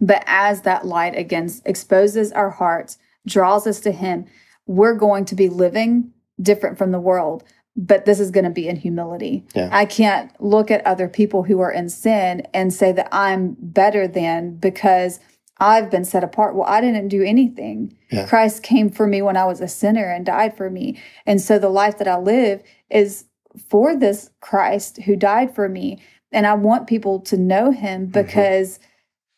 But 0.00 0.22
as 0.26 0.62
that 0.62 0.86
light 0.86 1.16
again 1.18 1.50
exposes 1.64 2.30
our 2.32 2.50
hearts, 2.50 2.98
draws 3.26 3.66
us 3.66 3.80
to 3.80 3.90
him, 3.90 4.26
we're 4.66 4.94
going 4.94 5.24
to 5.26 5.34
be 5.34 5.48
living 5.48 6.12
different 6.40 6.78
from 6.78 6.92
the 6.92 7.00
world. 7.00 7.42
But 7.74 8.04
this 8.04 8.20
is 8.20 8.30
going 8.30 8.44
to 8.44 8.50
be 8.50 8.68
in 8.68 8.76
humility. 8.76 9.44
Yeah. 9.54 9.68
I 9.72 9.84
can't 9.86 10.30
look 10.40 10.70
at 10.70 10.86
other 10.86 11.08
people 11.08 11.42
who 11.44 11.60
are 11.60 11.70
in 11.72 11.88
sin 11.88 12.42
and 12.54 12.72
say 12.72 12.92
that 12.92 13.08
I'm 13.10 13.56
better 13.58 14.06
than 14.06 14.56
because 14.56 15.18
I've 15.62 15.90
been 15.90 16.04
set 16.04 16.24
apart. 16.24 16.56
Well, 16.56 16.66
I 16.68 16.80
didn't 16.80 17.08
do 17.08 17.22
anything. 17.22 17.96
Yeah. 18.10 18.26
Christ 18.26 18.64
came 18.64 18.90
for 18.90 19.06
me 19.06 19.22
when 19.22 19.36
I 19.36 19.44
was 19.44 19.60
a 19.60 19.68
sinner 19.68 20.10
and 20.10 20.26
died 20.26 20.56
for 20.56 20.68
me. 20.68 21.00
And 21.24 21.40
so 21.40 21.58
the 21.58 21.68
life 21.68 21.98
that 21.98 22.08
I 22.08 22.18
live 22.18 22.62
is 22.90 23.26
for 23.68 23.96
this 23.96 24.30
Christ 24.40 25.02
who 25.02 25.14
died 25.14 25.54
for 25.54 25.68
me 25.68 26.02
and 26.32 26.46
I 26.46 26.54
want 26.54 26.88
people 26.88 27.20
to 27.20 27.36
know 27.36 27.70
him 27.70 28.02
mm-hmm. 28.02 28.10
because 28.10 28.80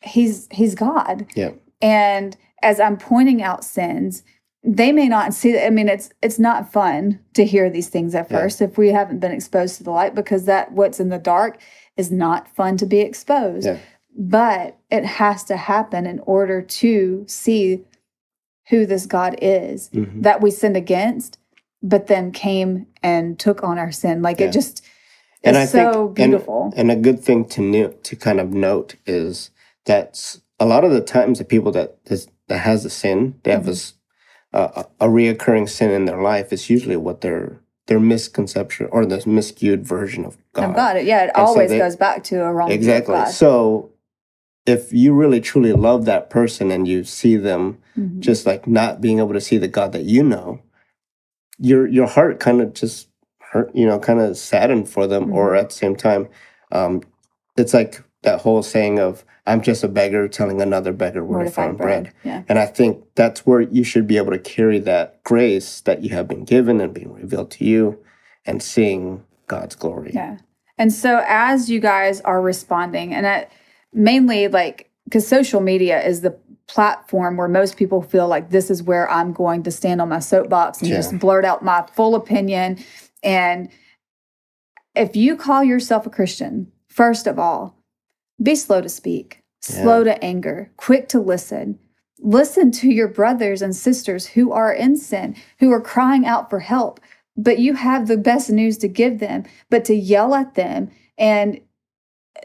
he's 0.01 0.49
he's 0.51 0.75
God. 0.75 1.27
Yeah. 1.35 1.51
And 1.83 2.37
as 2.63 2.81
I'm 2.81 2.97
pointing 2.97 3.43
out 3.43 3.65
sins, 3.65 4.23
they 4.63 4.93
may 4.93 5.09
not 5.09 5.35
see 5.35 5.53
that. 5.53 5.67
I 5.67 5.71
mean, 5.71 5.89
it's 5.89 6.11
it's 6.23 6.39
not 6.39 6.73
fun 6.73 7.21
to 7.35 7.45
hear 7.45 7.69
these 7.69 7.89
things 7.89 8.15
at 8.15 8.31
Yeah. 8.31 8.39
first 8.39 8.63
if 8.63 8.79
we 8.79 8.89
haven't 8.89 9.21
been 9.21 9.33
exposed 9.33 9.77
to 9.77 9.85
the 9.85 9.91
light 9.91 10.15
because 10.15 10.47
that 10.47 10.73
what's 10.73 11.01
in 11.01 11.11
the 11.11 11.19
dark 11.19 11.61
is 11.97 12.11
not 12.11 12.49
fun 12.49 12.77
to 12.79 12.87
be 12.87 13.01
exposed. 13.01 13.67
Yeah. 13.67 13.79
But 14.17 14.79
it 14.91 15.05
has 15.05 15.45
to 15.45 15.57
happen 15.57 16.07
in 16.07 16.21
order 16.21 16.63
to 16.63 17.25
see 17.27 17.85
who 18.71 18.87
this 18.87 19.07
God 19.07 19.37
is 19.43 19.91
Mhm. 19.93 20.23
that 20.23 20.41
we 20.41 20.51
sinned 20.51 20.77
against, 20.77 21.39
but 21.83 22.07
then 22.07 22.31
came 22.31 22.87
and 23.03 23.39
took 23.39 23.63
on 23.63 23.79
our 23.79 23.93
sin. 23.93 24.23
Like 24.23 24.41
Yeah. 24.41 24.47
it 24.47 24.53
just 24.53 24.83
And 25.43 25.57
is 25.57 25.63
I 25.63 25.67
so 25.93 26.07
and- 26.07 26.15
beautiful. 26.15 26.73
And 26.77 26.91
a 26.91 26.97
good 26.97 27.21
thing 27.21 27.45
to 27.47 27.61
note, 27.61 28.03
to 28.05 28.17
kind 28.17 28.41
of 28.41 28.53
note 28.53 28.95
is 29.07 29.51
that 29.85 30.39
a 30.59 30.65
lot 30.65 30.85
of 30.85 30.93
the 30.93 31.01
times 31.03 31.39
the 31.39 31.45
people 31.45 31.73
that 31.73 31.97
that 32.49 32.59
has 32.59 32.85
a 32.85 32.91
sin, 32.91 33.35
they 33.43 33.51
have 33.51 33.63
Mhm. 33.63 33.67
this 33.67 33.95
uh, 34.53 34.85
a 35.01 35.07
a 35.07 35.09
reoccurring 35.09 35.69
sin 35.69 35.91
in 35.91 36.05
their 36.05 36.23
life. 36.23 36.53
It's 36.53 36.71
usually 36.71 36.97
what 36.97 37.21
their 37.23 37.59
their 37.87 37.99
misconception 38.01 38.87
or 38.93 39.05
the 39.05 39.19
miscued 39.27 39.81
version 39.81 40.25
of 40.25 40.39
God. 40.55 40.75
Got 40.77 40.97
it. 40.97 41.05
Yeah, 41.05 41.25
it 41.25 41.31
And 41.35 41.37
so 41.37 41.43
always 41.53 41.69
they- 41.71 41.79
goes 41.79 41.97
back 41.97 42.23
to 42.25 42.43
a 42.45 42.53
wrong 42.53 42.71
Exactly. 42.71 43.15
God. 43.15 43.29
So 43.29 43.91
if 44.67 44.93
you 44.93 45.13
really 45.13 45.41
truly 45.41 45.73
love 45.73 46.05
that 46.07 46.31
person 46.31 46.71
and 46.71 46.89
you 46.89 47.05
see 47.05 47.37
them 47.37 47.79
Mhm. 47.99 48.21
just 48.21 48.47
like 48.47 48.67
not 48.67 49.01
being 49.01 49.19
able 49.19 49.33
to 49.35 49.41
see 49.41 49.59
the 49.59 49.69
God 49.69 49.93
that 49.93 50.05
you 50.05 50.23
know, 50.23 50.61
your 51.59 51.87
your 51.87 52.07
heart 52.07 52.41
kind 52.41 52.61
of 52.61 52.73
just 52.75 53.09
hurt, 53.53 53.71
you 53.75 53.87
know, 53.87 53.99
kind 53.99 54.21
of 54.21 54.37
saddened 54.37 54.89
for 54.89 55.07
them, 55.07 55.33
or 55.33 55.51
Mhm. 55.53 55.61
at 55.61 55.69
the 55.71 55.75
same 55.75 55.95
time, 55.97 56.29
um, 56.73 57.03
it's 57.57 57.75
like 57.75 58.03
that 58.23 58.41
whole 58.41 58.63
saying 58.63 58.99
of 58.99 59.25
"I'm 59.47 59.61
just 59.61 59.85
a 59.85 59.89
beggar 59.89 60.27
telling 60.27 60.61
another 60.61 60.93
beggar 60.93 61.23
where, 61.25 61.45
to 61.45 61.51
find 61.51 61.77
bread." 61.77 62.11
Yeah. 62.25 62.43
And 62.49 62.59
I 62.59 62.67
think 62.67 63.05
that's 63.15 63.47
where 63.47 63.61
you 63.61 63.85
should 63.85 64.07
be 64.07 64.17
able 64.17 64.33
to 64.33 64.39
carry 64.39 64.79
that 64.81 65.23
grace 65.23 65.81
that 65.83 66.03
you 66.03 66.11
have 66.11 66.27
been 66.27 66.45
given 66.45 66.81
and 66.81 66.93
being 66.93 67.13
revealed 67.13 67.51
to 67.53 67.65
you, 67.65 67.99
and 68.47 68.63
seeing 68.63 69.23
God's 69.47 69.75
glory. 69.77 70.13
Yeah. 70.15 70.39
And 70.79 70.93
so 70.93 71.23
as 71.29 71.71
you 71.71 71.79
guys 71.79 72.21
are 72.23 72.41
responding, 72.41 73.15
and 73.15 73.27
I, 73.27 73.47
mainly 73.95 74.49
like 74.49 74.91
because 75.05 75.27
social 75.27 75.61
media 75.61 76.05
is 76.05 76.21
the 76.21 76.37
platform 76.67 77.37
where 77.37 77.49
most 77.49 77.77
people 77.77 78.03
feel 78.03 78.27
like 78.27 78.51
this 78.51 78.71
is 78.71 78.83
where 78.83 79.09
I'm 79.11 79.33
going 79.33 79.63
to 79.65 79.71
stand 79.71 80.01
on 80.01 80.09
my 80.09 80.19
soapbox 80.19 80.81
and 80.81 80.89
Yeah. 80.91 80.97
just 80.97 81.19
blurt 81.19 81.45
out 81.45 81.63
my 81.63 81.87
full 81.95 82.15
opinion. 82.15 82.79
And 83.23 83.69
if 84.95 85.15
you 85.15 85.37
call 85.37 85.63
yourself 85.63 86.07
a 86.07 86.11
Christian, 86.11 86.73
first 86.89 87.27
of 87.27 87.39
all, 87.39 87.77
be 88.43 88.55
slow 88.55 88.81
to 88.81 88.89
speak, 88.89 89.41
slow 89.61 90.05
to 90.05 90.23
anger, 90.25 90.71
quick 90.77 91.09
to 91.09 91.21
listen. 91.21 91.79
Listen 92.21 92.71
to 92.73 92.89
your 92.89 93.09
brothers 93.09 93.61
and 93.61 93.77
sisters 93.77 94.27
who 94.29 94.51
are 94.53 94.73
in 94.73 94.97
sin, 94.97 95.37
who 95.59 95.71
are 95.71 95.81
crying 95.81 96.25
out 96.25 96.49
for 96.49 96.61
help, 96.61 96.99
but 97.37 97.59
you 97.59 97.75
have 97.75 98.09
the 98.09 98.17
best 98.17 98.49
news 98.51 98.79
to 98.79 98.89
give 98.89 99.19
them. 99.19 99.45
But 99.69 99.85
to 99.87 99.95
yell 99.95 100.35
at 100.35 100.55
them 100.55 100.91
and 101.19 101.61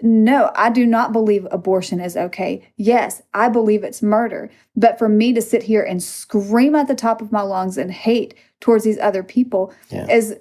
no, 0.01 0.51
I 0.55 0.69
do 0.69 0.85
not 0.85 1.11
believe 1.11 1.47
abortion 1.51 1.99
is 1.99 2.15
okay. 2.15 2.67
Yes, 2.77 3.21
I 3.33 3.49
believe 3.49 3.83
it's 3.83 4.01
murder. 4.01 4.49
But 4.75 4.97
for 4.97 5.09
me 5.09 5.33
to 5.33 5.41
sit 5.41 5.63
here 5.63 5.83
and 5.83 6.01
scream 6.01 6.75
at 6.75 6.87
the 6.87 6.95
top 6.95 7.21
of 7.21 7.31
my 7.31 7.41
lungs 7.41 7.77
and 7.77 7.91
hate 7.91 8.33
towards 8.59 8.83
these 8.83 8.99
other 8.99 9.23
people 9.23 9.73
Yeah. 9.89 10.07
is 10.09 10.35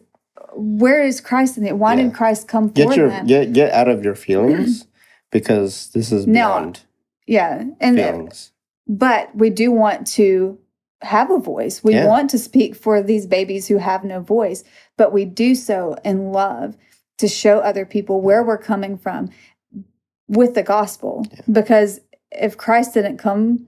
where 0.54 1.02
is 1.02 1.20
Christ 1.20 1.58
in 1.58 1.66
it? 1.66 1.76
Why 1.76 1.94
Yeah. 1.94 2.04
did 2.04 2.14
Christ 2.14 2.48
come 2.48 2.68
for 2.68 2.74
Get 2.74 2.96
your 2.96 3.08
them? 3.08 3.26
get 3.26 3.52
get 3.52 3.72
out 3.72 3.88
of 3.88 4.04
your 4.04 4.14
feelings 4.14 4.86
because 5.30 5.90
this 5.92 6.10
is 6.12 6.26
Now, 6.26 6.58
beyond 6.58 6.80
yeah, 7.26 7.64
and 7.80 7.96
feelings. 7.96 8.52
but 8.86 9.34
we 9.36 9.50
do 9.50 9.70
want 9.70 10.06
to 10.08 10.58
have 11.02 11.30
a 11.30 11.38
voice. 11.38 11.84
We 11.84 11.94
Yeah. 11.94 12.06
want 12.06 12.30
to 12.30 12.38
speak 12.38 12.74
for 12.74 13.02
these 13.02 13.26
babies 13.26 13.68
who 13.68 13.76
have 13.78 14.04
no 14.04 14.20
voice, 14.20 14.64
but 14.96 15.12
we 15.12 15.24
do 15.24 15.54
so 15.54 15.96
in 16.04 16.32
love 16.32 16.76
to 17.18 17.28
show 17.28 17.58
other 17.58 17.84
people 17.84 18.20
where 18.20 18.42
we're 18.42 18.58
coming 18.58 18.96
from 18.96 19.28
with 20.28 20.54
the 20.54 20.62
gospel. 20.62 21.26
Because 21.50 22.00
if 22.30 22.56
Christ 22.56 22.94
didn't 22.94 23.18
come, 23.18 23.66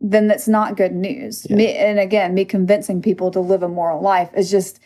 then 0.00 0.28
that's 0.28 0.46
not 0.48 0.76
good 0.76 0.92
news. 0.92 1.46
Yeah. 1.48 1.56
Me, 1.56 1.74
and 1.76 1.98
again, 1.98 2.34
me 2.34 2.44
convincing 2.44 3.00
people 3.02 3.30
to 3.30 3.40
live 3.40 3.62
a 3.62 3.68
moral 3.68 4.02
life 4.02 4.30
is 4.36 4.50
just 4.50 4.80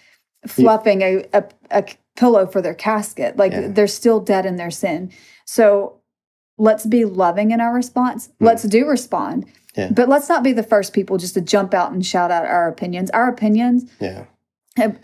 fluffing 0.46 1.02
a, 1.02 1.24
a, 1.32 1.44
a 1.70 1.84
pillow 2.16 2.46
for 2.46 2.62
their 2.62 2.74
casket. 2.74 3.36
Like 3.36 3.52
Yeah. 3.52 3.68
they're 3.68 3.86
still 3.88 4.20
dead 4.20 4.46
in 4.46 4.56
their 4.56 4.70
sin. 4.70 5.10
So 5.44 6.00
let's 6.56 6.86
be 6.86 7.04
loving 7.04 7.50
in 7.50 7.60
our 7.60 7.74
response. 7.74 8.30
Let's 8.40 8.62
do 8.62 8.86
respond. 8.86 9.46
Mm. 9.46 9.50
Yeah. 9.76 9.90
But 9.92 10.08
let's 10.08 10.28
not 10.28 10.42
be 10.42 10.52
the 10.52 10.62
first 10.62 10.92
people 10.92 11.18
just 11.18 11.34
to 11.34 11.40
jump 11.40 11.74
out 11.74 11.92
and 11.92 12.04
shout 12.04 12.30
out 12.30 12.44
our 12.44 12.68
opinions. 12.68 13.10
Our 13.10 13.28
opinions, 13.28 13.90
Yeah. 14.00 14.24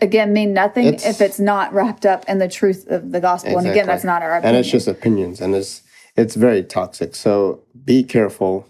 again, 0.01 0.31
mean 0.33 0.53
nothing 0.53 0.85
It's- 0.87 1.05
if 1.05 1.21
it's 1.21 1.39
not 1.39 1.73
wrapped 1.73 2.05
up 2.05 2.23
in 2.29 2.39
the 2.39 2.47
truth 2.47 2.87
of 2.89 3.11
the 3.11 3.19
gospel. 3.19 3.57
And 3.57 3.67
again, 3.67 3.85
that's 3.87 4.03
not 4.03 4.21
our 4.21 4.31
opinion. 4.37 4.55
and 4.55 4.57
it's 4.57 4.69
just 4.71 4.87
opinions 4.87 5.41
and 5.41 5.53
it's 5.55 5.81
it's 6.15 6.35
very 6.35 6.63
toxic 6.63 7.15
so 7.15 7.61
be 7.83 8.03
careful 8.03 8.67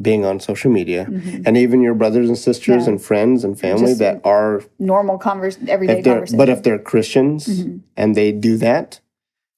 being 0.00 0.24
on 0.24 0.38
social 0.38 0.70
media 0.70 1.06
Mhm. 1.10 1.42
and 1.46 1.56
even 1.56 1.80
your 1.82 1.94
brothers 1.94 2.28
and 2.28 2.38
sisters 2.38 2.84
Yeah. 2.84 2.90
and 2.90 3.02
friends 3.02 3.44
and 3.44 3.58
family 3.58 3.86
Just 3.86 3.98
that 4.00 4.20
are 4.24 4.62
normal 4.78 5.18
converse, 5.18 5.58
everyday 5.66 6.02
conversation. 6.02 6.38
but 6.38 6.48
if 6.48 6.62
they're 6.62 6.78
christians 6.78 7.46
Mhm. 7.48 7.80
and 7.96 8.14
they 8.14 8.30
do 8.32 8.56
that 8.58 9.00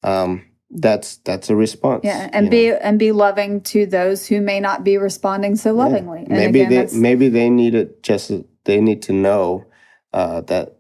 um 0.03 0.43
that's 0.71 1.16
that's 1.25 1.51
a 1.51 1.57
response 1.57 2.03
yeah, 2.05 2.31
and 2.33 2.49
be 2.49 2.68
know. 2.71 2.79
and 2.81 2.97
be 2.99 3.11
loving 3.12 3.61
to 3.61 3.87
those 3.87 4.29
who 4.29 4.41
may 4.41 4.61
not 4.61 4.85
be 4.85 4.97
responding 4.97 5.57
so 5.57 5.73
lovingly. 5.75 6.21
And 6.21 6.29
maybe 6.29 6.61
again, 6.61 6.87
they 6.87 6.97
maybe 6.97 7.29
they 7.29 7.51
need 7.51 7.75
it 7.75 8.03
just 8.05 8.31
they 8.64 8.81
need 8.81 9.03
to 9.03 9.12
know 9.12 9.64
uh 10.12 10.43
that 10.43 10.77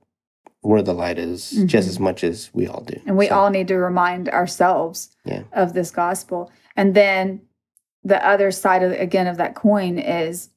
where 0.62 0.82
the 0.82 0.92
light 0.94 1.18
is 1.18 1.50
just 1.66 1.86
Mhm. 1.88 1.90
as 1.90 2.00
much 2.00 2.24
as 2.24 2.50
we 2.52 2.66
all 2.66 2.82
do 2.82 3.00
and 3.06 3.16
we 3.16 3.28
So, 3.28 3.34
all 3.34 3.50
need 3.50 3.68
to 3.68 3.76
remind 3.76 4.28
ourselves 4.28 5.10
Yeah. 5.24 5.42
of 5.52 5.72
this 5.72 5.90
gospel. 5.90 6.50
And 6.76 6.94
then 6.94 7.42
the 8.04 8.24
other 8.26 8.50
side 8.50 8.82
of 8.82 8.92
again 8.92 9.26
of 9.26 9.36
that 9.38 9.54
coin 9.54 9.98
is 9.98 10.50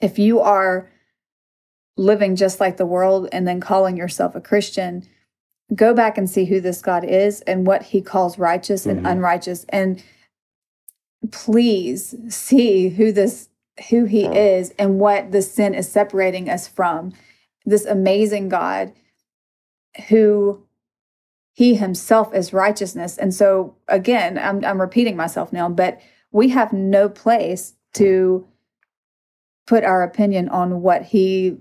if 0.00 0.18
you 0.18 0.40
are 0.40 0.88
living 1.96 2.36
just 2.36 2.58
like 2.58 2.78
the 2.78 2.86
world 2.86 3.28
and 3.32 3.46
then 3.46 3.60
calling 3.60 3.96
yourself 3.96 4.34
a 4.34 4.40
Christian, 4.40 5.04
go 5.74 5.92
back 5.94 6.16
and 6.16 6.28
see 6.28 6.46
who 6.46 6.60
this 6.60 6.80
God 6.82 7.04
is 7.04 7.42
and 7.42 7.66
what 7.66 7.82
he 7.82 8.00
calls 8.00 8.38
righteous 8.38 8.86
and 8.86 9.00
Mhm. 9.00 9.10
unrighteous 9.10 9.66
and 9.68 10.02
please 11.30 12.14
see 12.28 12.88
who 12.88 13.12
this 13.12 13.48
who 13.88 14.04
he 14.04 14.24
Yeah. 14.24 14.32
is 14.32 14.74
and 14.78 15.00
what 15.00 15.32
the 15.32 15.40
sin 15.40 15.74
is 15.74 15.88
separating 15.90 16.48
us 16.50 16.68
from 16.68 17.12
this 17.64 17.86
amazing 17.86 18.48
God 18.50 18.92
who 20.08 20.62
he 21.54 21.74
himself 21.74 22.34
is 22.34 22.52
righteousness. 22.52 23.18
And 23.18 23.34
so 23.34 23.74
again, 23.88 24.38
I'm 24.38 24.64
I'm 24.64 24.80
repeating 24.80 25.16
myself 25.16 25.52
now, 25.52 25.68
but 25.68 26.00
we 26.30 26.48
have 26.48 26.72
no 26.72 27.08
place 27.08 27.74
to 27.94 28.46
put 29.66 29.84
our 29.84 30.02
opinion 30.02 30.48
on 30.48 30.80
what 30.82 31.02
he 31.02 31.58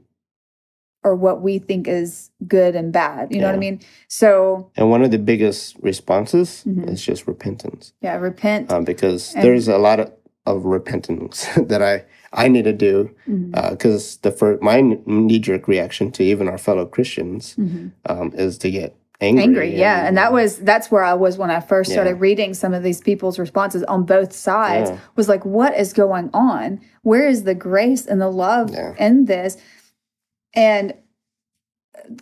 or 1.03 1.15
what 1.15 1.41
we 1.41 1.57
think 1.59 1.87
is 1.87 2.29
good 2.47 2.75
and 2.75 2.93
bad. 2.93 3.33
You 3.33 3.41
know 3.41 3.47
what 3.47 3.55
I 3.55 3.59
mean? 3.59 3.81
So 4.07 4.71
and 4.77 4.89
one 4.89 5.01
of 5.03 5.11
the 5.11 5.17
biggest 5.19 5.75
responses 5.81 6.63
Mhm. 6.67 6.89
is 6.89 7.03
just 7.03 7.27
repentance 7.27 7.93
yeah, 8.01 8.15
repent. 8.17 8.71
um, 8.71 8.83
because 8.85 9.33
And- 9.35 9.43
there's 9.43 9.67
a 9.67 9.77
lot 9.77 9.99
of, 9.99 10.11
of 10.45 10.63
repentance 10.65 11.47
that 11.57 11.81
I 11.81 12.05
I 12.33 12.47
need 12.47 12.63
to 12.63 12.73
do 12.73 13.13
because 13.51 14.17
the 14.17 14.31
first 14.31 14.61
my 14.61 14.81
knee 14.81 15.39
jerk 15.39 15.67
reaction 15.67 16.11
to 16.13 16.23
even 16.23 16.47
our 16.47 16.57
fellow 16.57 16.85
Christians 16.85 17.55
mhm. 17.57 17.91
um, 18.05 18.31
is 18.35 18.57
to 18.59 18.71
get 18.71 18.95
angry. 19.21 19.43
angry 19.43 19.75
yeah 19.77 20.07
and 20.07 20.17
that 20.17 20.33
was 20.33 20.57
that's 20.57 20.89
where 20.89 21.03
i 21.03 21.13
was 21.13 21.37
when 21.37 21.51
i 21.51 21.59
first 21.59 21.89
Yeah. 21.91 21.95
started 21.97 22.15
reading 22.15 22.53
some 22.55 22.73
of 22.73 22.81
these 22.81 22.99
people's 23.01 23.37
responses 23.37 23.83
on 23.83 24.03
both 24.03 24.33
sides 24.33 24.89
Yeah. 24.89 24.97
was 25.15 25.29
like 25.29 25.45
what 25.45 25.77
is 25.77 25.93
going 25.93 26.31
on 26.33 26.81
where 27.03 27.27
is 27.27 27.43
the 27.43 27.53
grace 27.53 28.07
and 28.07 28.19
the 28.19 28.29
love 28.31 28.71
Yeah. 28.73 28.95
in 28.97 29.25
this 29.25 29.57
and 30.55 30.95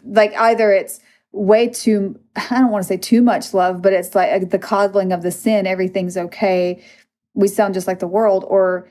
like 0.03 0.35
either 0.35 0.71
it's 0.73 0.99
way 1.31 1.69
too 1.69 2.19
i 2.35 2.59
don't 2.59 2.71
want 2.71 2.83
to 2.83 2.87
say 2.87 2.97
too 2.97 3.21
much 3.21 3.53
love 3.53 3.81
but 3.81 3.93
it's 3.93 4.13
like 4.13 4.31
uh, 4.33 4.45
the 4.45 4.59
coddling 4.59 5.13
of 5.13 5.21
the 5.21 5.31
sin 5.31 5.65
everything's 5.65 6.17
okay 6.17 6.83
we 7.33 7.47
sound 7.47 7.73
just 7.73 7.87
like 7.87 7.99
the 7.99 8.07
world 8.07 8.43
or 8.47 8.89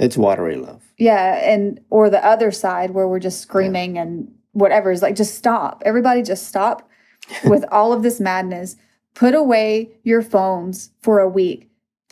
it's 0.00 0.16
watery 0.16 0.56
love. 0.56 0.82
yeah, 0.98 1.36
and 1.48 1.80
or 1.90 2.10
the 2.10 2.24
other 2.24 2.50
side 2.50 2.90
where 2.90 3.06
we're 3.06 3.20
just 3.20 3.40
screaming 3.40 3.98
and 3.98 4.32
whatever 4.52 4.90
is 4.90 5.02
like 5.02 5.14
just 5.14 5.34
stop. 5.36 5.82
Everybody 5.86 6.22
just 6.22 6.48
stop 6.48 6.88
with 7.44 7.64
all 7.70 7.92
of 7.92 8.02
this 8.02 8.18
madness. 8.20 8.76
Put 9.14 9.34
away 9.34 9.90
your 10.02 10.22
phones 10.22 10.90
for 11.02 11.20
a 11.20 11.28
week. 11.28 11.68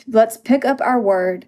Let's 0.07 0.37
pick 0.37 0.63
up 0.65 0.79
our 0.81 0.99
word 1.01 1.47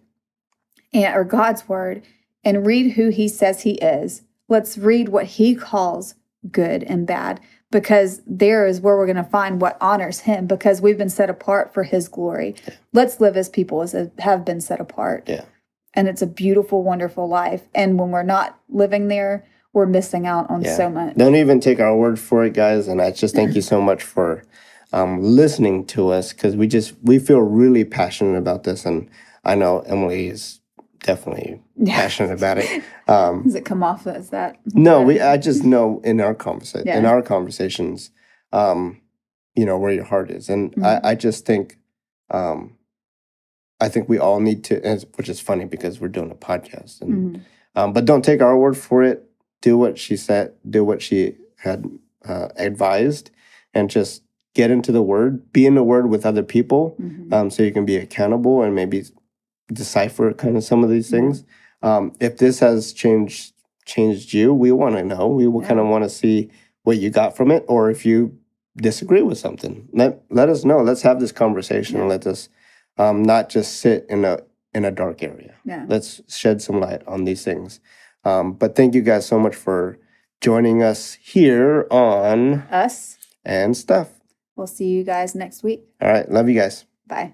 and 0.94 1.16
or 1.16 1.24
God's 1.24 1.68
word 1.70 2.04
and 2.44 2.66
read 2.66 2.94
who 2.94 3.10
he 3.10 3.28
says 3.28 3.62
he 3.62 3.74
is. 3.76 4.24
Let's 4.50 4.78
read 4.78 5.10
what 5.10 5.26
he 5.26 5.56
calls 5.56 6.16
good 6.52 6.84
and 6.84 7.06
bad 7.08 7.40
because 7.70 8.22
there 8.26 8.66
is 8.68 8.82
where 8.82 8.98
we're 8.98 9.06
going 9.06 9.16
to 9.16 9.24
find 9.24 9.62
what 9.62 9.78
honors 9.80 10.22
him 10.22 10.48
because 10.48 10.82
we've 10.82 10.98
been 10.98 11.10
set 11.10 11.30
apart 11.30 11.74
for 11.74 11.84
his 11.84 12.10
glory. 12.10 12.56
Let's 12.94 13.22
live 13.22 13.38
as 13.38 13.48
people 13.48 13.82
as 13.82 13.96
have 14.20 14.44
been 14.44 14.60
set 14.60 14.82
apart. 14.82 15.30
Yeah. 15.30 15.46
And 15.94 16.08
it's 16.08 16.22
a 16.22 16.28
beautiful, 16.28 16.84
wonderful 16.84 17.28
life. 17.28 17.64
And 17.76 18.00
when 18.00 18.12
we're 18.12 18.24
not 18.24 18.58
living 18.70 19.08
there, 19.10 19.46
we're 19.74 19.86
missing 19.86 20.26
out 20.28 20.50
on 20.50 20.62
Yeah. 20.64 20.76
so 20.78 20.90
much. 20.90 21.16
Don't 21.16 21.36
even 21.36 21.60
take 21.60 21.80
our 21.80 21.96
word 21.96 22.20
for 22.20 22.44
it, 22.46 22.54
guys. 22.54 22.88
And 22.88 23.02
I 23.02 23.12
just 23.12 23.36
thank 23.36 23.56
you 23.56 23.62
so 23.62 23.82
much 23.90 24.04
for 24.04 24.44
um, 24.94 25.22
listening 25.22 25.86
to 25.88 26.10
us 26.10 26.34
because 26.34 26.56
we 26.56 26.68
just 26.68 26.94
we 27.04 27.18
feel 27.20 27.40
really 27.40 27.86
passionate 27.86 28.38
about 28.38 28.64
this, 28.64 28.86
and 28.86 29.10
I 29.46 29.56
know 29.56 29.80
Emily 29.82 30.28
is 30.28 30.60
definitely 31.04 31.62
Yeah. 31.78 31.96
passionate 31.96 32.34
about 32.34 32.58
it. 32.58 32.84
Um, 33.08 33.44
Does 33.44 33.56
it 33.56 33.66
come 33.66 33.84
off 33.84 34.06
as 34.06 34.30
that? 34.32 34.58
no, 34.74 35.02
we 35.02 35.20
I 35.22 35.38
just 35.38 35.64
know 35.64 36.02
in 36.04 36.20
our 36.20 36.36
conversation 36.36 36.90
in 36.90 37.06
our 37.06 37.22
conversations, 37.22 38.12
um, 38.52 39.02
you 39.56 39.66
know 39.66 39.78
where 39.78 39.94
your 39.94 40.04
heart 40.06 40.30
is, 40.30 40.50
and 40.50 40.76
Mhm. 40.76 40.84
I, 40.86 41.12
I 41.12 41.16
just 41.16 41.46
think, 41.46 41.78
um, 42.30 42.78
I 43.82 43.90
think 43.90 44.08
we 44.08 44.20
all 44.20 44.40
need 44.40 44.64
to, 44.66 44.80
which 45.16 45.28
is 45.28 45.40
funny 45.42 45.66
because 45.66 46.00
we're 46.00 46.08
doing 46.08 46.32
a 46.32 46.36
podcast, 46.36 47.02
and 47.02 47.36
Mhm. 47.36 47.42
um, 47.76 47.94
but 47.94 48.06
don't 48.06 48.24
take 48.24 48.42
our 48.42 48.58
word 48.58 48.78
for 48.78 49.02
it. 49.04 49.28
Do 49.62 49.78
what 49.78 49.98
she 49.98 50.16
said. 50.16 50.54
Do 50.70 50.86
what 50.86 51.02
she 51.02 51.36
had 51.58 51.86
uh, 52.24 52.50
advised, 52.58 53.32
and 53.74 53.90
just 53.90 54.22
get 54.54 54.70
into 54.70 54.92
the 54.92 55.02
word. 55.02 55.52
Be 55.52 55.66
in 55.66 55.74
the 55.74 55.84
word 55.84 56.08
with 56.10 56.24
other 56.26 56.44
people, 56.44 56.96
Mhm. 57.02 57.34
um, 57.34 57.50
so 57.50 57.64
you 57.64 57.72
can 57.72 57.84
be 57.86 57.98
accountable 57.98 58.62
and 58.62 58.76
maybe 58.76 59.04
decipher 59.74 60.32
kind 60.34 60.56
of 60.56 60.64
some 60.64 60.84
of 60.84 60.90
these 60.92 61.10
things. 61.10 61.44
Um, 61.82 62.12
if 62.20 62.38
this 62.38 62.60
has 62.60 62.94
changed 62.94 63.54
changed 63.86 64.32
you, 64.34 64.54
we 64.54 64.72
want 64.72 64.96
to 64.98 65.04
know. 65.04 65.28
We 65.28 65.48
will 65.48 65.62
kind 65.64 65.80
of 65.80 65.88
want 65.88 66.04
to 66.04 66.10
see 66.10 66.50
what 66.84 67.00
you 67.00 67.10
got 67.10 67.36
from 67.36 67.50
it, 67.50 67.66
or 67.68 67.90
if 67.90 68.06
you 68.06 68.38
disagree 68.78 69.24
with 69.24 69.40
something, 69.40 69.88
let 69.92 70.22
let 70.30 70.50
us 70.50 70.64
know. 70.64 70.82
Let's 70.84 71.02
have 71.02 71.20
this 71.20 71.32
conversation 71.32 71.96
and 71.96 72.06
Yeah. 72.06 72.10
let 72.10 72.28
us 72.28 72.48
um, 72.98 73.24
not 73.24 73.50
just 73.50 73.80
sit 73.80 74.06
in 74.10 74.26
a 74.26 74.40
in 74.74 74.86
a 74.86 74.92
dark 74.92 75.22
area 75.22 75.56
Yeah. 75.66 75.86
let's 75.88 76.22
shed 76.34 76.62
some 76.62 76.80
light 76.80 77.02
on 77.08 77.26
these 77.26 77.44
things. 77.44 77.80
Um, 78.24 78.54
but 78.54 78.76
thank 78.76 78.94
you 78.96 79.02
guys 79.02 79.26
so 79.26 79.38
much 79.40 79.56
for 79.56 79.98
joining 80.40 80.82
us 80.84 81.14
here 81.22 81.88
on 81.92 82.64
Us. 82.72 83.18
and 83.44 83.76
stuff. 83.76 84.08
We'll 84.56 84.68
see 84.68 84.86
you 84.88 85.04
guys 85.04 85.36
next 85.36 85.64
week. 85.64 85.84
All 86.02 86.10
right, 86.12 86.30
love 86.32 86.48
you 86.48 86.56
guys. 86.56 86.86
Bye. 87.08 87.34